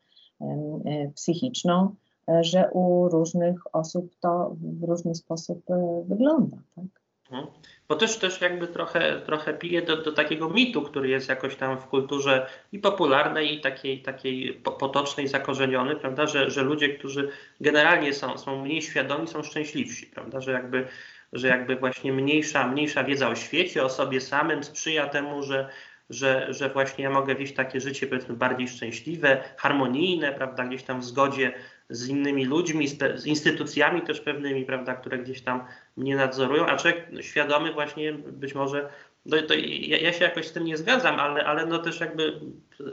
psychiczną, 1.15 1.95
że 2.41 2.69
u 2.73 3.09
różnych 3.09 3.75
osób 3.75 4.15
to 4.19 4.55
w 4.61 4.83
różny 4.83 5.15
sposób 5.15 5.69
e, 5.69 6.03
wygląda. 6.07 6.57
Tak? 6.75 6.85
Mhm. 7.31 7.47
Bo 7.87 7.95
też, 7.95 8.17
też 8.17 8.41
jakby 8.41 8.67
trochę, 8.67 9.21
trochę 9.25 9.53
pije 9.53 9.81
do, 9.81 9.97
do 9.97 10.11
takiego 10.11 10.49
mitu, 10.49 10.81
który 10.81 11.09
jest 11.09 11.29
jakoś 11.29 11.55
tam 11.55 11.79
w 11.79 11.87
kulturze 11.87 12.47
i 12.71 12.79
popularnej, 12.79 13.55
i 13.55 13.61
takiej, 13.61 14.01
takiej 14.01 14.53
potocznej, 14.53 15.27
zakorzeniony, 15.27 15.95
prawda, 15.95 16.27
że, 16.27 16.49
że 16.49 16.61
ludzie, 16.61 16.89
którzy 16.89 17.29
generalnie 17.61 18.13
są, 18.13 18.37
są 18.37 18.61
mniej 18.61 18.81
świadomi, 18.81 19.27
są 19.27 19.43
szczęśliwsi, 19.43 20.07
prawda, 20.07 20.41
że 20.41 20.51
jakby 20.51 20.87
że 21.33 21.47
jakby 21.47 21.75
właśnie 21.75 22.13
mniejsza, 22.13 22.67
mniejsza 22.67 23.03
wiedza 23.03 23.29
o 23.29 23.35
świecie, 23.35 23.83
o 23.83 23.89
sobie 23.89 24.21
samym 24.21 24.63
sprzyja 24.63 25.07
temu, 25.07 25.43
że, 25.43 25.69
że, 26.09 26.53
że 26.53 26.69
właśnie 26.69 27.03
ja 27.03 27.09
mogę 27.09 27.35
wieść 27.35 27.53
takie 27.53 27.81
życie 27.81 28.07
powiedzmy 28.07 28.35
bardziej 28.35 28.67
szczęśliwe, 28.67 29.43
harmonijne, 29.57 30.31
prawda, 30.31 30.63
gdzieś 30.63 30.83
tam 30.83 30.99
w 30.99 31.05
zgodzie 31.05 31.53
z 31.91 32.07
innymi 32.07 32.45
ludźmi, 32.45 32.87
z, 32.87 33.21
z, 33.21 33.25
instytucjami 33.25 34.01
też 34.01 34.21
pewnymi, 34.21 34.65
prawda, 34.65 34.93
które 34.93 35.17
gdzieś 35.17 35.41
tam 35.41 35.65
mnie 35.97 36.15
nadzorują, 36.15 36.65
a 36.65 36.77
człowiek 36.77 37.07
świadomy 37.21 37.73
właśnie 37.73 38.13
być 38.13 38.55
może, 38.55 38.89
no 39.25 39.41
to 39.41 39.53
ja, 39.53 39.97
ja, 39.97 40.13
się 40.13 40.23
jakoś 40.23 40.47
z 40.47 40.51
tym 40.51 40.65
nie 40.65 40.77
zgadzam, 40.77 41.19
ale, 41.19 41.45
ale 41.45 41.65
no 41.65 41.79
też 41.79 41.99
jakby 41.99 42.39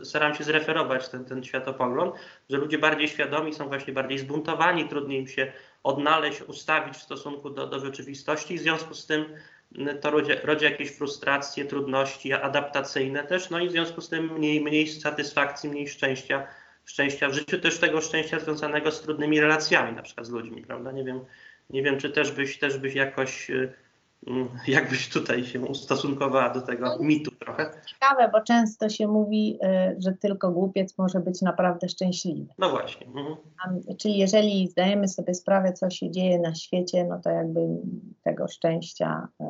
staram 0.03 0.35
się 0.35 0.45
zreferować 0.45 1.09
ten, 1.09 1.25
ten 1.25 1.45
światopogląd, 1.45 2.15
że 2.51 2.57
ludzie 2.57 2.79
bardziej 2.79 3.09
świadomi 3.09 3.55
są 3.55 3.69
właśnie 3.69 3.93
bardziej 3.93 4.19
zbuntowani, 4.19 4.89
trudniej 4.89 5.21
im 5.21 5.29
się 5.29 5.53
odnaleźć, 5.83 6.43
ustawić 6.43 6.95
w 6.95 7.03
stosunku 7.03 7.51
do, 7.51 7.67
do 7.67 7.81
rzeczywistości. 7.81 8.55
I 8.55 8.59
w 8.59 8.63
związku 8.63 8.95
z 8.95 9.07
tym 9.07 9.25
to 10.01 10.11
rodzi, 10.11 10.33
rodzi 10.45 10.65
jakieś 10.65 10.91
frustracje, 10.91 11.65
trudności 11.65 12.33
adaptacyjne 12.33 13.25
też, 13.25 13.51
no 13.51 13.61
i 13.61 13.69
w 13.69 13.73
związku 13.73 14.01
z 14.01 14.09
tym 14.09 14.33
mniej, 14.33 14.61
mniej 14.61 14.89
satysfakcji, 14.89 15.71
mniej 15.71 15.89
szczęścia, 15.89 16.47
szczęścia 16.89 17.29
w 17.29 17.33
życiu, 17.33 17.59
też 17.59 17.79
tego 17.79 18.01
szczęścia 18.01 18.41
związanego 18.41 18.91
z 18.91 19.01
trudnymi 19.01 19.41
relacjami, 19.41 19.97
na 19.97 20.03
przykład 20.03 20.27
z 20.27 20.31
ludźmi, 20.31 20.63
prawda? 20.63 20.93
Nie 20.93 21.05
wiem, 21.05 21.21
nie 21.71 21.83
wiem 21.83 21.99
czy 21.99 22.11
też 22.11 22.33
byś, 22.33 22.59
też 22.59 22.79
byś 22.79 22.95
jakoś 22.95 23.51
y, 23.51 23.73
Mm, 24.27 24.49
jakbyś 24.69 25.09
tutaj 25.09 25.45
się 25.45 25.61
ustosunkowała 25.61 26.51
do 26.51 26.61
tego 26.61 26.99
mitu 27.01 27.31
trochę? 27.31 27.71
Ciekawe, 27.87 28.29
bo 28.33 28.41
często 28.41 28.89
się 28.89 29.09
mówi, 29.09 29.59
y, 29.65 29.97
że 30.01 30.13
tylko 30.13 30.51
głupiec 30.51 30.99
może 30.99 31.21
być 31.21 31.43
naprawdę 31.43 31.89
szczęśliwy. 31.89 32.47
No 32.59 32.71
właśnie. 32.71 33.07
Mhm. 33.07 33.37
Czyli 33.99 34.19
jeżeli 34.19 34.69
zdajemy 34.69 35.09
sobie 35.09 35.35
sprawę, 35.35 35.73
co 35.73 35.91
się 35.91 36.11
dzieje 36.11 36.39
na 36.39 36.55
świecie, 36.55 37.05
no 37.05 37.21
to 37.25 37.31
jakby 37.31 37.61
tego 38.23 38.49
szczęścia 38.49 39.29
y, 39.41 39.45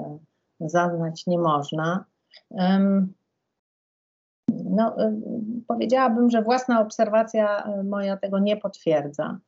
zaznać 0.60 1.26
nie 1.26 1.38
można. 1.38 2.04
No, 4.64 5.06
y, 5.06 5.20
powiedziałabym, 5.66 6.30
że 6.30 6.42
własna 6.42 6.80
obserwacja 6.80 7.72
moja 7.84 8.16
tego 8.16 8.38
nie 8.38 8.56
potwierdza 8.56 9.38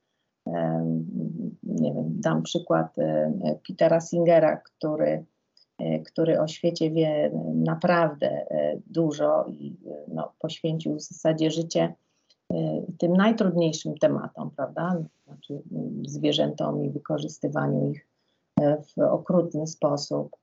nie 1.63 1.95
wiem, 1.95 2.21
dam 2.21 2.43
przykład 2.43 2.97
Petera 3.69 4.01
Singera, 4.01 4.57
który, 4.57 5.25
który 6.07 6.41
o 6.41 6.49
świecie 6.49 6.91
wie 6.91 7.31
naprawdę 7.55 8.47
dużo 8.87 9.45
i 9.49 9.77
no, 10.09 10.33
poświęcił 10.39 10.95
w 10.95 11.03
zasadzie 11.03 11.51
życie 11.51 11.95
tym 12.99 13.13
najtrudniejszym 13.13 13.99
tematom, 13.99 14.51
prawda? 14.51 14.97
Znaczy 15.27 15.63
zwierzętom 16.07 16.85
i 16.85 16.91
wykorzystywaniu 16.91 17.91
ich 17.91 18.07
w 18.61 19.01
okrutny 19.01 19.67
sposób, 19.67 20.37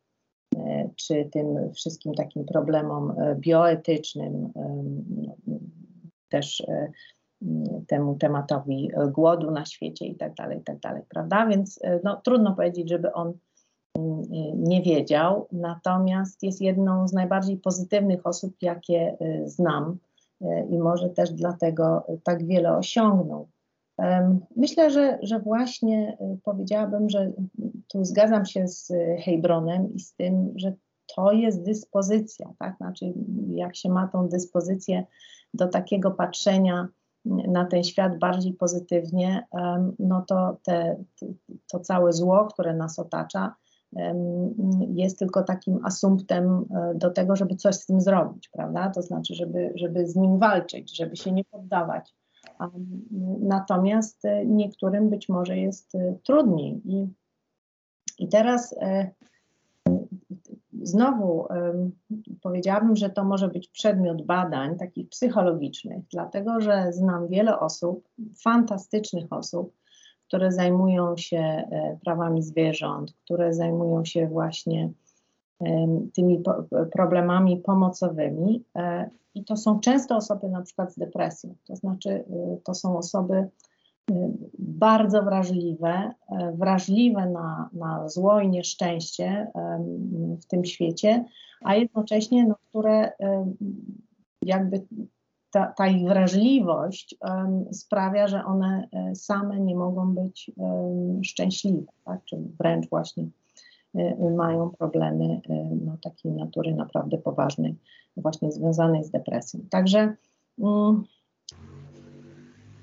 czy 0.95 1.29
tym 1.31 1.73
wszystkim 1.73 2.13
takim 2.13 2.45
problemom 2.45 3.15
bioetycznym, 3.39 4.51
no, 4.55 5.35
też 6.29 6.63
temu 7.87 8.15
tematowi 8.15 8.91
e, 8.93 9.07
głodu 9.07 9.51
na 9.51 9.65
świecie 9.65 10.05
i 10.05 10.15
tak 10.15 10.33
dalej, 10.33 10.59
i 10.59 10.63
tak 10.63 10.79
dalej, 10.79 11.03
prawda? 11.09 11.47
Więc 11.47 11.79
e, 11.83 11.99
no, 12.03 12.21
trudno 12.23 12.55
powiedzieć, 12.55 12.89
żeby 12.89 13.13
on 13.13 13.33
mm, 13.97 14.21
nie 14.63 14.81
wiedział, 14.81 15.47
natomiast 15.51 16.43
jest 16.43 16.61
jedną 16.61 17.07
z 17.07 17.13
najbardziej 17.13 17.57
pozytywnych 17.57 18.27
osób, 18.27 18.55
jakie 18.61 19.17
e, 19.19 19.49
znam 19.49 19.97
i 20.69 20.77
może 20.77 21.09
też 21.09 21.31
dlatego 21.31 22.07
tak 22.23 22.45
wiele 22.45 22.77
osiągnął. 22.77 23.47
Myślę, 24.55 24.91
że, 24.91 25.19
że 25.21 25.39
właśnie 25.39 26.17
powiedziałabym, 26.43 27.09
że 27.09 27.31
tu 27.87 28.05
zgadzam 28.05 28.45
się 28.45 28.67
z 28.67 28.93
Heybronem 29.25 29.93
i 29.93 29.99
z 29.99 30.13
tym, 30.13 30.53
że 30.55 30.73
to 31.15 31.31
jest 31.31 31.63
dyspozycja, 31.63 32.53
tak? 32.59 32.77
Znaczy, 32.77 33.13
jak 33.49 33.75
się 33.75 33.89
ma 33.89 34.07
tą 34.07 34.27
dyspozycję 34.27 35.05
do 35.53 35.67
takiego 35.67 36.11
patrzenia 36.11 36.87
na 37.25 37.65
ten 37.65 37.83
świat 37.83 38.19
bardziej 38.19 38.53
pozytywnie, 38.53 39.47
no 39.99 40.21
to 40.27 40.57
te, 40.63 41.03
to 41.71 41.79
całe 41.79 42.13
zło, 42.13 42.45
które 42.45 42.73
nas 42.73 42.99
otacza, 42.99 43.55
jest 44.89 45.19
tylko 45.19 45.43
takim 45.43 45.85
asumptem 45.85 46.65
e, 46.75 46.95
do 46.95 47.09
tego, 47.09 47.35
żeby 47.35 47.55
coś 47.55 47.75
z 47.75 47.85
tym 47.85 48.01
zrobić, 48.01 48.49
prawda? 48.49 48.89
To 48.89 49.01
znaczy, 49.01 49.35
żeby, 49.35 49.73
żeby 49.75 50.07
z 50.07 50.15
nim 50.15 50.39
walczyć, 50.39 50.97
żeby 50.97 51.15
się 51.15 51.31
nie 51.31 51.43
poddawać. 51.43 52.13
Natomiast 53.39 54.25
e, 54.25 54.45
niektórym 54.45 55.09
być 55.09 55.29
może 55.29 55.57
jest 55.57 55.95
e, 55.95 56.15
trudniej. 56.23 56.81
I, 56.85 57.07
i 58.19 58.27
teraz 58.27 58.75
Znowu 60.81 61.47
powiedziałabym, 62.41 62.95
że 62.95 63.09
to 63.09 63.23
może 63.23 63.47
być 63.47 63.67
przedmiot 63.67 64.21
badań 64.21 64.77
takich 64.77 65.09
psychologicznych, 65.09 66.03
dlatego 66.11 66.61
że 66.61 66.93
znam 66.93 67.27
wiele 67.27 67.59
osób, 67.59 68.09
fantastycznych 68.43 69.33
osób, 69.33 69.73
które 70.27 70.51
zajmują 70.51 71.17
się 71.17 71.37
e, 71.37 71.97
prawami 72.03 72.41
zwierząt, 72.41 73.13
które 73.23 73.53
zajmują 73.53 74.05
się 74.05 74.27
właśnie 74.27 74.89
tymi 76.13 76.43
problemami 76.93 77.57
pomocowymi. 77.57 78.63
E, 78.75 79.09
I 79.35 79.43
to 79.43 79.57
są 79.57 79.79
często 79.79 80.15
osoby 80.15 80.49
na 80.49 80.61
przykład 80.61 80.93
z 80.93 80.99
depresją, 80.99 81.55
to 81.67 81.75
znaczy 81.75 82.09
e, 82.09 82.57
to 82.63 82.73
są 82.73 82.97
osoby 82.97 83.47
bardzo 84.59 85.23
wrażliwe, 85.23 86.13
e, 86.31 86.51
wrażliwe 86.51 87.25
na, 87.25 87.69
na 87.73 88.09
zło 88.09 88.41
i 88.41 88.49
nieszczęście 88.49 89.47
w 90.41 90.45
tym 90.45 90.65
świecie, 90.65 91.25
a 91.61 91.75
jednocześnie, 91.75 92.45
no, 92.45 92.55
które 92.69 93.11
jakby 94.41 94.85
ta, 95.51 95.73
ta 95.77 95.87
ich 95.87 96.07
wrażliwość 96.07 97.15
sprawia, 97.71 98.27
że 98.27 98.45
one 98.45 98.87
e, 98.93 99.15
same 99.15 99.59
nie 99.59 99.75
mogą 99.75 100.15
być 100.15 100.51
szczęśliwe, 101.23 101.91
tak? 102.05 102.25
czy 102.25 102.37
wręcz 102.59 102.89
właśnie 102.89 103.23
e, 103.23 103.27
mają 104.35 104.69
problemy 104.69 105.41
no, 105.85 105.97
takiej 106.01 106.31
natury 106.31 106.75
naprawdę 106.75 107.17
poważnej, 107.17 107.75
właśnie 108.17 108.51
związanej 108.51 109.03
z 109.03 109.11
depresją. 109.11 109.59
Także 109.69 110.15
mm, 110.59 111.03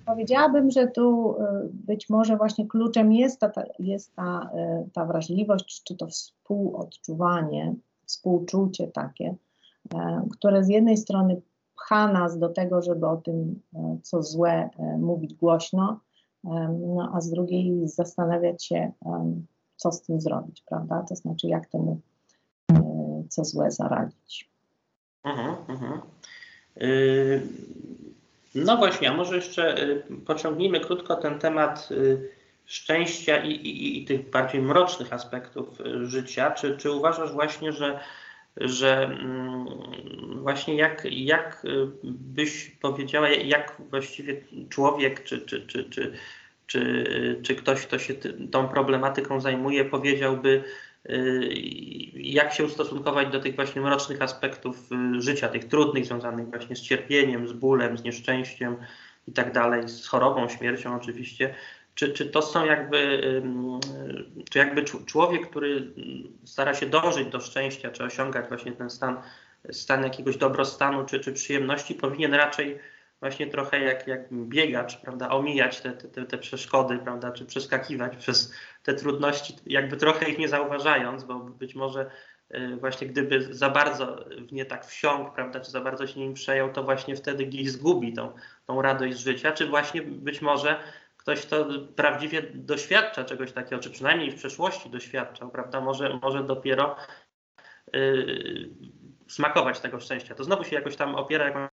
Powiedziałabym, 0.06 0.70
że 0.70 0.86
tu 0.86 1.32
y, 1.32 1.44
być 1.72 2.08
może 2.08 2.36
właśnie 2.36 2.66
kluczem 2.66 3.12
jest 3.12 3.40
ta, 3.40 3.52
jest 3.78 4.14
ta, 4.14 4.50
y, 4.86 4.90
ta 4.90 5.04
wrażliwość, 5.04 5.82
czy 5.84 5.96
to 5.96 6.06
współodczuwanie, 6.06 7.74
współczucie 8.06 8.88
takie, 8.88 9.34
y, 9.94 9.98
które 10.30 10.64
z 10.64 10.68
jednej 10.68 10.96
strony 10.96 11.42
pcha 11.76 12.12
nas 12.12 12.38
do 12.38 12.48
tego, 12.48 12.82
żeby 12.82 13.06
o 13.06 13.16
tym, 13.16 13.60
co 14.02 14.22
złe, 14.22 14.70
mówić 14.98 15.34
głośno, 15.34 16.00
no, 16.44 17.10
a 17.14 17.20
z 17.20 17.30
drugiej 17.30 17.88
zastanawiać 17.88 18.64
się, 18.64 18.92
co 19.76 19.92
z 19.92 20.02
tym 20.02 20.20
zrobić, 20.20 20.62
prawda? 20.68 21.04
To 21.08 21.16
znaczy, 21.16 21.46
jak 21.46 21.66
temu, 21.66 22.00
co 23.28 23.44
złe, 23.44 23.70
zaradzić. 23.70 24.50
Mhm, 25.24 25.56
mhm. 25.68 26.00
Y 26.82 27.42
no 28.54 28.76
właśnie, 28.76 29.10
a 29.10 29.16
może 29.16 29.36
jeszcze 29.36 29.82
y, 29.82 30.02
pociągnijmy 30.26 30.80
krótko 30.80 31.16
ten 31.16 31.38
temat 31.38 31.88
y, 31.90 32.30
szczęścia 32.66 33.44
i, 33.44 33.50
i, 33.50 34.02
i 34.02 34.04
tych 34.04 34.30
bardziej 34.30 34.62
mrocznych 34.62 35.12
aspektów 35.12 35.78
życia. 36.02 36.50
Czy, 36.50 36.76
czy 36.76 36.90
uważasz 36.90 37.32
właśnie, 37.32 37.72
że, 37.72 38.00
że 38.56 39.04
mm, 39.04 39.66
właśnie 40.42 40.74
jak, 40.74 41.06
jak 41.10 41.62
byś 42.04 42.70
powiedziała, 42.70 43.28
jak 43.28 43.82
właściwie 43.90 44.40
człowiek, 44.68 45.24
czy, 45.24 45.40
czy, 45.40 45.66
czy, 45.66 45.84
czy, 45.84 46.12
czy, 46.66 47.40
czy 47.42 47.54
ktoś, 47.54 47.86
kto 47.86 47.98
się 47.98 48.14
tą 48.50 48.68
problematyką 48.68 49.40
zajmuje, 49.40 49.84
powiedziałby, 49.84 50.64
jak 52.14 52.52
się 52.52 52.64
ustosunkować 52.64 53.28
do 53.28 53.40
tych 53.40 53.56
właśnie 53.56 53.82
mrocznych 53.82 54.22
aspektów 54.22 54.88
y, 55.16 55.20
życia, 55.20 55.48
tych 55.48 55.64
trudnych, 55.64 56.06
związanych 56.06 56.50
właśnie 56.50 56.76
z 56.76 56.80
cierpieniem, 56.80 57.48
z 57.48 57.52
bólem, 57.52 57.98
z 57.98 58.04
nieszczęściem 58.04 58.76
i 59.28 59.32
tak 59.32 59.52
dalej, 59.52 59.88
z 59.88 60.06
chorobą, 60.06 60.48
śmiercią 60.48 60.96
oczywiście. 60.96 61.54
Czy, 61.94 62.12
czy 62.12 62.26
to 62.26 62.42
są 62.42 62.64
jakby, 62.64 63.22
czy 64.50 64.58
jakby 64.58 64.84
człowiek, 64.84 65.50
który 65.50 65.92
stara 66.44 66.74
się 66.74 66.86
dążyć 66.86 67.28
do 67.28 67.40
szczęścia, 67.40 67.90
czy 67.90 68.04
osiągać 68.04 68.48
właśnie 68.48 68.72
ten 68.72 68.90
stan, 68.90 69.16
stan 69.70 70.02
jakiegoś 70.02 70.36
dobrostanu, 70.36 71.04
czy, 71.04 71.20
czy 71.20 71.32
przyjemności, 71.32 71.94
powinien 71.94 72.34
raczej 72.34 72.78
właśnie 73.24 73.46
trochę 73.46 73.80
jak, 73.80 74.06
jak 74.06 74.32
biegacz, 74.32 75.00
prawda, 75.00 75.30
omijać 75.30 75.80
te, 75.80 75.92
te, 75.92 76.24
te 76.24 76.38
przeszkody, 76.38 76.98
prawda, 76.98 77.32
czy 77.32 77.44
przeskakiwać 77.44 78.16
przez 78.16 78.54
te 78.82 78.94
trudności, 78.94 79.56
jakby 79.66 79.96
trochę 79.96 80.30
ich 80.30 80.38
nie 80.38 80.48
zauważając, 80.48 81.24
bo 81.24 81.38
być 81.38 81.74
może 81.74 82.10
y, 82.54 82.76
właśnie 82.76 83.06
gdyby 83.06 83.54
za 83.54 83.70
bardzo 83.70 84.24
w 84.48 84.52
nie 84.52 84.64
tak 84.64 84.86
wsiąkł, 84.86 85.34
prawda, 85.34 85.60
czy 85.60 85.70
za 85.70 85.80
bardzo 85.80 86.06
się 86.06 86.20
nim 86.20 86.34
przejął, 86.34 86.72
to 86.72 86.82
właśnie 86.82 87.16
wtedy 87.16 87.46
gdzieś 87.46 87.70
zgubi 87.70 88.12
tą, 88.12 88.32
tą 88.66 88.82
radość 88.82 89.18
życia, 89.18 89.52
czy 89.52 89.66
właśnie 89.66 90.02
być 90.02 90.42
może 90.42 90.76
ktoś, 91.16 91.46
kto 91.46 91.66
prawdziwie 91.96 92.42
doświadcza 92.54 93.24
czegoś 93.24 93.52
takiego, 93.52 93.82
czy 93.82 93.90
przynajmniej 93.90 94.30
w 94.30 94.36
przeszłości 94.36 94.90
doświadczał, 94.90 95.50
prawda, 95.50 95.80
może, 95.80 96.18
może 96.22 96.44
dopiero 96.44 96.96
yy, 97.92 98.70
smakować 99.28 99.80
tego 99.80 100.00
szczęścia. 100.00 100.34
To 100.34 100.44
znowu 100.44 100.64
się 100.64 100.76
jakoś 100.76 100.96
tam 100.96 101.14
opiera 101.14 101.70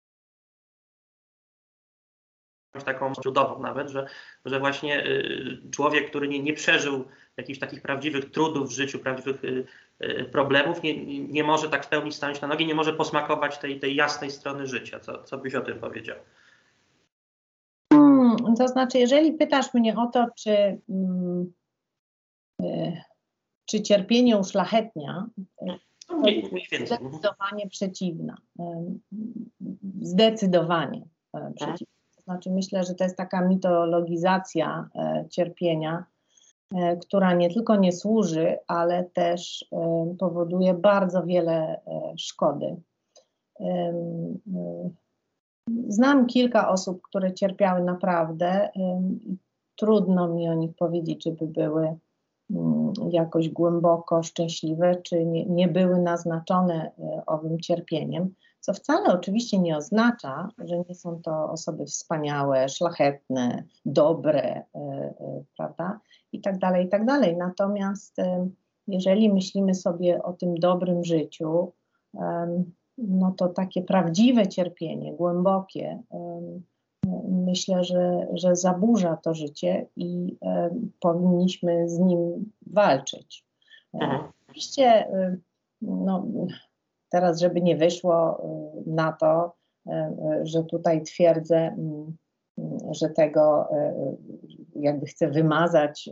taką 2.85 3.15
cudową 3.15 3.63
nawet, 3.63 3.89
że, 3.91 4.07
że 4.45 4.61
właśnie 4.61 5.07
y, 5.07 5.61
człowiek, 5.71 6.09
który 6.09 6.29
nie, 6.29 6.43
nie 6.43 6.53
przeżył 6.53 7.05
jakichś 7.37 7.59
takich 7.59 7.83
prawdziwych 7.83 8.31
trudów 8.31 8.69
w 8.69 8.73
życiu, 8.73 8.99
prawdziwych 8.99 9.45
y, 9.45 9.67
y, 10.03 10.25
problemów, 10.25 10.83
nie, 10.83 11.07
nie 11.27 11.45
może 11.45 11.69
tak 11.69 11.87
w 11.87 11.89
pełni 11.89 12.13
stanąć 12.13 12.41
na 12.41 12.49
nogi, 12.49 12.67
nie 12.67 12.75
może 12.75 12.93
posmakować 12.93 13.59
tej, 13.59 13.81
tej 13.81 13.95
jasnej 13.95 14.31
strony 14.31 14.67
życia. 14.67 15.01
Co, 15.01 15.23
co 15.23 15.39
byś 15.39 15.55
o 15.55 15.61
tym 15.61 15.79
powiedział? 15.79 16.17
Hmm, 17.93 18.37
to 18.59 18.69
znaczy, 18.69 18.99
jeżeli 18.99 19.33
pytasz 19.33 19.75
mnie 19.75 19.97
o 19.97 20.07
to, 20.07 20.27
czy, 20.37 20.81
mm, 20.89 21.53
czy 23.67 23.83
cierpienie 23.83 24.37
uszlachetnia, 24.37 25.27
to 26.09 26.17
mniej, 26.17 26.51
mniej 26.53 26.87
zdecydowanie 26.87 27.69
przeciwna. 27.71 28.37
Zdecydowanie 30.01 31.03
przeciwna 31.55 31.97
znaczy 32.27 32.51
myślę, 32.51 32.85
że 32.85 32.95
to 32.95 33.05
jest 33.05 33.17
taka 33.17 33.49
mitologizacja 33.49 34.89
e, 34.95 35.25
cierpienia, 35.31 36.05
e, 36.75 36.97
która 36.97 37.35
nie 37.35 37.51
tylko 37.51 37.77
nie 37.77 37.93
służy, 37.93 38.59
ale 38.67 39.05
też 39.05 39.67
e, 39.73 40.15
powoduje 40.19 40.75
bardzo 40.75 41.23
wiele 41.23 41.81
szkody. 42.17 42.77
Znam 45.89 46.27
kilka 46.27 46.69
osób, 46.69 47.03
które 47.03 47.35
cierpiały 47.35 47.85
naprawdę. 47.85 48.71
Trudno 49.77 50.29
mi 50.29 50.49
o 50.49 50.55
nich 50.55 50.77
powiedzieć, 50.77 51.23
czy 51.23 51.33
by 51.33 51.47
były 51.47 51.97
mm, 52.51 52.93
jakoś 53.11 53.49
głęboko 53.49 54.23
szczęśliwe, 54.23 54.97
czy 55.03 55.25
nie, 55.25 55.47
nie 55.47 55.69
były 55.69 55.99
naznaczone 55.99 56.91
owym 57.27 57.61
cierpieniem 57.61 58.35
co 58.67 58.75
wcale 58.75 59.15
oczywiście 59.15 59.59
nie 59.59 59.77
oznacza, 59.77 60.49
że 60.59 60.79
nie 60.89 60.95
są 60.95 61.23
to 61.23 61.51
osoby 61.51 61.85
wspaniałe, 61.85 62.69
szlachetne, 62.69 63.65
dobre, 63.85 64.43
e, 64.43 64.65
e, 64.75 65.45
prawda? 65.57 66.01
I 66.33 66.41
tak 66.41 66.59
dalej, 66.59 66.87
i 66.87 66.89
tak 66.89 67.05
dalej. 67.05 67.37
Natomiast 67.37 68.19
e, 68.19 68.49
jeżeli 68.89 69.33
myślimy 69.33 69.75
sobie 69.75 70.23
o 70.23 70.33
tym 70.33 70.55
dobrym 70.55 71.05
życiu, 71.05 71.73
no 72.99 73.35
to 73.37 73.49
takie 73.49 73.83
prawdziwe 73.83 74.47
cierpienie, 74.47 75.13
głębokie, 75.13 76.03
myślę, 77.29 77.85
że, 77.85 78.27
że 78.35 78.57
zaburza 78.57 79.17
to 79.17 79.35
życie 79.35 79.87
i 79.97 80.37
powinniśmy 81.01 81.89
z 81.89 81.99
nim 81.99 82.51
walczyć. 82.67 83.45
Mhm. 83.93 84.23
Oczywiście 84.49 85.09
no, 85.83 86.27
Teraz, 87.09 87.41
żeby 87.41 87.61
nie 87.61 87.77
wyszło 87.77 88.43
y, 88.87 88.91
na 88.91 89.13
to, 89.13 89.53
y, 89.87 89.91
y, 89.93 90.47
że 90.47 90.65
tutaj 90.65 91.03
twierdzę, 91.03 91.57
mm, 91.57 92.17
że 92.91 93.09
tego 93.09 93.69
jakby 94.75 95.07
chcę 95.07 95.29
wymazać 95.29 96.11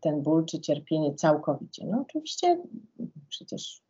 ten 0.00 0.22
ból 0.22 0.44
czy 0.44 0.60
cierpienie 0.60 1.14
całkowicie. 1.14 1.86
No 1.86 2.00
oczywiście 2.00 2.62
przecież 3.28 3.82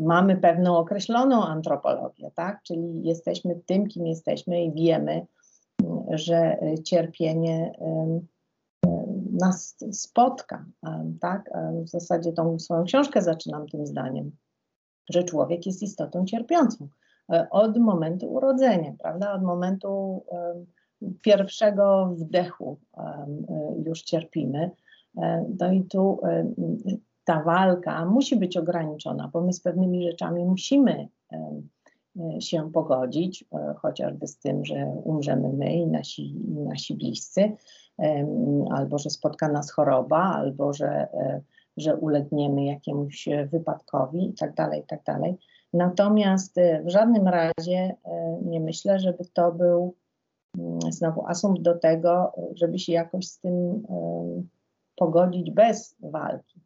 mamy 0.00 0.36
pewną 0.36 0.76
określoną 0.76 1.44
antropologię, 1.44 2.30
tak? 2.34 2.62
Czyli 2.62 3.02
jesteśmy 3.02 3.60
tym, 3.66 3.86
kim 3.86 4.06
jesteśmy 4.06 4.64
i 4.64 4.72
wiemy, 4.72 5.26
że 6.10 6.58
cierpienie 6.84 7.72
nas 9.32 9.76
spotka, 9.92 10.64
tak? 11.20 11.50
W 11.84 11.88
zasadzie 11.88 12.32
tą 12.32 12.58
swoją 12.58 12.84
książkę 12.84 13.22
zaczynam 13.22 13.66
tym 13.66 13.86
zdaniem 13.86 14.32
że 15.08 15.24
człowiek 15.24 15.66
jest 15.66 15.82
istotą 15.82 16.24
cierpiącą 16.24 16.88
e, 17.32 17.46
od 17.50 17.78
momentu 17.78 18.32
urodzenia, 18.32 18.92
prawda? 18.98 19.32
Od 19.32 19.42
momentu 19.42 20.22
pierwszego 21.22 22.14
wdechu 22.16 22.78
e, 22.96 23.26
już 23.86 24.02
cierpimy. 24.02 24.70
E, 25.18 25.44
no 25.60 25.72
i 25.72 25.82
tu 25.82 26.20
ta 27.24 27.42
walka 27.42 28.04
musi 28.04 28.36
być 28.36 28.56
ograniczona, 28.56 29.30
bo 29.32 29.40
my 29.40 29.52
z 29.52 29.60
pewnymi 29.60 30.04
rzeczami 30.04 30.44
musimy 30.44 31.08
się 32.40 32.72
pogodzić, 32.72 33.44
chociażby 33.76 34.26
z 34.26 34.38
tym, 34.38 34.64
że 34.64 34.86
umrzemy 35.04 35.52
my 35.52 35.74
i 35.74 35.86
nasi, 35.86 36.34
nasi 36.48 36.94
bliscy, 36.94 37.52
albo 38.70 38.98
że 38.98 39.10
spotka 39.10 39.48
nas 39.48 39.70
choroba, 39.70 40.18
albo 40.18 40.72
że 40.72 41.08
że 41.80 41.96
ulegniemy 41.96 42.64
jakiemuś 42.64 43.28
e, 43.28 43.46
wypadkowi 43.46 44.28
i 44.28 44.34
tak 44.34 44.54
dalej, 44.54 44.84
tak 44.88 45.02
dalej. 45.04 45.36
Natomiast 45.72 46.58
e, 46.58 46.82
w 46.82 46.88
żadnym 46.88 47.28
razie 47.28 47.96
e, 48.04 48.38
nie 48.44 48.60
myślę, 48.60 48.98
żeby 48.98 49.24
to 49.32 49.52
był 49.52 49.94
mm, 50.58 50.80
znowu 50.92 51.26
asumpt 51.26 51.62
do 51.62 51.78
tego, 51.78 52.32
żeby 52.54 52.78
się 52.78 52.92
jakoś 52.92 53.26
z 53.26 53.40
tym 53.40 53.82
pogodzić 54.96 55.50
bez 55.50 55.96
walki. 56.00 56.60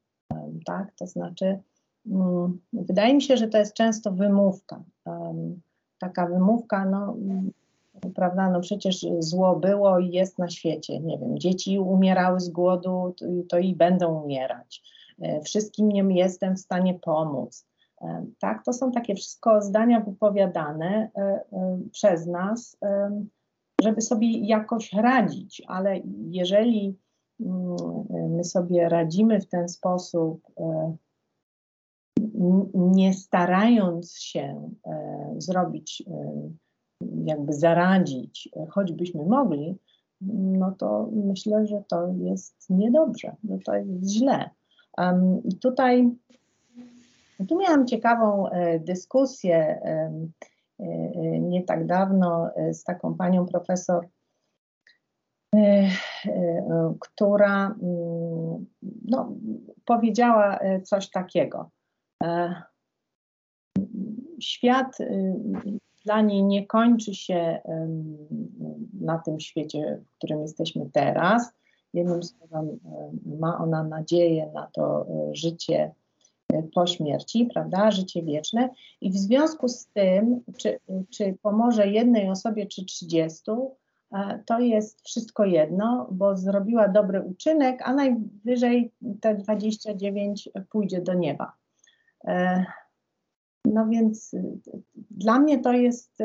Tak? 0.67 0.93
To 0.99 1.07
znaczy, 1.07 1.59
mm, 2.07 2.61
wydaje 2.73 3.15
mi 3.15 3.23
się, 3.23 3.37
że 3.37 3.49
to 3.49 3.59
jest 3.59 3.75
często 3.75 4.13
wymówka. 4.13 4.83
Taka 5.99 6.27
wymówka, 6.27 6.85
no, 6.85 7.17
prawda, 8.15 8.51
no 8.51 8.61
przecież 8.61 9.07
zło 9.19 9.57
było 9.57 9.99
i 9.99 10.11
jest 10.11 10.39
na 10.39 10.49
świecie. 10.49 11.01
Nie 11.01 11.19
wiem, 11.19 11.39
dzieci 11.39 11.79
umierały 11.79 12.41
z 12.41 12.49
głodu, 12.49 13.15
to 13.49 13.59
i 13.59 13.75
będą 13.75 14.23
umierać. 14.23 14.83
E, 15.21 15.41
wszystkim 15.41 15.89
nie 15.89 16.17
jestem 16.17 16.57
w 16.57 16.61
stanie 16.61 16.95
pomóc. 16.95 17.67
E, 18.03 18.27
tak, 18.39 18.65
to 18.65 18.73
są 18.73 18.93
takie 18.93 19.15
wszystko 19.15 19.63
zdania 19.63 20.01
wypowiadane 20.01 21.11
e, 21.17 21.41
przez 21.93 22.27
nas, 22.27 22.77
żeby 23.83 24.01
sobie 24.01 24.39
jakoś 24.39 24.93
radzić, 24.93 25.63
ale 25.67 26.01
jeżeli 26.31 26.99
mm, 27.41 27.77
my 28.37 28.45
sobie 28.45 28.89
radzimy 28.89 29.41
w 29.41 29.49
ten 29.49 29.69
sposób, 29.69 30.43
nie 32.75 33.15
starając 33.15 34.19
się 34.19 34.71
zrobić, 35.39 36.05
jakby 37.25 37.53
zaradzić, 37.53 38.49
choćbyśmy 38.71 39.27
mogli, 39.27 39.79
no 40.37 40.73
to 40.73 41.09
myślę, 41.13 41.67
że 41.67 41.83
to 41.89 42.09
jest 42.09 42.71
niedobrze, 42.71 43.37
że 43.51 43.59
to 43.59 43.75
jest 43.75 44.11
źle. 44.11 44.51
Tutaj 45.63 46.11
tu 47.49 47.59
miałam 47.59 47.87
ciekawą 47.87 48.49
e, 48.49 48.79
dyskusję 48.79 49.57
e, 49.57 50.13
e, 50.81 50.87
nie 51.41 51.63
tak 51.63 51.87
dawno 51.87 52.51
z 52.73 52.85
taką 52.85 53.15
panią 53.15 53.47
profesor, 53.47 54.09
która 57.01 57.67
mm, 57.67 58.67
no, 59.09 59.33
powiedziała 59.85 60.59
coś 60.83 61.11
takiego. 61.11 61.71
Świat 64.41 64.99
dla 66.05 66.21
niej 66.21 66.45
nie 66.45 66.67
kończy 66.67 67.15
się 67.15 67.61
na 69.01 69.19
tym 69.19 69.41
świecie, 69.41 70.01
w 70.07 70.19
którym 70.19 70.41
jesteśmy 70.41 70.91
teraz 70.93 71.53
Jednym 71.95 72.23
słowem, 72.23 72.69
e, 72.69 73.11
ma 73.39 73.59
ona 73.59 73.85
nadzieję 73.85 74.51
na 74.55 74.67
to 74.73 75.07
e, 75.09 75.35
życie 75.35 75.95
e, 76.53 76.63
po 76.75 76.87
śmierci, 76.87 77.49
prawda, 77.55 77.91
życie 77.91 78.23
wieczne. 78.23 78.71
I 79.01 79.11
w 79.11 79.17
związku 79.17 79.69
z 79.69 79.87
tym, 79.87 80.41
czy, 80.59 80.79
czy 81.11 81.37
pomoże 81.43 81.89
jednej 81.89 82.31
osobie, 82.31 82.67
czy 82.67 82.85
30, 82.85 83.43
to 84.47 84.59
jest 84.59 85.01
wszystko 85.03 85.45
jedno, 85.45 86.09
bo 86.13 86.37
zrobiła 86.37 86.89
dobry 86.89 87.23
uczynek, 87.23 87.83
a 87.85 87.95
najwyżej 87.95 88.93
te 89.21 89.35
29 89.35 90.49
pójdzie 90.71 91.01
do 91.01 91.15
nieba. 91.15 91.53
No 93.65 93.87
więc 93.89 94.37
dla 95.11 95.39
mnie 95.39 95.59
to 95.59 95.73
jest 95.73 96.19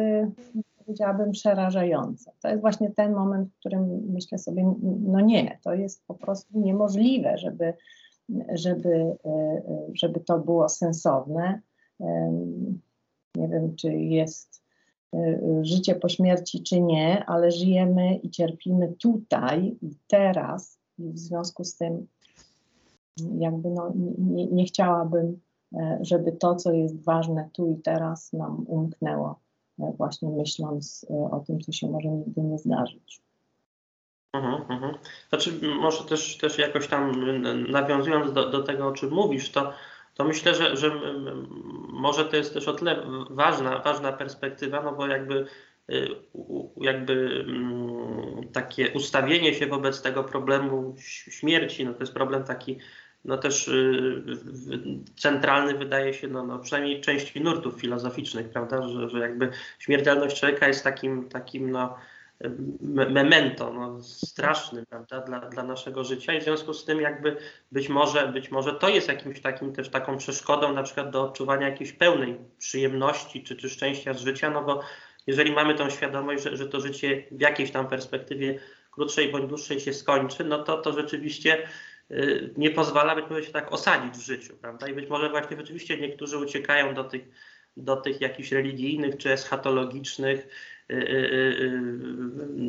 powiedziałabym, 0.90 1.32
przerażające. 1.32 2.32
To 2.42 2.48
jest 2.48 2.62
właśnie 2.62 2.92
ten 2.92 3.14
moment, 3.14 3.50
w 3.50 3.60
którym 3.60 4.02
myślę 4.10 4.38
sobie, 4.38 4.74
no 5.02 5.20
nie, 5.20 5.60
to 5.64 5.74
jest 5.74 6.06
po 6.08 6.14
prostu 6.14 6.60
niemożliwe, 6.60 7.38
żeby, 7.38 7.74
żeby, 8.54 9.18
żeby 9.94 10.20
to 10.20 10.40
było 10.40 10.70
sensowne. 10.70 11.62
Nie 13.36 13.48
wiem, 13.48 13.76
czy 13.76 13.94
jest 13.94 14.64
życie 15.62 15.96
po 15.96 16.10
śmierci, 16.10 16.64
czy 16.64 16.82
nie, 16.82 17.26
ale 17.26 17.52
żyjemy 17.52 18.16
i 18.16 18.30
cierpimy 18.30 18.94
tutaj 18.94 19.78
i 19.82 19.96
teraz, 20.08 20.80
i 21.00 21.12
w 21.12 21.20
związku 21.20 21.64
z 21.64 21.78
tym, 21.78 22.08
jakby 23.38 23.70
no, 23.70 23.94
nie, 24.18 24.48
nie 24.48 24.66
chciałabym, 24.66 25.40
żeby 26.02 26.32
to, 26.32 26.56
co 26.56 26.72
jest 26.72 27.04
ważne 27.04 27.50
tu 27.54 27.72
i 27.72 27.82
teraz, 27.82 28.34
nam 28.34 28.66
umknęło 28.68 29.40
właśnie 29.98 30.30
myśląc 30.30 31.06
e, 31.10 31.14
o 31.14 31.40
tym, 31.48 31.60
co 31.60 31.72
się 31.72 31.88
może 31.88 32.10
nigdy 32.10 32.42
nie 32.42 32.58
zdarzyć. 32.58 33.22
Znaczy, 35.30 35.60
może 35.80 36.04
też, 36.04 36.38
też 36.38 36.58
jakoś 36.58 36.88
tam 36.88 37.26
nawiązując 37.72 38.34
do, 38.34 38.50
do 38.50 38.64
tego, 38.64 38.88
o 38.88 38.92
czym 38.92 39.12
mówisz, 39.12 39.52
to, 39.52 39.74
to 40.14 40.24
myślę, 40.24 40.56
że, 40.56 40.78
że 40.78 40.92
może 41.90 42.26
to 42.26 42.36
jest 42.36 42.54
też 42.54 42.68
o 42.68 42.74
tyle 42.74 43.06
ważna, 43.30 43.80
ważna 43.80 44.14
perspektywa, 44.14 44.82
no 44.82 44.96
bo 44.96 45.08
jakby 45.08 45.46
y, 45.90 46.08
jakby 46.78 47.46
mm, 47.48 48.48
takie 48.54 48.92
ustawienie 48.92 49.54
się 49.54 49.68
wobec 49.68 50.02
tego 50.02 50.24
problemu 50.24 50.96
śmierci, 51.30 51.86
no 51.86 51.94
to 51.94 52.00
jest 52.00 52.14
problem 52.14 52.44
taki 52.44 52.78
no 53.26 53.38
też 53.38 53.68
y, 53.68 54.24
centralny 55.18 55.74
wydaje 55.74 56.14
się, 56.14 56.28
no, 56.28 56.46
no 56.46 56.60
przynajmniej 56.60 57.02
części 57.02 57.42
nurtów 57.42 57.82
filozoficznych, 57.82 58.50
prawda, 58.50 58.88
że, 58.88 59.10
że 59.10 59.20
jakby 59.20 59.52
śmiertelność 59.80 60.40
człowieka 60.40 60.68
jest 60.68 60.84
takim, 60.84 61.30
takim 61.30 61.72
no, 61.72 61.96
memento 63.10 63.74
no, 63.74 64.02
straszny 64.04 64.86
prawda, 64.86 65.22
dla, 65.22 65.40
dla 65.40 65.64
naszego 65.64 66.04
życia. 66.04 66.34
I 66.34 66.42
w 66.42 66.44
związku 66.44 66.74
z 66.74 66.86
tym 66.86 67.02
jakby 67.02 67.38
być 67.72 67.90
może, 67.90 68.28
być 68.28 68.52
może 68.52 68.74
to 68.74 68.90
jest 68.90 69.08
jakimś 69.08 69.42
takim 69.42 69.74
też 69.74 69.90
taką 69.90 70.18
przeszkodą 70.18 70.74
na 70.74 70.84
przykład 70.84 71.10
do 71.10 71.24
odczuwania 71.24 71.70
jakiejś 71.70 71.94
pełnej 71.94 72.38
przyjemności 72.58 73.44
czy, 73.44 73.56
czy 73.56 73.70
szczęścia 73.70 74.14
z 74.14 74.22
życia, 74.22 74.50
no 74.50 74.64
bo 74.64 74.82
jeżeli 75.28 75.52
mamy 75.52 75.76
tą 75.76 75.90
świadomość, 75.90 76.44
że, 76.44 76.58
że 76.58 76.68
to 76.68 76.80
życie 76.80 77.24
w 77.32 77.42
jakiejś 77.42 77.72
tam 77.72 77.88
perspektywie 77.88 78.60
krótszej 78.92 79.32
bądź 79.32 79.50
dłuższej 79.50 79.80
się 79.80 79.94
skończy, 79.94 80.44
no 80.44 80.64
to 80.64 80.78
to 80.78 80.94
rzeczywiście 80.94 81.68
nie 82.57 82.72
pozwala 82.72 83.16
być 83.16 83.26
może 83.30 83.43
się 83.43 83.51
tak 83.51 83.74
osadzić 83.74 84.14
w 84.14 84.26
życiu, 84.26 84.57
prawda? 84.62 84.88
I 84.88 84.93
być 84.93 85.10
może 85.10 85.30
właśnie 85.30 85.57
rzeczywiście 85.57 85.97
niektórzy 85.97 86.38
uciekają 86.38 86.93
do 86.93 87.03
tych, 87.03 87.22
do 87.78 87.95
tych 87.95 88.22
jakichś 88.22 88.51
religijnych 88.51 89.18
czy 89.18 89.32
eschatologicznych 89.32 90.47
Y, 90.91 90.95
y, 90.95 91.72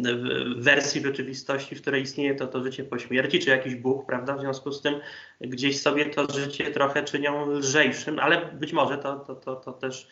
y, 0.07 0.55
wersji 0.57 1.01
rzeczywistości, 1.01 1.76
w 1.76 1.82
której 1.82 2.03
istnieje 2.03 2.34
to, 2.34 2.47
to 2.47 2.64
życie 2.64 2.84
po 2.84 2.99
śmierci, 2.99 3.38
czy 3.38 3.51
jakiś 3.51 3.74
Bóg, 3.74 4.07
prawda? 4.07 4.36
W 4.36 4.41
związku 4.41 4.72
z 4.72 4.82
tym 4.82 4.95
gdzieś 5.41 5.82
sobie 5.82 6.07
to 6.07 6.32
życie 6.32 6.70
trochę 6.70 7.03
czynią 7.03 7.51
lżejszym, 7.51 8.18
ale 8.18 8.47
być 8.47 8.72
może 8.72 8.99
to, 8.99 9.18
to, 9.18 9.34
to, 9.34 9.57
to 9.57 9.72
też 9.72 10.09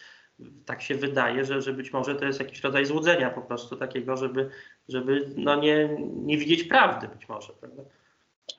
tak 0.64 0.82
się 0.82 0.94
wydaje, 0.94 1.44
że, 1.44 1.62
że 1.62 1.72
być 1.72 1.92
może 1.92 2.14
to 2.14 2.24
jest 2.24 2.40
jakiś 2.40 2.60
rodzaj 2.60 2.86
złudzenia 2.86 3.30
po 3.30 3.42
prostu 3.42 3.76
takiego, 3.76 4.16
żeby, 4.16 4.50
żeby 4.88 5.28
no 5.36 5.56
nie, 5.56 5.88
nie 5.98 6.38
widzieć 6.38 6.64
prawdy 6.64 7.08
być 7.08 7.28
może, 7.28 7.52
prawda? 7.52 7.82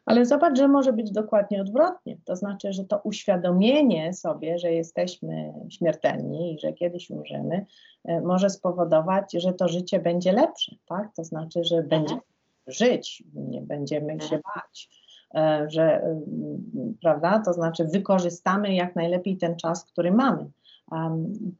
Ale 0.05 0.25
zobacz, 0.25 0.57
że 0.57 0.67
może 0.67 0.93
być 0.93 1.11
dokładnie 1.11 1.61
odwrotnie. 1.61 2.17
To 2.25 2.35
znaczy, 2.35 2.73
że 2.73 2.85
to 2.85 2.99
uświadomienie 3.03 4.13
sobie, 4.13 4.59
że 4.59 4.71
jesteśmy 4.71 5.53
śmiertelni 5.69 6.53
i 6.53 6.59
że 6.59 6.73
kiedyś 6.73 7.09
umrzemy, 7.09 7.65
e, 8.05 8.21
może 8.21 8.49
spowodować, 8.49 9.33
że 9.33 9.53
to 9.53 9.67
życie 9.67 9.99
będzie 9.99 10.31
lepsze, 10.31 10.75
tak? 10.85 11.15
To 11.15 11.23
znaczy, 11.23 11.63
że 11.63 11.75
mhm. 11.75 11.89
będziemy 11.89 12.21
żyć, 12.67 13.23
nie 13.33 13.61
będziemy 13.61 14.13
mhm. 14.13 14.29
się 14.29 14.39
bać, 14.55 14.89
e, 15.35 15.69
że, 15.69 16.01
mm, 16.01 16.97
prawda? 17.01 17.41
To 17.45 17.53
znaczy, 17.53 17.85
wykorzystamy 17.85 18.75
jak 18.75 18.95
najlepiej 18.95 19.37
ten 19.37 19.55
czas, 19.55 19.85
który 19.85 20.11
mamy 20.11 20.49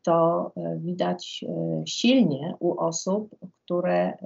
to 0.03 0.51
e, 0.55 0.77
widać 0.77 1.45
e, 1.47 1.87
silnie 1.87 2.55
u 2.59 2.79
osób, 2.79 3.35
które 3.65 4.17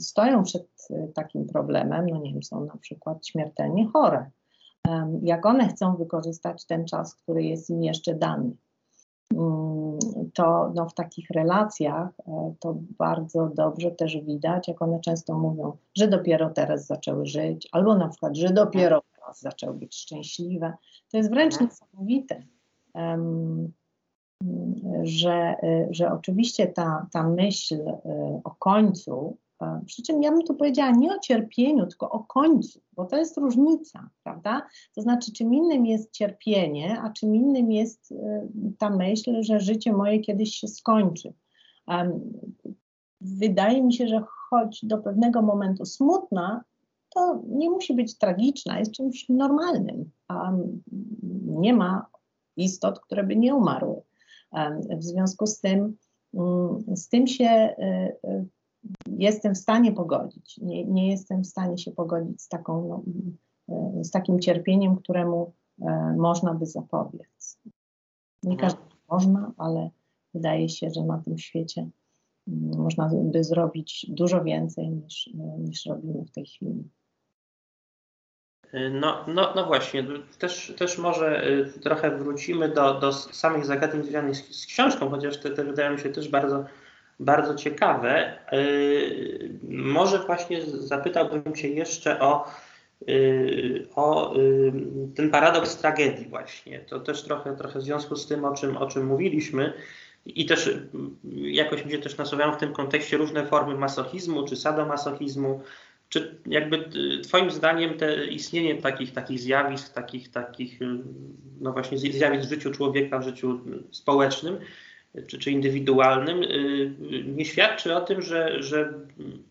stoją 0.00 0.42
przed 0.42 0.66
e, 0.90 1.08
takim 1.08 1.46
problemem, 1.46 2.06
no 2.10 2.20
nie 2.20 2.32
wiem, 2.32 2.42
są 2.42 2.64
na 2.64 2.76
przykład 2.76 3.26
śmiertelnie 3.26 3.86
chore. 3.86 4.30
Jak 5.22 5.46
one 5.46 5.68
chcą 5.68 5.96
wykorzystać 5.96 6.66
ten 6.66 6.86
czas, 6.86 7.14
który 7.14 7.44
jest 7.44 7.70
im 7.70 7.82
jeszcze 7.82 8.14
dany, 8.14 8.50
mm, 9.34 9.98
to 10.34 10.72
no, 10.74 10.88
w 10.88 10.94
takich 10.94 11.30
relacjach 11.30 12.08
to 12.60 12.76
bardzo 12.98 13.50
dobrze 13.54 13.90
też 13.90 14.16
widać, 14.16 14.68
jak 14.68 14.82
one 14.82 15.00
często 15.00 15.38
mówią, 15.38 15.76
że 15.96 16.08
dopiero 16.08 16.50
teraz 16.50 16.86
zaczęły 16.86 17.26
żyć, 17.26 17.68
albo 17.72 17.94
na 17.94 18.08
przykład, 18.08 18.36
że 18.36 18.52
dopiero 18.52 19.02
teraz 19.16 19.40
zaczęły 19.40 19.74
być 19.74 19.96
szczęśliwe. 19.96 20.72
To 21.10 21.16
jest 21.16 21.30
wręcz 21.30 21.54
mhm. 21.54 21.70
niesamowite 21.70 22.42
że, 25.02 25.56
że 25.90 26.12
oczywiście 26.12 26.66
ta, 26.66 27.06
ta 27.12 27.28
myśl 27.28 27.74
y, 27.74 27.94
o 28.44 28.50
końcu, 28.58 29.36
przy 29.86 30.02
czym 30.02 30.22
ja 30.22 30.30
bym 30.30 30.42
tu 30.42 30.54
powiedziała 30.54 30.90
nie 30.90 31.16
o 31.16 31.18
cierpieniu, 31.18 31.86
tylko 31.86 32.10
o 32.10 32.24
końcu, 32.24 32.80
bo 32.92 33.04
to 33.04 33.16
jest 33.16 33.36
różnica, 33.36 34.10
prawda? 34.22 34.66
To 34.94 35.02
znaczy, 35.02 35.32
czym 35.32 35.54
innym 35.54 35.86
jest 35.86 36.12
cierpienie, 36.12 37.00
a 37.00 37.10
czym 37.10 37.34
innym 37.34 37.72
jest 37.72 38.12
y, 38.12 38.16
ta 38.78 38.90
myśl, 38.90 39.42
że 39.42 39.60
życie 39.60 39.92
moje 39.92 40.20
kiedyś 40.20 40.54
się 40.54 40.68
skończy. 40.68 41.32
Wydaje 43.20 43.82
mi 43.82 43.94
się, 43.94 44.08
że 44.08 44.24
choć 44.26 44.84
do 44.84 44.98
pewnego 44.98 45.42
momentu 45.42 45.84
smutna, 45.84 46.64
to 47.14 47.42
nie 47.48 47.70
musi 47.70 47.94
być 47.94 48.18
tragiczna, 48.18 48.78
jest 48.78 48.92
czymś 48.92 49.28
normalnym. 49.28 50.10
Nie 51.46 51.74
ma 51.74 52.06
istot, 52.56 53.00
które 53.00 53.24
by 53.24 53.36
nie 53.36 53.54
umarły. 53.54 54.02
W 54.98 55.02
związku 55.02 55.46
z 55.46 55.60
tym, 55.60 55.96
mm, 56.34 56.96
z 56.96 57.08
tym 57.08 57.26
się 57.26 57.44
e, 57.44 58.16
e, 58.24 58.44
jestem 59.06 59.54
w 59.54 59.58
stanie 59.58 59.92
pogodzić. 59.92 60.58
Nie, 60.58 60.84
nie 60.84 61.10
jestem 61.10 61.42
w 61.42 61.46
stanie 61.46 61.78
się 61.78 61.90
pogodzić 61.90 62.42
z, 62.42 62.48
taką, 62.48 62.88
no, 62.88 63.02
e, 63.68 64.04
z 64.04 64.10
takim 64.10 64.38
cierpieniem, 64.38 64.96
któremu 64.96 65.52
można 66.16 66.54
by 66.54 66.66
zapobiec. 66.66 67.60
Nie 68.42 68.52
mhm. 68.52 68.58
każdy 68.58 68.82
można, 69.10 69.52
ale 69.56 69.90
wydaje 70.34 70.68
się, 70.68 70.90
że 70.90 71.04
na 71.04 71.18
tym 71.18 71.38
świecie 71.38 71.88
mm, 72.48 72.82
można 72.82 73.10
by 73.22 73.44
zrobić 73.44 74.06
dużo 74.08 74.44
więcej 74.44 74.90
niż, 74.90 75.30
niż 75.58 75.86
robimy 75.86 76.24
w 76.24 76.30
tej 76.30 76.46
chwili. 76.46 76.88
No, 78.90 79.24
no, 79.26 79.52
no 79.56 79.66
właśnie, 79.66 80.04
też, 80.38 80.74
też 80.78 80.98
może 80.98 81.48
y, 81.48 81.80
trochę 81.80 82.18
wrócimy 82.18 82.68
do, 82.68 82.94
do 82.94 83.12
samych 83.12 83.64
zagadnień 83.64 84.02
związanych 84.02 84.36
z, 84.36 84.62
z 84.62 84.66
książką, 84.66 85.10
chociaż 85.10 85.36
te, 85.36 85.50
te 85.50 85.64
wydają 85.64 85.92
mi 85.92 86.00
się 86.00 86.08
też 86.08 86.28
bardzo, 86.28 86.64
bardzo 87.20 87.54
ciekawe. 87.54 88.38
Y, 88.52 89.50
może 89.68 90.18
właśnie 90.18 90.62
zapytałbym 90.62 91.54
Cię 91.54 91.68
jeszcze 91.68 92.20
o, 92.20 92.50
y, 93.08 93.86
o 93.94 94.34
ten 95.16 95.30
paradoks 95.30 95.76
tragedii 95.76 96.28
właśnie. 96.28 96.80
To 96.80 97.00
też 97.00 97.22
trochę, 97.22 97.56
trochę 97.56 97.78
w 97.78 97.82
związku 97.82 98.16
z 98.16 98.26
tym, 98.26 98.44
o 98.44 98.54
czym, 98.54 98.76
o 98.76 98.86
czym 98.86 99.06
mówiliśmy. 99.06 99.72
I 100.26 100.46
też 100.46 100.70
jakoś 101.34 101.84
mi 101.84 101.90
się 101.90 101.98
też 101.98 102.16
nasuwają 102.16 102.52
w 102.52 102.56
tym 102.56 102.72
kontekście 102.72 103.16
różne 103.16 103.46
formy 103.46 103.74
masochizmu 103.74 104.46
czy 104.46 104.56
sadomasochizmu, 104.56 105.62
czy 106.08 106.40
jakby 106.46 106.76
y, 106.76 107.20
Twoim 107.20 107.50
zdaniem 107.50 107.94
te 107.94 108.26
istnienie 108.26 108.74
takich, 108.74 109.12
takich 109.12 109.40
zjawisk, 109.40 109.94
takich, 109.94 110.30
takich, 110.30 110.82
y, 110.82 110.86
no 111.60 111.72
właśnie 111.72 111.98
zjawisk 111.98 112.46
w 112.46 112.50
życiu 112.50 112.70
człowieka, 112.70 113.18
w 113.18 113.24
życiu 113.24 113.60
społecznym 113.90 114.58
czy, 115.26 115.38
czy 115.38 115.50
indywidualnym, 115.50 116.42
y, 116.42 117.24
nie 117.26 117.44
świadczy 117.44 117.96
o 117.96 118.00
tym, 118.00 118.22
że, 118.22 118.62
że 118.62 118.94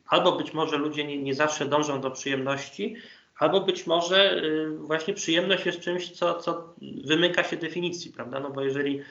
albo 0.08 0.32
być 0.32 0.54
może 0.54 0.78
ludzie 0.78 1.04
nie, 1.04 1.18
nie 1.18 1.36
zawsze 1.36 1.66
dążą 1.66 2.02
do 2.02 2.12
przyjemności, 2.12 2.96
albo 3.40 3.62
być 3.62 3.88
może 3.88 4.42
właśnie 4.78 5.14
przyjemność 5.14 5.66
jest 5.66 5.80
czymś, 5.80 6.12
co, 6.12 6.36
co 6.40 6.74
wymyka 7.06 7.44
się 7.44 7.58
definicji, 7.58 8.12
prawda? 8.12 8.40
No 8.40 8.50
bo 8.50 8.62
jeżeli 8.62 9.02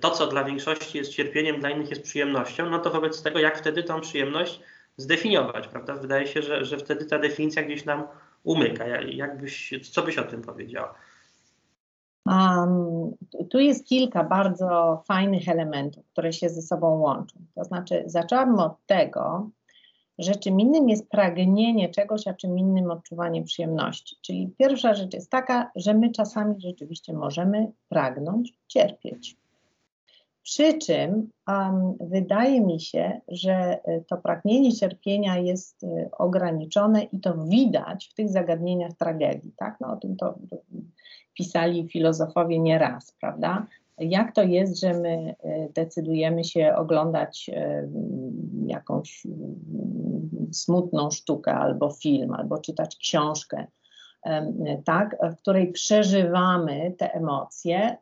to, 0.00 0.10
co 0.10 0.26
dla 0.26 0.44
większości 0.44 0.98
jest 0.98 1.12
cierpieniem, 1.12 1.60
dla 1.60 1.70
innych 1.70 1.90
jest 1.90 2.02
przyjemnością, 2.02 2.70
no 2.70 2.78
to 2.78 2.90
wobec 2.90 3.22
tego, 3.22 3.38
jak 3.38 3.58
wtedy 3.58 3.82
tą 3.82 4.00
przyjemność 4.00 4.60
zdefiniować, 4.98 5.68
prawda? 5.68 5.94
Wydaje 5.94 6.26
się, 6.26 6.42
że, 6.42 6.64
że 6.64 6.78
wtedy 6.78 7.04
ta 7.04 7.18
definicja 7.18 7.62
gdzieś 7.62 7.84
nam 7.84 8.06
umyka. 8.44 8.86
Jakbyś, 9.00 9.74
co 9.90 10.02
byś 10.02 10.18
o 10.18 10.24
tym 10.24 10.42
powiedziała? 10.42 10.94
Um, 12.26 13.12
tu 13.50 13.58
jest 13.58 13.86
kilka 13.86 14.24
bardzo 14.24 15.02
fajnych 15.06 15.48
elementów, 15.48 16.04
które 16.12 16.32
się 16.32 16.48
ze 16.48 16.62
sobą 16.62 16.98
łączą. 16.98 17.40
To 17.54 17.64
znaczy, 17.64 18.02
zaczęłam 18.06 18.58
od 18.58 18.86
tego, 18.86 19.50
że 20.18 20.34
czym 20.34 20.60
innym 20.60 20.88
jest 20.88 21.08
pragnienie 21.08 21.88
czegoś, 21.88 22.26
a 22.26 22.34
czym 22.34 22.58
innym 22.58 22.90
odczuwanie 22.90 23.42
przyjemności. 23.42 24.16
Czyli 24.22 24.54
pierwsza 24.58 24.94
rzecz 24.94 25.14
jest 25.14 25.30
taka, 25.30 25.70
że 25.76 25.94
my 25.94 26.10
czasami 26.10 26.60
rzeczywiście 26.60 27.12
możemy 27.12 27.72
pragnąć 27.88 28.52
cierpieć. 28.66 29.36
Przy 30.48 30.78
czym 30.78 31.30
um, 31.48 31.94
wydaje 32.00 32.60
mi 32.60 32.80
się, 32.80 33.20
że 33.28 33.52
e, 33.52 34.00
to 34.00 34.16
pragnienie 34.16 34.72
cierpienia 34.72 35.38
jest 35.38 35.82
y, 35.82 36.08
ograniczone 36.18 37.02
i 37.02 37.20
to 37.20 37.44
widać 37.44 38.08
w 38.08 38.14
tych 38.14 38.28
zagadnieniach 38.28 38.92
tragedii. 38.92 39.52
Tak? 39.56 39.76
No, 39.80 39.92
o 39.92 39.96
tym 39.96 40.16
to, 40.16 40.38
pisali 41.34 41.88
filozofowie 41.88 42.58
nieraz, 42.58 43.12
prawda? 43.20 43.66
Jak 43.98 44.34
to 44.34 44.42
jest, 44.42 44.80
że 44.80 44.94
my 44.94 45.34
y, 45.44 45.72
decydujemy 45.74 46.44
się 46.44 46.74
oglądać 46.76 47.50
jakąś 48.66 49.26
smutną 50.52 51.10
sztukę 51.10 51.54
albo 51.54 51.90
film, 51.90 52.32
albo 52.32 52.58
czytać 52.58 52.96
książkę, 52.96 53.66
tak, 54.84 55.16
w 55.32 55.36
której 55.36 55.72
przeżywamy 55.72 56.94
te 56.98 57.12
emocje 57.14 57.96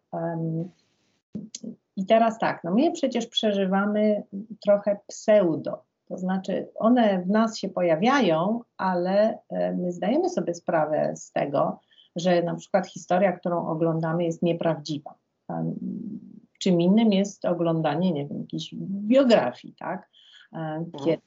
i 1.97 2.07
teraz 2.07 2.39
tak, 2.39 2.65
no 2.65 2.75
my 2.75 2.93
przecież 2.93 3.27
przeżywamy 3.27 4.23
trochę 4.65 4.99
pseudo 5.07 5.83
To 6.09 6.19
znaczy, 6.19 6.69
one 6.75 7.23
w 7.23 7.29
nas 7.29 7.59
się 7.59 7.69
pojawiają, 7.69 8.61
ale 8.77 9.39
e, 9.49 9.73
my 9.73 9.93
zdajemy 9.93 10.31
sobie 10.31 10.55
sprawę 10.55 11.17
z 11.17 11.33
tego, 11.33 11.81
że 12.17 12.43
na 12.43 12.55
przykład 12.55 12.87
historia, 12.87 13.33
którą 13.33 13.69
oglądamy, 13.69 14.25
jest 14.25 14.43
nieprawdziwa. 14.43 15.15
Czym 16.59 16.81
innym 16.81 17.13
jest 17.13 17.45
oglądanie, 17.45 18.13
nie 18.13 18.27
wiem, 18.27 18.41
jakiejś 18.41 18.75
biografii, 18.81 19.75
tak? 19.79 20.09
Mhm. 20.53 20.91
Kiedy, 21.05 21.23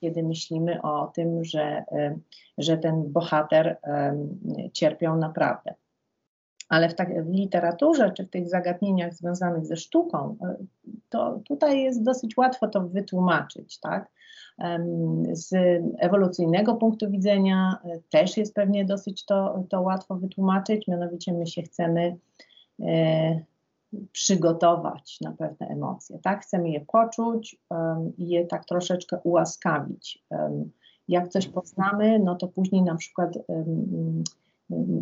kiedy 0.00 0.22
myślimy 0.22 0.82
o 0.82 1.06
tym, 1.06 1.44
że, 1.44 1.84
e, 1.92 2.18
że 2.58 2.78
ten 2.78 3.12
bohater 3.12 3.76
cierpiał 4.72 5.16
naprawdę. 5.16 5.74
Ale 6.72 6.88
w, 6.88 6.94
tak, 6.94 7.24
w, 7.24 7.30
literaturze 7.30 8.10
czy 8.10 8.24
w 8.26 8.30
tych 8.30 8.48
zagadnieniach 8.48 9.14
związanych 9.14 9.66
ze 9.66 9.76
sztuką, 9.76 10.36
e, 10.44 10.56
to 11.08 11.40
tutaj 11.48 11.82
jest 11.82 12.02
dosyć 12.02 12.36
łatwo 12.36 12.68
to 12.68 12.80
wytłumaczyć, 12.80 13.78
tak? 13.80 14.10
Z 15.32 15.54
ewolucyjnego 15.98 16.74
punktu 16.74 17.10
widzenia 17.10 17.78
e, 17.84 17.98
też 18.10 18.36
jest 18.36 18.54
pewnie 18.54 18.84
dosyć 18.84 19.24
to, 19.24 19.64
to 19.68 19.80
łatwo 19.80 20.14
wytłumaczyć, 20.14 20.88
mianowicie 20.88 21.32
my 21.32 21.46
się 21.46 21.62
chcemy 21.62 22.16
e, 22.82 23.40
przygotować 24.12 25.20
na 25.20 25.32
pewne 25.32 25.66
emocje, 25.66 26.18
tak? 26.22 26.42
Chcemy 26.42 26.70
je 26.70 26.80
poczuć 26.80 27.56
i 28.18 28.28
je 28.28 28.46
tak 28.46 28.64
troszeczkę 28.64 29.18
ułaskawić. 29.24 30.24
Jak 31.08 31.28
coś 31.28 31.48
poznamy, 31.48 32.18
no 32.18 32.34
to 32.34 32.48
później 32.48 32.82
na 32.82 32.94
przykład 32.94 33.38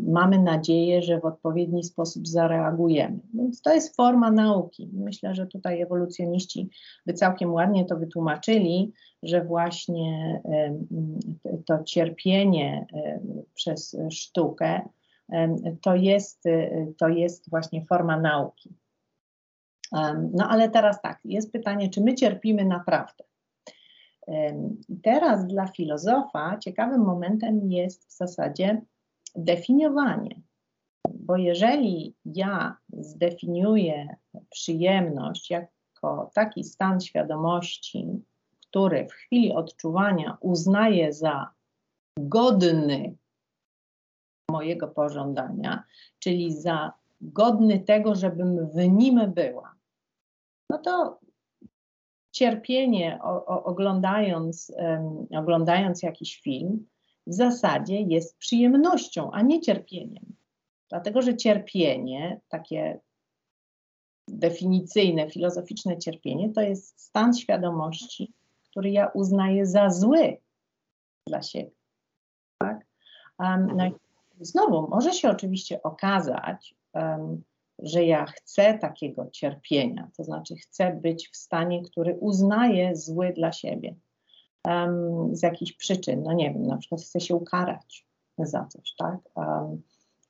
mamy 0.08 0.38
nadzieję, 0.38 1.02
że 1.02 1.20
w 1.20 1.24
odpowiedni 1.24 1.84
sposób 1.84 2.28
zareagujemy. 2.28 3.18
Więc 3.34 3.62
to 3.62 3.74
jest 3.74 3.96
forma 3.96 4.30
nauki. 4.30 4.90
Myślę, 4.92 5.34
że 5.34 5.46
tutaj 5.46 5.80
ewolucjoniści 5.80 6.70
by 7.06 7.14
całkiem 7.14 7.52
ładnie 7.52 7.84
to 7.84 7.96
wytłumaczyli, 7.96 8.92
że 9.22 9.44
właśnie 9.44 10.40
to 11.66 11.84
cierpienie 11.84 12.86
przez 13.54 13.96
sztukę 14.10 14.80
to 15.82 15.94
jest, 15.94 16.44
to 16.98 17.08
jest 17.08 17.50
właśnie 17.50 17.86
forma 17.86 18.20
nauki. 18.20 18.74
No 20.32 20.48
ale 20.48 20.70
teraz 20.70 21.02
tak, 21.02 21.18
jest 21.24 21.52
pytanie, 21.52 21.88
czy 21.88 22.00
my 22.00 22.14
cierpimy 22.14 22.64
naprawdę? 22.64 23.24
Teraz 25.02 25.46
dla 25.46 25.66
filozofa 25.66 26.58
ciekawym 26.58 27.00
momentem 27.00 27.70
jest 27.70 28.06
w 28.08 28.16
zasadzie 28.16 28.82
definiowanie. 29.36 30.40
Bo 31.14 31.36
jeżeli 31.36 32.14
ja 32.24 32.76
zdefiniuję 32.92 34.16
przyjemność 34.50 35.50
jako 35.50 36.30
taki 36.34 36.64
stan 36.64 37.00
świadomości, 37.00 38.06
który 38.68 39.06
w 39.06 39.12
chwili 39.12 39.52
odczuwania 39.52 40.36
uznaję 40.40 41.12
za 41.12 41.50
godny 42.18 43.16
mojego 44.50 44.88
pożądania, 44.88 45.84
czyli 46.18 46.60
za 46.60 46.92
godny 47.20 47.80
tego, 47.80 48.14
żebym 48.14 48.68
w 48.68 48.76
nim 48.76 49.32
była, 49.32 49.74
no 50.70 50.78
to 50.78 51.18
cierpienie 52.32 53.18
o, 53.22 53.46
o, 53.46 53.64
oglądając, 53.64 54.72
um, 54.76 55.26
oglądając 55.30 56.02
jakiś 56.02 56.40
film 56.40 56.86
w 57.30 57.34
zasadzie 57.34 58.00
jest 58.00 58.38
przyjemnością, 58.38 59.30
a 59.30 59.42
nie 59.42 59.60
cierpieniem. 59.60 60.24
Dlatego, 60.88 61.22
że 61.22 61.36
cierpienie, 61.36 62.40
takie 62.48 63.00
definicyjne, 64.28 65.30
filozoficzne 65.30 65.98
cierpienie, 65.98 66.52
to 66.52 66.60
jest 66.60 67.00
stan 67.00 67.34
świadomości, 67.34 68.32
który 68.70 68.90
ja 68.90 69.06
uznaję 69.06 69.66
za 69.66 69.90
zły 69.90 70.36
dla 71.26 71.42
siebie. 71.42 71.70
Tak? 72.58 72.86
Um, 73.38 73.76
no 73.76 73.86
i 73.86 73.92
znowu, 74.40 74.88
może 74.88 75.12
się 75.12 75.30
oczywiście 75.30 75.82
okazać, 75.82 76.74
um, 76.92 77.42
że 77.78 78.04
ja 78.04 78.26
chcę 78.26 78.78
takiego 78.78 79.26
cierpienia, 79.32 80.10
to 80.16 80.24
znaczy 80.24 80.56
chcę 80.56 80.92
być 81.02 81.28
w 81.28 81.36
stanie, 81.36 81.82
który 81.82 82.14
uznaje 82.14 82.96
zły 82.96 83.32
dla 83.32 83.52
siebie 83.52 83.94
um, 84.66 85.36
z 85.36 85.42
jakichś 85.42 85.72
przyczyn, 85.72 86.22
no 86.22 86.32
nie 86.32 86.52
wiem, 86.52 86.66
na 86.66 86.76
przykład 86.76 87.00
chcę 87.00 87.20
się 87.20 87.34
ukarać 87.34 88.06
za 88.38 88.64
coś, 88.64 88.94
tak? 88.98 89.18
Um, 89.34 89.82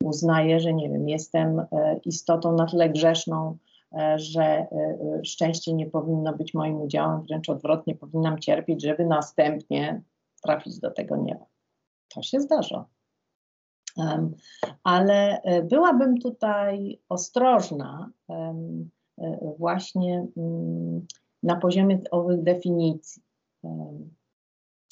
uznaję, 0.04 0.60
że 0.60 0.74
nie 0.74 0.90
wiem, 0.90 1.08
jestem 1.08 1.60
e, 1.60 2.00
istotą 2.04 2.52
na 2.52 2.66
tyle 2.66 2.90
grzeszną, 2.90 3.56
e, 3.92 4.18
że 4.18 4.42
e, 4.42 4.68
szczęście 5.24 5.74
nie 5.74 5.86
powinno 5.86 6.32
być 6.32 6.54
moim 6.54 6.80
udziałem, 6.80 7.22
wręcz 7.22 7.48
odwrotnie, 7.48 7.94
powinnam 7.94 8.38
cierpieć, 8.38 8.82
żeby 8.82 9.06
następnie 9.06 10.02
trafić 10.42 10.80
do 10.80 10.90
tego 10.90 11.16
nieba. 11.16 11.46
To 12.14 12.22
się 12.22 12.40
zdarza. 12.40 12.84
Um, 13.96 14.34
ale 14.84 15.42
byłabym 15.64 16.18
tutaj 16.18 17.00
ostrożna 17.08 18.10
um, 18.28 18.90
właśnie 19.58 20.26
um, 20.36 21.06
na 21.42 21.56
poziomie 21.56 21.98
owych 22.10 22.42
definicji 22.42 23.22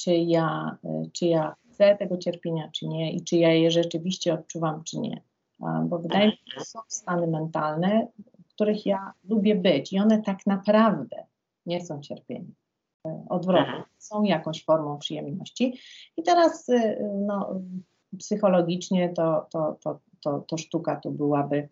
czy 0.01 0.15
ja, 0.15 0.77
y, 0.85 1.11
czy 1.11 1.25
ja 1.25 1.55
chcę 1.71 1.95
tego 1.95 2.17
cierpienia, 2.17 2.69
czy 2.73 2.87
nie, 2.87 3.13
i 3.13 3.23
czy 3.23 3.37
ja 3.37 3.53
je 3.53 3.71
rzeczywiście 3.71 4.33
odczuwam, 4.33 4.83
czy 4.83 4.99
nie. 4.99 5.21
Bo 5.85 5.99
wydaje 5.99 6.25
mi 6.25 6.31
się, 6.31 6.59
że 6.59 6.65
są 6.65 6.79
stany 6.87 7.27
mentalne, 7.27 8.07
w 8.39 8.53
których 8.53 8.85
ja 8.85 9.13
lubię 9.23 9.55
być, 9.55 9.93
i 9.93 9.99
one 9.99 10.21
tak 10.21 10.45
naprawdę 10.45 11.25
nie 11.65 11.85
są 11.85 12.01
cierpieniem. 12.01 12.53
Y, 13.07 13.09
odwrotnie, 13.29 13.67
mhm. 13.67 13.83
są 13.97 14.23
jakąś 14.23 14.65
formą 14.65 14.97
przyjemności. 14.97 15.79
I 16.17 16.23
teraz 16.23 16.69
y, 16.69 16.97
no, 17.27 17.61
psychologicznie 18.17 19.09
to, 19.09 19.47
to, 19.51 19.77
to, 19.83 19.99
to, 20.21 20.39
to 20.39 20.57
sztuka 20.57 20.95
tu 20.95 21.11
byłaby 21.11 21.69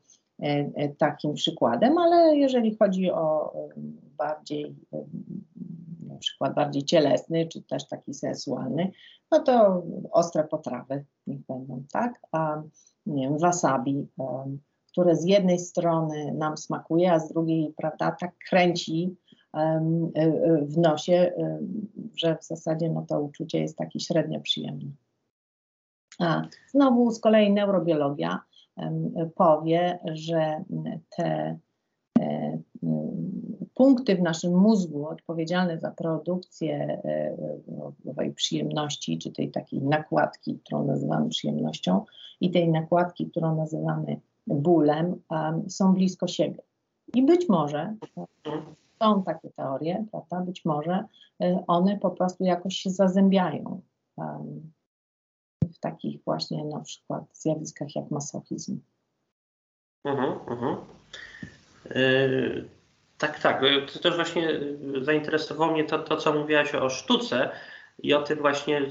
takim 0.97 1.33
przykładem, 1.33 1.97
ale 1.97 2.37
jeżeli 2.37 2.75
chodzi 2.75 3.11
o 3.11 3.53
bardziej 4.17 4.75
na 6.17 6.21
przykład 6.21 6.55
bardziej 6.55 6.83
cielesny, 6.83 7.47
czy 7.47 7.61
też 7.61 7.87
taki 7.87 8.13
sensualny, 8.13 8.91
no 9.31 9.39
to 9.39 9.83
ostre 10.11 10.43
potrawy 10.43 11.05
niech 11.27 11.45
będą, 11.45 11.83
tak? 11.91 12.19
A 12.31 12.63
nie 13.05 13.29
wiem, 13.29 13.37
wasabi, 13.37 14.07
um, 14.17 14.59
które 14.91 15.15
z 15.15 15.25
jednej 15.25 15.59
strony 15.59 16.33
nam 16.33 16.57
smakuje, 16.57 17.13
a 17.13 17.19
z 17.19 17.33
drugiej, 17.33 17.73
prawda, 17.77 18.11
tak 18.19 18.35
kręci 18.49 19.15
um, 19.53 20.11
w 20.61 20.77
nosie, 20.77 21.33
um, 21.35 21.87
że 22.15 22.37
w 22.37 22.43
zasadzie 22.43 22.89
no, 22.89 23.05
to 23.09 23.21
uczucie 23.21 23.59
jest 23.59 23.77
takie 23.77 23.99
średnio 23.99 24.39
przyjemne. 24.39 24.91
A 26.19 26.41
znowu 26.67 27.11
z 27.11 27.19
kolei 27.19 27.53
neurobiologia 27.53 28.41
powie, 29.35 29.99
że 30.13 30.63
te 31.17 31.59
e, 32.19 32.59
punkty 33.77 34.15
w 34.15 34.21
naszym 34.21 34.55
mózgu 34.55 35.07
odpowiedzialne 35.07 35.79
za 35.79 35.91
produkcję 35.91 37.01
e, 37.05 37.37
owej 38.09 38.33
przyjemności, 38.33 39.17
czy 39.17 39.31
tej 39.31 39.51
takiej 39.51 39.81
nakładki, 39.81 40.59
którą 40.59 40.85
nazywamy 40.85 41.29
przyjemnością, 41.29 42.05
i 42.41 42.51
tej 42.51 42.69
nakładki, 42.69 43.25
którą 43.25 43.55
nazywamy 43.55 44.19
bólem, 44.47 45.21
są 45.67 45.93
blisko 45.93 46.27
siebie. 46.27 46.61
I 47.13 47.25
być 47.25 47.49
może, 47.49 47.95
są 49.03 49.23
takie 49.23 49.49
teorie, 49.49 50.05
prawda, 50.11 50.41
być 50.41 50.65
może 50.65 51.05
e, 51.41 51.63
one 51.67 51.97
po 51.97 52.11
prostu 52.11 52.43
jakoś 52.43 52.75
się 52.75 52.89
zazębiają 52.89 53.81
w 55.73 55.79
takich 55.79 56.23
właśnie 56.23 56.65
na 56.65 56.79
przykład 56.79 57.23
zjawiskach 57.33 57.95
jak 57.95 58.11
masochizm. 58.11 58.79
Mhm, 60.03 60.39
mhm. 60.47 60.77
Tak, 63.17 63.39
tak. 63.39 63.61
To 63.93 63.99
też 63.99 64.15
właśnie 64.15 64.59
zainteresowało 65.01 65.71
mnie 65.71 65.83
to, 65.83 65.99
to 65.99 66.17
co 66.17 66.33
mówiłaś 66.33 66.75
o 66.75 66.89
sztuce 66.89 67.49
i 68.03 68.13
o 68.13 68.21
tym 68.21 68.39
właśnie, 68.39 68.81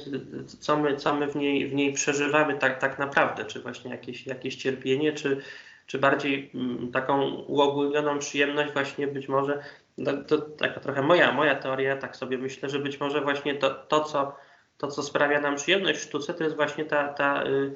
co 0.61 0.77
my, 0.77 0.97
co 0.97 1.15
my 1.15 1.27
w, 1.27 1.37
niej, 1.37 1.69
w 1.69 1.75
niej 1.75 1.93
przeżywamy 1.93 2.59
tak, 2.59 2.79
tak 2.81 2.99
naprawdę, 2.99 3.45
czy 3.45 3.61
właśnie 3.61 3.91
jakieś, 3.91 4.27
jakieś 4.27 4.57
cierpienie, 4.57 5.13
czy, 5.13 5.41
czy 5.87 5.99
bardziej 5.99 6.51
mm, 6.55 6.93
taką 6.93 7.35
uogólnioną 7.35 8.19
przyjemność 8.19 8.73
właśnie 8.73 9.07
być 9.07 9.29
może, 9.29 9.63
no, 9.99 10.13
to 10.29 10.39
taka 10.39 10.81
trochę 10.81 11.03
moja, 11.03 11.33
moja 11.33 11.55
teoria, 11.55 11.97
tak 11.97 12.17
sobie 12.17 12.39
myślę, 12.39 12.69
że 12.69 12.79
być 12.79 13.01
może 13.01 13.21
właśnie 13.21 13.55
to, 13.55 13.71
to, 13.71 14.01
co, 14.05 14.37
to 14.79 14.89
co 14.89 15.03
sprawia 15.03 15.41
nam 15.41 15.57
przyjemność 15.57 15.99
w 15.99 16.03
sztuce, 16.03 16.35
to 16.35 16.45
jest 16.45 16.57
właśnie 16.57 16.85
ta, 16.85 17.09
ta 17.09 17.45
y, 17.47 17.75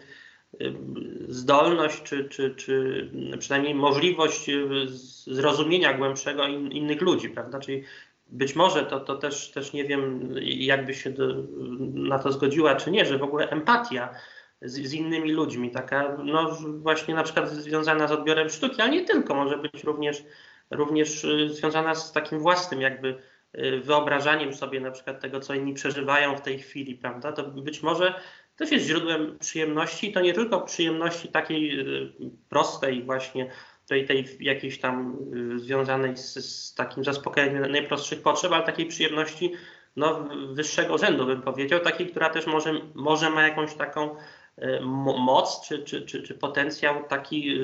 zdolność, 1.28 2.02
czy, 2.02 2.24
czy, 2.24 2.54
czy 2.54 3.10
przynajmniej 3.38 3.74
możliwość 3.74 4.48
y, 4.48 4.86
zrozumienia 5.26 5.94
głębszego 5.94 6.46
in, 6.46 6.72
innych 6.72 7.00
ludzi, 7.00 7.30
prawda? 7.30 7.58
Czyli 7.58 7.82
być 8.26 8.56
może 8.56 8.84
to, 8.84 9.00
to 9.00 9.16
też, 9.16 9.50
też 9.50 9.72
nie 9.72 9.84
wiem, 9.84 10.34
jakby 10.42 10.94
się 10.94 11.10
do, 11.10 11.34
na 11.94 12.18
to 12.18 12.32
zgodziła, 12.32 12.74
czy 12.74 12.90
nie, 12.90 13.04
że 13.04 13.18
w 13.18 13.22
ogóle 13.22 13.50
empatia 13.50 14.14
z, 14.62 14.88
z, 14.88 14.94
innymi 14.94 15.32
ludźmi, 15.32 15.70
taka 15.70 16.16
no 16.24 16.58
właśnie 16.78 17.14
na 17.14 17.22
przykład 17.22 17.50
związana 17.50 18.08
z 18.08 18.12
odbiorem 18.12 18.50
sztuki, 18.50 18.82
ale 18.82 18.90
nie 18.90 19.04
tylko, 19.04 19.34
może 19.34 19.58
być 19.58 19.84
również, 19.84 20.24
również 20.70 21.24
y, 21.24 21.48
związana 21.48 21.94
z 21.94 22.12
takim 22.12 22.38
własnym 22.38 22.80
jakby 22.80 23.18
wyobrażaniem 23.82 24.54
sobie 24.54 24.80
na 24.80 24.90
przykład 24.90 25.20
tego, 25.20 25.40
co 25.40 25.54
inni 25.54 25.74
przeżywają 25.74 26.36
w 26.36 26.40
tej 26.40 26.58
chwili, 26.58 26.94
prawda, 26.94 27.32
to 27.32 27.42
być 27.42 27.82
może 27.82 28.14
też 28.60 28.72
jest 28.72 28.86
źródłem 28.86 29.38
przyjemności, 29.38 30.12
to 30.12 30.20
nie 30.20 30.34
tylko 30.34 30.60
przyjemności 30.60 31.28
takiej 31.28 31.80
y, 31.80 32.12
prostej 32.48 33.02
właśnie, 33.02 33.50
tej, 33.86 34.06
tej 34.06 34.26
jakiejś 34.40 34.80
tam 34.80 35.16
y, 35.54 35.58
związanej 35.58 36.16
z, 36.16 36.34
z 36.34 36.74
takim 36.74 37.04
zaspokajaniem 37.04 37.72
najprostszych 37.72 38.22
potrzeb, 38.22 38.52
ale 38.52 38.64
takiej 38.64 38.86
przyjemności 38.86 39.52
no, 39.96 40.28
wyższego 40.52 40.98
rzędu, 40.98 41.26
bym 41.26 41.42
powiedział, 41.42 41.80
takiej, 41.80 42.06
która 42.06 42.30
też 42.30 42.46
może, 42.46 42.72
może 42.94 43.30
ma 43.30 43.42
jakąś 43.42 43.74
taką 43.74 44.16
moc 45.18 45.68
czy, 45.68 45.84
czy, 45.84 46.02
czy, 46.02 46.22
czy 46.22 46.34
potencjał 46.34 47.04
taki 47.08 47.58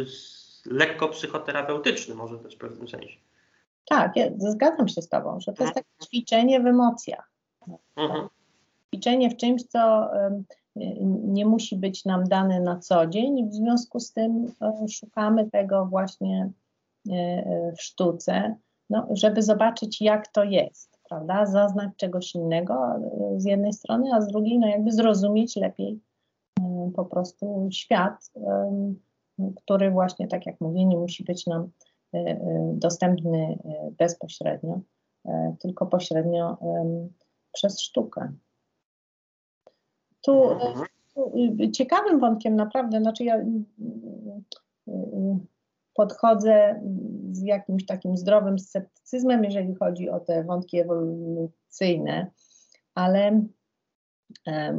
lekko 0.67 1.09
psychoterapeutyczny 1.09 2.15
może 2.15 2.39
też 2.39 2.55
w 2.55 2.59
pewnym 2.59 2.89
sensie. 2.89 3.17
Tak, 3.89 4.17
ja 4.17 4.27
zgadzam 4.39 4.89
się 4.89 5.03
z 5.03 5.09
Tobą, 5.09 5.41
że 5.41 5.53
to 5.53 5.63
jest 5.63 5.75
takie 5.75 5.89
ćwiczenie 6.05 6.61
w 6.61 6.67
emocjach. 6.67 7.31
Mhm. 7.97 8.29
Ćwiczenie 8.89 9.31
w 9.31 9.37
czymś, 9.37 9.63
co 9.63 10.11
nie 11.25 11.47
musi 11.47 11.77
być 11.77 12.05
nam 12.05 12.25
dane 12.25 12.61
na 12.61 12.79
co 12.79 13.07
dzień 13.07 13.39
i 13.39 13.47
w 13.47 13.55
związku 13.55 14.01
z 14.01 14.13
tym 14.13 14.53
e, 14.63 14.89
szukamy 14.89 15.51
tego 15.51 15.87
właśnie 15.87 16.51
e, 17.11 17.13
e, 17.13 17.73
w 17.79 17.83
sztuce, 17.83 18.57
no, 18.91 19.07
żeby 19.11 19.43
zobaczyć 19.43 20.01
jak 20.01 20.29
to 20.29 20.45
jest, 20.45 20.99
prawda, 21.09 21.47
zaznać 21.47 21.91
czegoś 21.97 22.35
innego 22.35 22.75
z 23.37 23.45
jednej 23.45 23.73
strony, 23.73 24.11
a 24.15 24.21
z 24.21 24.29
drugiej 24.29 24.59
no 24.59 24.67
jakby 24.67 24.93
zrozumieć 24.93 25.57
lepiej 25.57 26.01
po 26.97 27.05
prostu 27.05 27.69
świat, 27.73 28.31
który 29.57 29.91
właśnie, 29.91 30.29
tak 30.29 30.47
jak 30.47 30.61
mówię, 30.61 30.85
nie 30.85 30.97
musi 30.97 31.25
być 31.25 31.47
nam 31.47 31.71
dostępny 32.73 33.59
e, 33.65 33.91
bezpośrednio, 33.99 34.81
tylko 35.61 35.87
pośrednio 35.87 36.59
przez 37.53 37.81
sztukę. 37.81 38.33
Tu, 40.21 40.49
tu 41.15 41.33
ciekawym 41.73 42.21
wątkiem 42.21 42.57
naprawdę, 42.57 43.01
znaczy 43.01 43.25
ja 43.25 43.45
podchodzę 45.95 46.81
z 47.33 47.43
jakimś 47.43 47.87
takim 47.87 48.17
zdrowym 48.17 48.59
sceptycyzmem, 48.59 49.45
jeżeli 49.45 49.75
chodzi 49.75 50.11
o 50.11 50.21
te 50.21 50.45
wątki 50.45 50.81
ewolucyjne, 50.81 52.31
ale 52.95 53.43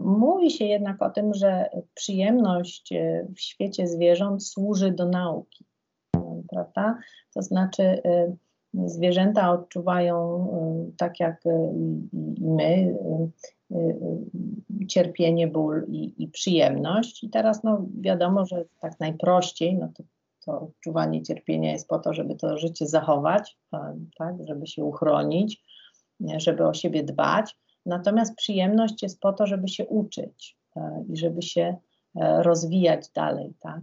mówi 0.04 0.52
się 0.52 0.66
jednak 0.66 1.02
o 1.02 1.10
tym, 1.10 1.34
że 1.34 1.70
przyjemność 1.94 2.94
w 3.36 3.40
świecie 3.40 3.88
zwierząt 3.88 4.48
służy 4.48 4.92
do 4.92 5.06
nauki, 5.06 5.66
prawda? 6.50 6.98
To 7.34 7.42
znaczy, 7.42 8.02
zwierzęta 8.86 9.52
odczuwają, 9.52 10.48
tak 10.98 11.20
jak 11.20 11.44
i 12.14 12.42
my, 12.42 12.98
cierpienie, 14.88 15.48
ból 15.48 15.86
i, 15.88 16.24
i, 16.24 16.28
przyjemność. 16.28 17.24
I 17.24 17.30
teraz 17.30 17.64
no, 17.64 17.86
wiadomo, 18.00 18.46
że 18.46 18.66
tak 18.80 19.00
najprościej, 19.00 19.78
no 19.78 19.92
to, 19.98 20.04
to 20.46 20.62
odczuwanie 20.62 21.24
cierpienia 21.24 21.72
jest 21.72 21.88
po 21.88 22.00
to, 22.00 22.14
żeby 22.14 22.36
to 22.36 22.58
życie 22.58 22.88
zachować, 22.88 23.58
tak, 24.18 24.36
żeby 24.48 24.68
się 24.68 24.84
uchronić, 24.84 25.64
żeby 26.38 26.68
o 26.68 26.74
siebie 26.74 27.04
dbać. 27.04 27.56
Natomiast 27.86 28.36
przyjemność 28.36 29.04
jest 29.04 29.20
po 29.20 29.34
to, 29.34 29.48
żeby 29.48 29.68
się 29.68 29.86
uczyć 29.86 30.58
i 31.10 31.18
żeby 31.18 31.42
się 31.42 31.76
e, 32.16 32.44
rozwijać 32.44 33.10
dalej, 33.10 33.54
tak? 33.60 33.82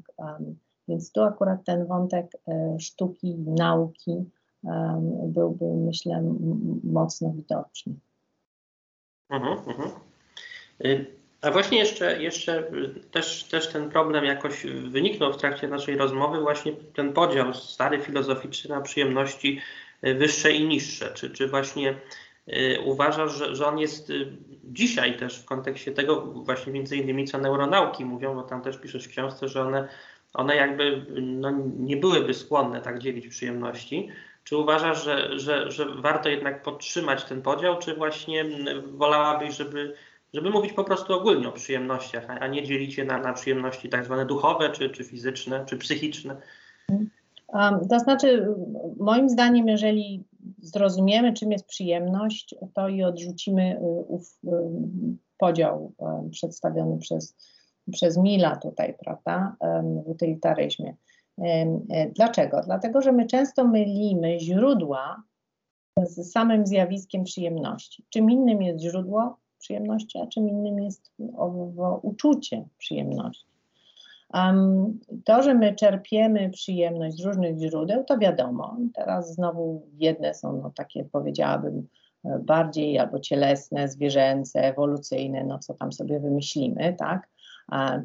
Więc 0.89 1.13
tu 1.13 1.23
akurat 1.23 1.65
ten 1.65 1.87
wątek 1.87 2.27
e, 2.49 2.77
sztuki, 2.81 3.35
nauki 3.39 4.25
byłby, 5.27 5.65
myślę, 5.65 6.23
mocno 6.85 7.33
widoczny. 7.33 7.95
Mhm, 9.31 9.59
mhm. 9.59 9.91
Y, 10.85 11.07
a 11.43 11.51
właśnie 11.51 11.79
jeszcze, 11.79 12.23
jeszcze 12.23 12.71
też, 13.11 13.45
też 13.45 13.69
ten 13.69 13.91
problem 13.91 14.25
jakoś 14.25 14.67
wyniknął 14.67 15.33
w 15.33 15.37
trakcie 15.37 15.69
naszej 15.69 15.97
rozmowy, 15.97 16.41
właśnie 16.41 16.73
ten 16.73 17.13
podział 17.13 17.55
stary 17.55 18.01
filozoficzny 18.01 18.75
na 18.75 18.81
przyjemności 18.81 19.61
wyższe 20.03 20.53
i 20.53 20.69
niższe. 20.69 21.11
Czy, 21.15 21.31
czy 21.31 21.49
właśnie 21.49 21.95
Y, 22.49 22.81
uważasz, 22.85 23.33
że, 23.33 23.57
że 23.57 23.67
on 23.67 23.79
jest 23.79 24.11
y, 24.11 24.37
dzisiaj 24.65 25.17
też 25.17 25.39
w 25.39 25.45
kontekście 25.45 25.93
tego 25.93 26.21
właśnie 26.21 26.73
między 26.73 26.97
innymi 26.97 27.25
co 27.25 27.39
neuronauki 27.39 28.05
mówią, 28.05 28.35
bo 28.35 28.43
tam 28.43 28.63
też 28.63 28.79
piszesz 28.79 29.07
w 29.07 29.11
książce, 29.11 29.49
że 29.49 29.63
one, 29.63 29.89
one 30.35 30.57
jakby 30.57 31.07
no, 31.23 31.51
nie 31.79 31.97
byłyby 31.97 32.35
skłonne 32.35 32.81
tak 32.81 32.99
dzielić 32.99 33.29
przyjemności. 33.29 34.09
Czy 34.45 34.57
uważasz, 34.57 35.05
że, 35.05 35.39
że, 35.39 35.71
że 35.71 35.87
warto 35.95 36.29
jednak 36.29 36.63
podtrzymać 36.63 37.25
ten 37.25 37.43
podział, 37.43 37.79
czy 37.79 37.95
właśnie 37.95 38.45
wolałabyś, 38.93 39.57
żeby, 39.57 39.95
żeby 40.35 40.51
mówić 40.51 40.73
po 40.73 40.85
prostu 40.85 41.15
ogólnie 41.15 41.49
o 41.49 41.53
przyjemnościach, 41.53 42.27
a 42.41 42.47
nie 42.47 42.63
dzielić 42.63 42.99
je 42.99 43.05
na, 43.05 43.19
na 43.19 43.33
przyjemności 43.33 43.89
tak 43.89 44.05
zwane 44.05 44.27
duchowe, 44.27 44.71
czy, 44.71 44.91
czy 44.91 45.05
fizyczne, 45.05 45.65
czy 45.67 45.77
psychiczne? 45.77 46.37
Um, 47.49 47.89
to 47.89 47.99
znaczy, 47.99 48.55
moim 48.97 49.29
zdaniem, 49.29 49.69
jeżeli 49.69 50.25
zrozumiemy, 50.63 51.33
czym 51.33 51.53
jest 51.53 51.67
przyjemność, 51.67 52.55
to 52.75 52.89
i 52.89 53.03
odrzucimy 53.03 53.77
y, 53.77 54.05
ów 54.09 54.39
y, 54.45 54.49
podział 55.39 55.93
y, 56.27 56.31
przedstawiony 56.31 56.99
przez, 56.99 57.37
przez 57.93 58.17
Mila 58.17 58.57
tutaj, 58.57 58.95
prawda, 59.05 59.57
w 60.05 60.09
utylitaryzmie. 60.09 60.95
Dlaczego? 62.15 62.61
Dlatego, 62.65 63.03
że 63.03 63.13
my 63.13 63.27
często 63.27 63.65
mylimy 63.65 64.41
źródła 64.41 65.23
z 66.03 66.33
samym 66.33 66.67
zjawiskiem 66.67 67.25
przyjemności. 67.25 68.05
Czym 68.11 68.31
innym 68.31 68.63
jest 68.63 68.81
źródło 68.81 69.37
przyjemności, 69.59 70.19
a 70.19 70.27
czym 70.27 70.49
innym 70.49 70.79
jest 70.79 71.13
uczucie 72.03 72.65
przyjemności. 72.79 73.47
Um, 74.35 75.01
to, 75.25 75.43
że 75.43 75.55
my 75.55 75.75
czerpiemy 75.75 76.51
przyjemność 76.51 77.17
z 77.17 77.25
różnych 77.25 77.59
źródeł, 77.59 78.05
to 78.05 78.19
wiadomo. 78.19 78.77
Teraz 78.95 79.35
znowu 79.35 79.87
jedne 79.99 80.35
są 80.35 80.61
no, 80.63 80.71
takie, 80.77 81.05
powiedziałabym, 81.05 81.89
e, 82.25 82.39
bardziej 82.39 82.99
albo 82.99 83.21
cielesne, 83.21 83.89
zwierzęce, 83.89 84.61
ewolucyjne, 84.61 85.45
no 85.45 85.59
co 85.59 85.75
tam 85.75 85.93
sobie 85.93 86.21
wymyślimy, 86.21 86.95
tak? 86.99 87.29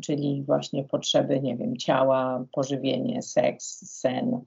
Czyli 0.02 0.44
właśnie 0.44 0.84
potrzeby, 0.84 1.42
nie 1.42 1.58
wiem, 1.58 1.78
ciała, 1.78 2.46
pożywienie, 2.52 3.22
seks, 3.22 4.00
sen. 4.00 4.42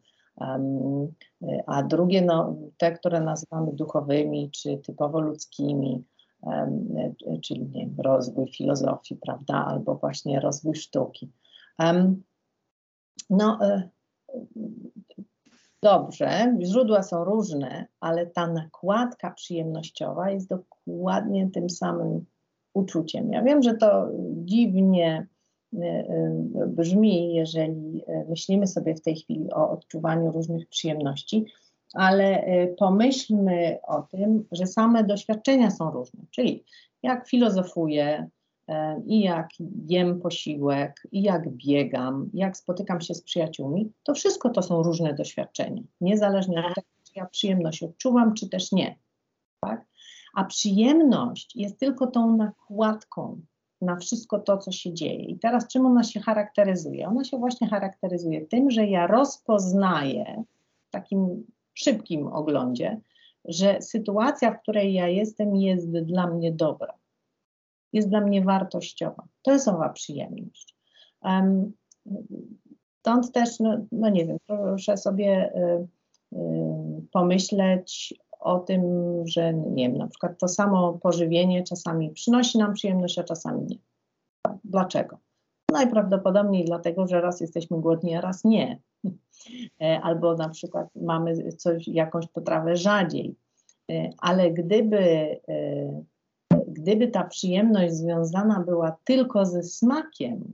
A 1.66 1.82
drugie, 1.82 2.22
no, 2.22 2.56
te, 2.76 2.92
które 2.92 3.20
nazywamy 3.20 3.72
duchowymi 3.72 4.50
czy 4.50 4.78
typowo 4.78 5.20
ludzkimi, 5.20 6.04
czyli 7.42 7.60
nie 7.60 7.86
wiem, 7.86 7.94
rozwój 7.98 8.52
filozofii, 8.52 9.16
prawda, 9.16 9.64
albo 9.66 9.94
właśnie 9.94 10.40
rozwój 10.40 10.74
sztuki. 10.74 11.32
No, 13.30 13.58
e, 13.62 13.88
dobrze, 15.82 16.56
źródła 16.62 17.02
są 17.02 17.24
różne, 17.24 17.86
ale 18.00 18.26
ta 18.26 18.46
nakładka 18.46 19.30
przyjemnościowa 19.30 20.30
jest 20.30 20.48
dokładnie 20.48 21.50
tym 21.50 21.70
samym 21.70 22.24
uczuciem. 22.74 23.32
Ja 23.32 23.42
wiem, 23.42 23.62
że 23.62 23.74
to 23.74 24.08
dziwnie 24.44 25.26
e, 25.74 25.78
e, 25.78 26.66
brzmi, 26.66 27.34
jeżeli 27.34 28.04
myślimy 28.28 28.66
sobie 28.66 28.94
w 28.94 29.02
tej 29.02 29.16
chwili 29.16 29.52
o 29.52 29.70
odczuwaniu 29.70 30.32
różnych 30.32 30.68
przyjemności, 30.68 31.44
ale 31.94 32.46
pomyślmy 32.78 33.78
o 33.82 34.02
tym, 34.02 34.44
że 34.52 34.66
same 34.66 35.04
doświadczenia 35.04 35.70
są 35.70 35.90
różne. 35.90 36.20
Czyli 36.30 36.64
jak 37.02 37.28
filozofuję, 37.28 38.30
E, 38.68 39.02
i 39.06 39.20
jak 39.20 39.48
jem 39.88 40.20
posiłek, 40.20 41.06
i 41.12 41.22
jak 41.22 41.48
biegam, 41.48 42.30
jak 42.34 42.56
spotykam 42.56 43.00
się 43.00 43.14
z 43.14 43.22
przyjaciółmi, 43.22 43.92
to 44.02 44.14
wszystko 44.14 44.50
to 44.50 44.62
są 44.62 44.82
różne 44.82 45.14
doświadczenia, 45.14 45.82
niezależnie 46.00 46.58
od 46.58 46.74
tego, 46.74 46.86
czy 47.04 47.12
ja 47.16 47.26
przyjemność 47.26 47.82
odczuwam, 47.82 48.34
czy 48.34 48.48
też 48.48 48.72
nie. 48.72 48.98
Tak? 49.60 49.86
A 50.34 50.44
przyjemność 50.44 51.56
jest 51.56 51.78
tylko 51.78 52.06
tą 52.06 52.36
nakładką 52.36 53.40
na 53.80 53.96
wszystko 53.96 54.38
to, 54.38 54.58
co 54.58 54.72
się 54.72 54.94
dzieje. 54.94 55.24
I 55.24 55.38
teraz 55.38 55.68
czym 55.68 55.86
ona 55.86 56.02
się 56.02 56.20
charakteryzuje? 56.20 57.08
Ona 57.08 57.24
się 57.24 57.38
właśnie 57.38 57.68
charakteryzuje 57.68 58.46
tym, 58.46 58.70
że 58.70 58.86
ja 58.86 59.06
rozpoznaję 59.06 60.44
w 60.88 60.90
takim 60.90 61.46
szybkim 61.74 62.26
oglądzie, 62.26 63.00
że 63.44 63.82
sytuacja, 63.82 64.50
w 64.50 64.62
której 64.62 64.94
ja 64.94 65.08
jestem, 65.08 65.56
jest 65.56 65.90
dla 65.90 66.26
mnie 66.26 66.52
dobra 66.52 66.94
jest 67.92 68.08
dla 68.08 68.20
mnie 68.20 68.44
wartościowa. 68.44 69.26
To 69.42 69.52
jest 69.52 69.68
owa 69.68 69.88
przyjemność. 69.88 70.76
Um, 71.22 71.72
stąd 73.00 73.32
też, 73.32 73.60
no, 73.60 73.86
no, 73.92 74.08
nie 74.08 74.26
wiem, 74.26 74.36
proszę 74.46 74.96
sobie 74.96 75.52
y, 75.54 76.36
y, 76.36 77.06
pomyśleć 77.12 78.14
o 78.44 78.58
tym, 78.58 78.82
że 79.26 79.54
nie 79.54 79.88
wiem, 79.88 79.98
na 79.98 80.06
przykład 80.06 80.38
to 80.38 80.48
samo 80.48 80.92
pożywienie 80.92 81.62
czasami 81.62 82.10
przynosi 82.10 82.58
nam 82.58 82.74
przyjemność, 82.74 83.18
a 83.18 83.24
czasami 83.24 83.62
nie. 83.66 83.76
Dlaczego? 84.64 85.18
Najprawdopodobniej 85.72 86.64
dlatego, 86.64 87.06
że 87.06 87.20
raz 87.20 87.40
jesteśmy 87.40 87.80
głodni, 87.80 88.14
a 88.14 88.20
raz 88.20 88.44
nie. 88.44 88.78
E, 89.82 90.00
albo 90.00 90.34
na 90.34 90.48
przykład 90.48 90.88
mamy 90.94 91.52
coś, 91.52 91.88
jakąś 91.88 92.26
potrawę 92.26 92.76
rzadziej. 92.76 93.36
ale 94.18 94.50
gdyby, 94.50 95.36
gdyby 96.68 97.08
ta 97.08 97.24
przyjemność 97.24 97.94
związana 97.94 98.60
była 98.60 98.96
tylko 99.04 99.46
ze 99.46 99.62
smakiem, 99.62 100.52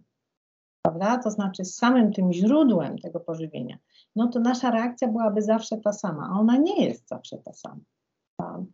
prawda, 0.89 1.19
to 1.19 1.31
znaczy 1.31 1.65
z 1.65 1.77
samym 1.77 2.13
tym 2.13 2.33
źródłem 2.33 2.99
tego 2.99 3.21
pożywienia, 3.21 3.79
no 4.17 4.29
to 4.29 4.41
nasza 4.41 4.71
reakcja 4.71 5.09
byłaby 5.09 5.43
zawsze 5.43 5.77
ta 5.77 5.93
sama, 5.93 6.31
a 6.33 6.41
ona 6.41 6.57
nie 6.57 6.85
jest 6.85 7.09
zawsze 7.09 7.39
ta 7.39 7.53
sama. 7.53 7.81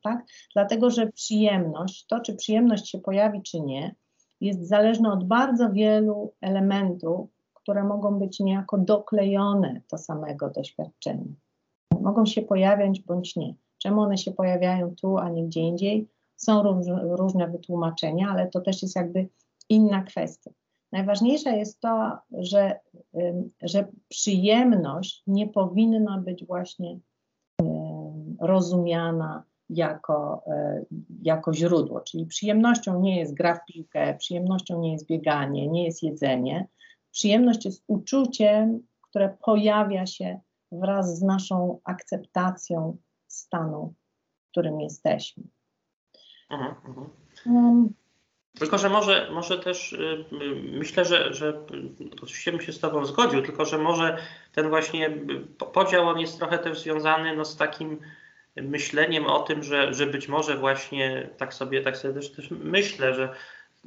Tak? 0.02 0.24
Dlatego, 0.54 0.90
że 0.90 1.12
przyjemność, 1.12 2.06
to 2.06 2.20
czy 2.20 2.34
przyjemność 2.34 2.90
się 2.90 2.98
pojawi, 2.98 3.42
czy 3.42 3.60
nie, 3.60 3.94
jest 4.40 4.68
zależna 4.68 5.12
od 5.12 5.24
bardzo 5.24 5.70
wielu 5.70 6.32
elementów, 6.40 7.30
które 7.54 7.84
mogą 7.84 8.18
być 8.18 8.40
niejako 8.40 8.78
doklejone 8.78 9.80
do 9.90 9.98
samego 9.98 10.50
doświadczenia. 10.50 11.34
Mogą 12.00 12.26
się 12.26 12.42
pojawiać 12.42 13.00
bądź 13.00 13.36
nie. 13.36 13.54
Czemu 13.78 14.00
one 14.00 14.18
się 14.18 14.32
pojawiają 14.32 14.94
tu, 15.00 15.18
a 15.18 15.28
nie 15.28 15.44
gdzie 15.44 15.60
indziej? 15.60 16.08
Są 16.36 16.62
różne 17.16 17.48
wytłumaczenia, 17.48 18.28
ale 18.30 18.46
to 18.46 18.60
też 18.60 18.82
jest 18.82 18.96
jakby 18.96 19.28
inna 19.68 20.02
kwestia. 20.02 20.50
Najważniejsze 20.95 21.57
jest 21.57 21.80
to, 21.80 22.18
że, 22.32 22.80
że 23.62 23.86
przyjemność 24.09 25.22
nie 25.26 25.49
powinna 25.49 26.18
być 26.18 26.47
właśnie 26.47 26.99
rozumiana 28.40 29.45
jako, 29.70 30.42
e, 30.47 30.84
jako 31.22 31.55
źródło. 31.55 32.01
Czyli 32.01 32.26
przyjemnością 32.26 33.01
nie 33.01 33.18
jest 33.18 33.34
gra 33.34 33.55
w 33.55 33.64
piłkę, 33.64 34.14
przyjemnością 34.18 34.80
nie 34.80 34.92
jest 34.92 35.07
bieganie, 35.07 35.68
nie 35.68 35.84
jest 35.84 36.03
jedzenie. 36.03 36.68
Przyjemność 37.11 37.64
jest 37.64 37.84
uczuciem, 37.86 38.86
które 39.03 39.36
pojawia 39.45 40.07
się 40.07 40.40
wraz 40.72 41.18
z 41.18 41.22
naszą 41.22 41.78
akceptacją 41.84 42.97
stanu, 43.26 43.95
w 44.47 44.51
którym 44.51 44.80
jesteśmy. 44.80 45.45
Mhm. 46.51 47.11
Um, 47.47 47.95
tylko, 48.59 48.78
że 48.78 48.88
może, 48.88 49.28
może 49.32 49.59
też 49.59 49.92
y, 49.92 50.24
myślę, 50.72 51.05
że, 51.05 51.34
że 51.34 51.61
oczywiście 52.22 52.52
bym 52.52 52.61
się 52.61 52.72
z 52.72 52.80
Tobą 52.80 53.05
zgodził, 53.05 53.42
tylko 53.42 53.64
że 53.64 53.78
może 53.78 54.18
ten 54.52 54.68
właśnie 54.68 55.11
podział 55.72 56.09
on 56.09 56.20
jest 56.20 56.38
trochę 56.38 56.59
też 56.59 56.78
związany 56.78 57.36
no, 57.36 57.44
z 57.44 57.57
takim 57.57 58.00
myśleniem 58.57 59.26
o 59.26 59.40
tym, 59.40 59.62
że, 59.62 59.94
że 59.94 60.07
być 60.07 60.28
może 60.28 60.57
właśnie 60.57 61.30
tak 61.36 61.55
sobie, 61.55 61.82
tak 61.82 61.96
sobie 61.96 62.14
też, 62.14 62.30
też 62.30 62.50
myślę, 62.50 63.14
że 63.14 63.34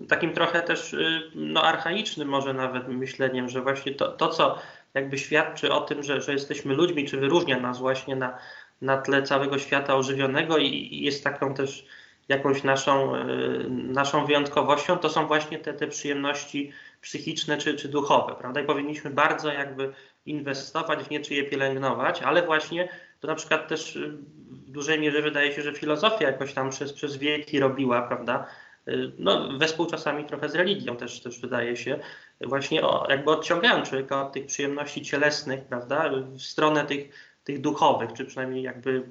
takim 0.07 0.33
trochę 0.33 0.61
też 0.61 0.93
y, 0.93 1.31
no, 1.35 1.63
archaicznym 1.63 2.27
może 2.27 2.53
nawet 2.53 2.87
myśleniem, 2.87 3.49
że 3.49 3.61
właśnie 3.61 3.91
to, 3.91 4.11
to 4.11 4.27
co 4.27 4.59
jakby 4.93 5.17
świadczy 5.17 5.73
o 5.73 5.81
tym, 5.81 6.03
że, 6.03 6.21
że 6.21 6.33
jesteśmy 6.33 6.73
ludźmi, 6.73 7.05
czy 7.05 7.17
wyróżnia 7.17 7.59
nas 7.59 7.79
właśnie 7.79 8.15
na, 8.15 8.37
na 8.81 8.97
tle 8.97 9.23
całego 9.23 9.59
świata 9.59 9.95
ożywionego 9.95 10.57
i, 10.57 10.67
i 10.67 11.01
jest 11.01 11.23
taką 11.23 11.53
też 11.53 11.85
jakąś 12.29 12.63
naszą, 12.63 13.15
y, 13.15 13.65
naszą 13.69 14.25
wyjątkowością, 14.25 14.97
to 14.97 15.09
są 15.09 15.27
właśnie 15.27 15.59
te, 15.59 15.73
te 15.73 15.87
przyjemności 15.87 16.71
psychiczne 17.01 17.57
czy, 17.57 17.73
czy 17.73 17.89
duchowe, 17.89 18.35
prawda? 18.35 18.61
I 18.61 18.65
powinniśmy 18.65 19.09
bardzo 19.11 19.53
jakby 19.53 19.93
inwestować 20.25 21.03
w 21.03 21.09
nie, 21.09 21.19
czy 21.19 21.33
je 21.33 21.43
pielęgnować, 21.43 22.21
ale 22.21 22.43
właśnie 22.43 22.89
to 23.19 23.27
na 23.27 23.35
przykład 23.35 23.67
też 23.67 23.95
y, 23.95 24.17
w 24.51 24.71
dużej 24.71 24.99
mierze 24.99 25.21
wydaje 25.21 25.53
się, 25.53 25.61
że 25.61 25.73
filozofia 25.73 26.27
jakoś 26.27 26.53
tam 26.53 26.69
przez, 26.69 26.93
przez 26.93 27.17
wieki 27.17 27.59
robiła, 27.59 28.01
prawda? 28.01 28.45
Y, 28.87 29.11
no, 29.17 29.57
wespół 29.57 29.85
czasami 29.85 30.25
trochę 30.25 30.49
z 30.49 30.55
religią 30.55 30.97
też, 30.97 31.21
też 31.21 31.39
wydaje 31.39 31.77
się, 31.77 31.99
właśnie 32.41 32.83
o, 32.83 33.07
jakby 33.09 33.31
odciągają 33.31 33.83
człowieka 33.83 34.21
od 34.21 34.33
tych 34.33 34.45
przyjemności 34.45 35.01
cielesnych, 35.01 35.65
prawda, 35.65 36.09
w 36.09 36.41
stronę 36.41 36.85
tych, 36.85 37.09
tych 37.43 37.61
duchowych, 37.61 38.13
czy 38.13 38.25
przynajmniej 38.25 38.63
jakby 38.63 39.03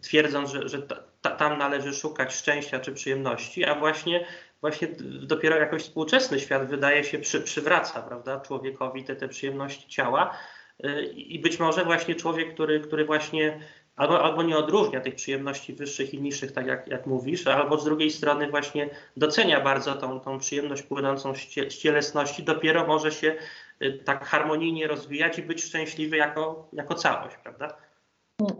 twierdząc, 0.00 0.50
że, 0.50 0.68
że 0.68 0.82
ta, 1.22 1.30
tam 1.30 1.58
należy 1.58 1.94
szukać 1.94 2.34
szczęścia 2.34 2.80
czy 2.80 2.92
przyjemności, 2.92 3.64
a 3.64 3.74
właśnie, 3.74 4.26
właśnie 4.60 4.88
dopiero 5.00 5.56
jakoś 5.56 5.82
współczesny 5.82 6.40
świat 6.40 6.66
wydaje 6.66 7.04
się 7.04 7.18
przy, 7.18 7.40
przywraca 7.40 8.02
prawda, 8.02 8.40
człowiekowi 8.40 9.04
te, 9.04 9.16
te 9.16 9.28
przyjemności 9.28 9.88
ciała. 9.88 10.38
Y, 10.84 11.04
I 11.04 11.38
być 11.38 11.58
może 11.58 11.84
właśnie 11.84 12.14
człowiek, 12.14 12.54
który, 12.54 12.80
który 12.80 13.04
właśnie 13.04 13.60
albo, 13.96 14.24
albo 14.24 14.42
nie 14.42 14.56
odróżnia 14.56 15.00
tych 15.00 15.14
przyjemności 15.14 15.72
wyższych 15.72 16.14
i 16.14 16.22
niższych, 16.22 16.52
tak 16.52 16.66
jak, 16.66 16.88
jak 16.88 17.06
mówisz, 17.06 17.46
albo 17.46 17.78
z 17.78 17.84
drugiej 17.84 18.10
strony 18.10 18.50
właśnie 18.50 18.90
docenia 19.16 19.60
bardzo 19.60 19.94
tą, 19.94 20.20
tą 20.20 20.38
przyjemność 20.38 20.82
płynącą 20.82 21.34
z 21.34 21.76
cielesności, 21.78 22.42
dopiero 22.42 22.86
może 22.86 23.12
się 23.12 23.36
y, 23.82 24.02
tak 24.04 24.24
harmonijnie 24.24 24.86
rozwijać 24.86 25.38
i 25.38 25.42
być 25.42 25.64
szczęśliwy 25.64 26.16
jako, 26.16 26.68
jako 26.72 26.94
całość, 26.94 27.36
prawda? 27.42 27.76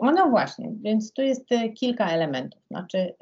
No 0.03 0.31
właśnie, 0.31 0.73
więc 0.81 1.13
tu 1.13 1.23
jest 1.23 1.53
y, 1.53 1.73
kilka 1.73 2.11
elementów. 2.11 2.63
Znaczy, 2.71 3.15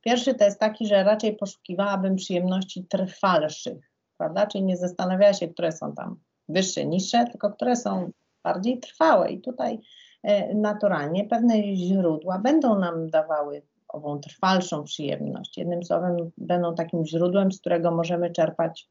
pierwszy 0.00 0.34
to 0.34 0.44
jest 0.44 0.60
taki, 0.60 0.86
że 0.86 1.04
raczej 1.04 1.36
poszukiwałabym 1.36 2.16
przyjemności 2.16 2.84
trwalszych, 2.84 3.90
prawda? 4.18 4.46
Czyli 4.46 4.64
nie 4.64 4.76
zastanawiała 4.76 5.32
się, 5.32 5.48
które 5.48 5.72
są 5.72 5.94
tam 5.94 6.16
wyższe, 6.48 6.86
niższe, 6.86 7.24
tylko 7.24 7.50
które 7.50 7.76
są 7.76 8.10
bardziej 8.44 8.80
trwałe. 8.80 9.30
I 9.30 9.40
tutaj 9.40 9.78
e, 10.22 10.54
naturalnie 10.54 11.24
pewne 11.24 11.76
źródła 11.76 12.38
będą 12.38 12.78
nam 12.78 13.10
dawały 13.10 13.62
ową 13.88 14.20
trwalszą 14.20 14.84
przyjemność. 14.84 15.58
Jednym 15.58 15.82
słowem, 15.82 16.16
będą 16.38 16.74
takim 16.74 17.06
źródłem, 17.06 17.52
z 17.52 17.60
którego 17.60 17.90
możemy 17.90 18.30
czerpać 18.30 18.88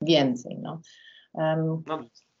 więcej. 0.00 0.58
No. 0.62 0.80
Um, 1.32 1.82
no. 1.86 1.98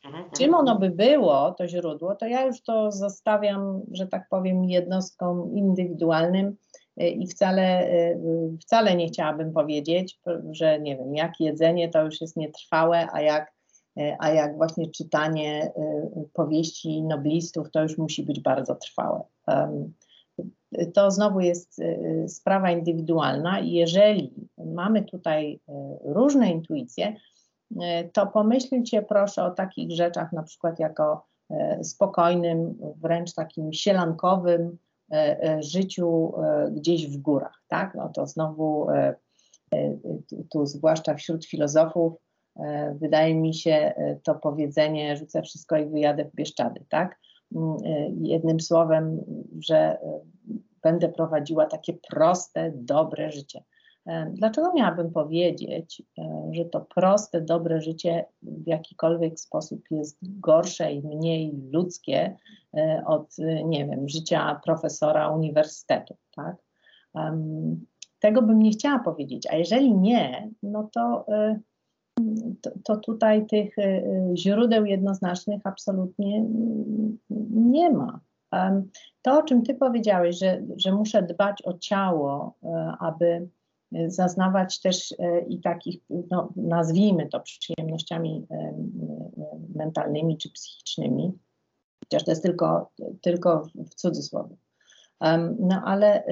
Mhm, 0.08 0.30
czym 0.36 0.46
mhm. 0.46 0.54
ono 0.54 0.78
by 0.78 0.90
było, 0.90 1.52
to 1.52 1.68
źródło, 1.68 2.14
to 2.14 2.26
ja 2.26 2.46
już 2.46 2.62
to 2.62 2.92
zostawiam, 2.92 3.80
że 3.92 4.06
tak 4.06 4.28
powiem, 4.30 4.64
jednostkom 4.64 5.54
indywidualnym 5.54 6.56
e, 6.96 7.08
i 7.08 7.26
wcale, 7.26 7.90
e, 7.90 8.18
wcale 8.60 8.96
nie 8.96 9.08
chciałabym 9.08 9.52
powiedzieć, 9.52 10.20
że 10.50 10.80
nie 10.80 10.96
wiem, 10.96 11.14
jak 11.14 11.40
jedzenie 11.40 11.88
to 11.88 12.04
już 12.04 12.20
jest 12.20 12.36
nietrwałe, 12.36 13.06
a 13.12 13.20
jak 13.20 13.58
E, 13.98 14.16
a 14.18 14.30
jak 14.30 14.56
właśnie 14.56 14.90
czytanie 14.90 15.72
powieści 16.32 17.02
noblistów, 17.02 17.70
to 17.70 17.82
już 17.82 17.98
musi 17.98 18.22
być 18.22 18.40
bardzo 18.40 18.74
trwałe. 18.74 19.22
To 20.94 21.10
znowu 21.10 21.40
jest 21.40 21.80
sprawa 22.26 22.70
indywidualna 22.70 23.60
i 23.60 23.72
jeżeli 23.72 24.32
mamy 24.58 25.04
tutaj 25.04 25.60
różne 26.04 26.50
intuicje, 26.50 27.16
to 28.12 28.26
pomyślcie 28.26 29.02
proszę 29.02 29.44
o 29.44 29.50
takich 29.50 29.92
rzeczach 29.92 30.32
na 30.32 30.42
przykład 30.42 30.78
jako 30.78 31.26
spokojnym, 31.82 32.78
wręcz 32.96 33.34
takim 33.34 33.72
sielankowym 33.72 34.78
życiu 35.60 36.32
gdzieś 36.70 37.06
w 37.06 37.16
górach, 37.16 37.62
tak? 37.68 37.94
No 37.94 38.08
to 38.08 38.26
znowu 38.26 38.86
tu 40.50 40.66
zwłaszcza 40.66 41.14
wśród 41.14 41.46
filozofów 41.46 42.12
E, 42.58 42.94
wydaje 43.00 43.34
mi 43.34 43.54
się 43.54 43.70
e, 43.70 44.16
to 44.22 44.34
powiedzenie, 44.34 45.16
rzucę 45.16 45.42
wszystko 45.42 45.76
i 45.76 45.86
wyjadę 45.86 46.24
w 46.24 46.34
Bieszczady, 46.34 46.84
tak? 46.88 47.18
Mm, 47.54 47.76
e, 47.84 48.10
jednym 48.22 48.60
słowem, 48.60 49.20
że 49.60 49.98
będę 50.82 51.08
prowadziła 51.08 51.66
takie 51.66 51.92
proste, 52.10 52.72
dobre 52.74 53.32
życie. 53.32 53.64
Dlaczego 54.32 54.72
miałabym 54.72 55.10
powiedzieć, 55.12 56.02
że 56.52 56.64
to 56.64 56.80
proste, 56.94 57.40
dobre 57.40 57.80
życie 57.80 58.24
w 58.42 58.66
jakikolwiek 58.66 59.40
sposób 59.40 59.80
jest 59.90 60.18
gorsze 60.22 60.92
i 60.92 61.06
mniej 61.06 61.52
ludzkie 61.72 62.36
od, 63.06 63.36
nie 63.64 63.86
wiem, 63.86 64.08
życia 64.08 64.60
profesora 64.64 65.30
uniwersytetu, 65.30 66.16
tak? 66.36 66.56
Tego 68.18 68.42
bym 68.42 68.58
nie 68.58 68.70
chciała 68.70 68.98
powiedzieć, 68.98 69.46
a 69.46 69.56
jeżeli 69.56 69.94
nie, 69.94 70.50
no 70.62 70.88
to 70.92 71.26
to, 72.60 72.70
to 72.84 72.96
tutaj 72.96 73.46
tych 73.46 73.76
źródeł 74.34 74.84
jednoznacznych 74.84 75.60
absolutnie 75.64 76.44
nie 77.50 77.90
ma. 77.90 78.20
To, 79.22 79.38
o 79.38 79.42
czym 79.42 79.62
Ty 79.62 79.74
powiedziałeś, 79.74 80.38
że, 80.38 80.62
że 80.76 80.92
muszę 80.92 81.22
dbać 81.22 81.62
o 81.66 81.78
ciało, 81.78 82.54
e, 82.62 82.92
aby 83.00 83.48
zaznawać 84.06 84.80
też 84.80 85.14
e, 85.18 85.40
i 85.40 85.60
takich, 85.60 86.00
no, 86.30 86.52
nazwijmy 86.56 87.28
to 87.28 87.40
przyjemnościami 87.40 88.46
e, 88.50 88.74
mentalnymi 89.74 90.38
czy 90.38 90.50
psychicznymi, 90.50 91.38
chociaż 92.04 92.24
to 92.24 92.30
jest 92.30 92.42
tylko, 92.42 92.90
tylko 93.20 93.62
w 93.74 93.94
cudzysłowie. 93.94 94.56
No 95.58 95.82
ale 95.84 96.24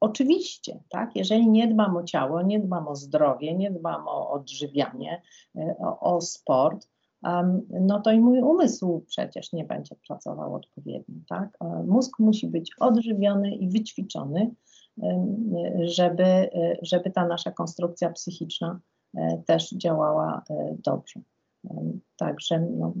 Oczywiście, 0.00 0.82
tak, 0.88 1.16
jeżeli 1.16 1.50
nie 1.50 1.68
dbam 1.68 1.96
o 1.96 2.04
ciało, 2.04 2.42
nie 2.42 2.60
dbam 2.60 2.88
o 2.88 2.96
zdrowie, 2.96 3.54
nie 3.54 3.70
dbam 3.70 4.08
o 4.08 4.30
odżywianie, 4.30 5.22
e, 5.56 5.74
o, 5.78 6.00
o 6.00 6.20
sport, 6.20 6.88
no 7.80 8.00
to 8.00 8.12
i 8.12 8.20
mój 8.20 8.42
umysł 8.42 9.04
przecież 9.08 9.52
nie 9.52 9.64
będzie 9.64 9.96
pracował 10.08 10.54
odpowiednio, 10.54 11.20
tak. 11.28 11.56
E, 11.60 11.82
mózg 11.86 12.18
musi 12.18 12.46
być 12.46 12.72
odżywiony 12.78 13.54
i 13.54 13.68
wyćwiczony, 13.68 14.54
żeby, 15.80 16.24
e, 16.24 16.76
żeby 16.82 17.10
ta 17.10 17.26
nasza 17.26 17.50
konstrukcja 17.50 18.10
psychiczna 18.10 18.80
też 19.46 19.70
działała 19.70 20.42
dobrze. 20.84 21.20
Także 22.16 22.60
no, 22.60 22.92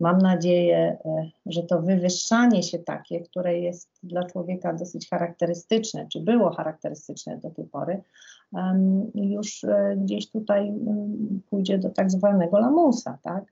Mam 0.00 0.18
nadzieję, 0.18 0.98
e, 1.04 1.30
że 1.46 1.62
to 1.62 1.82
wywyższanie 1.82 2.62
się 2.62 2.78
takie, 2.78 3.20
które 3.20 3.58
jest 3.58 3.90
dla 4.02 4.24
człowieka 4.24 4.72
dosyć 4.72 5.08
charakterystyczne, 5.10 6.06
czy 6.12 6.20
było 6.20 6.50
charakterystyczne 6.50 7.38
do 7.38 7.50
tej 7.50 7.64
pory, 7.64 8.02
już 9.14 9.64
e, 9.64 9.96
gdzieś 9.96 10.30
tutaj 10.30 10.68
mm, 10.68 11.42
pójdzie 11.50 11.78
do 11.78 11.90
tak 11.90 12.10
zwanego 12.10 12.58
lamusa, 12.58 13.18
tak? 13.22 13.44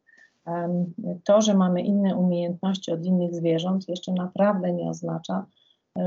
To, 1.24 1.42
że 1.42 1.54
mamy 1.54 1.82
inne 1.82 2.16
umiejętności 2.16 2.92
od 2.92 3.04
innych 3.04 3.34
zwierząt, 3.34 3.88
jeszcze 3.88 4.12
naprawdę 4.12 4.72
nie 4.72 4.90
oznacza, 4.90 5.46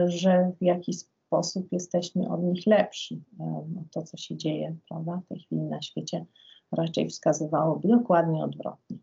że 0.05 0.51
w 0.61 0.63
jakiś 0.63 0.95
sposób 1.31 1.67
jesteśmy 1.71 2.29
od 2.29 2.43
nich 2.43 2.65
lepsi. 2.65 3.23
To, 3.91 4.03
co 4.03 4.17
się 4.17 4.37
dzieje 4.37 4.75
prawda, 4.89 5.21
w 5.25 5.27
tej 5.27 5.39
chwili 5.39 5.61
na 5.61 5.81
świecie, 5.81 6.25
raczej 6.71 7.09
wskazywałoby 7.09 7.87
dokładnie 7.87 8.43
odwrotnie. 8.43 8.97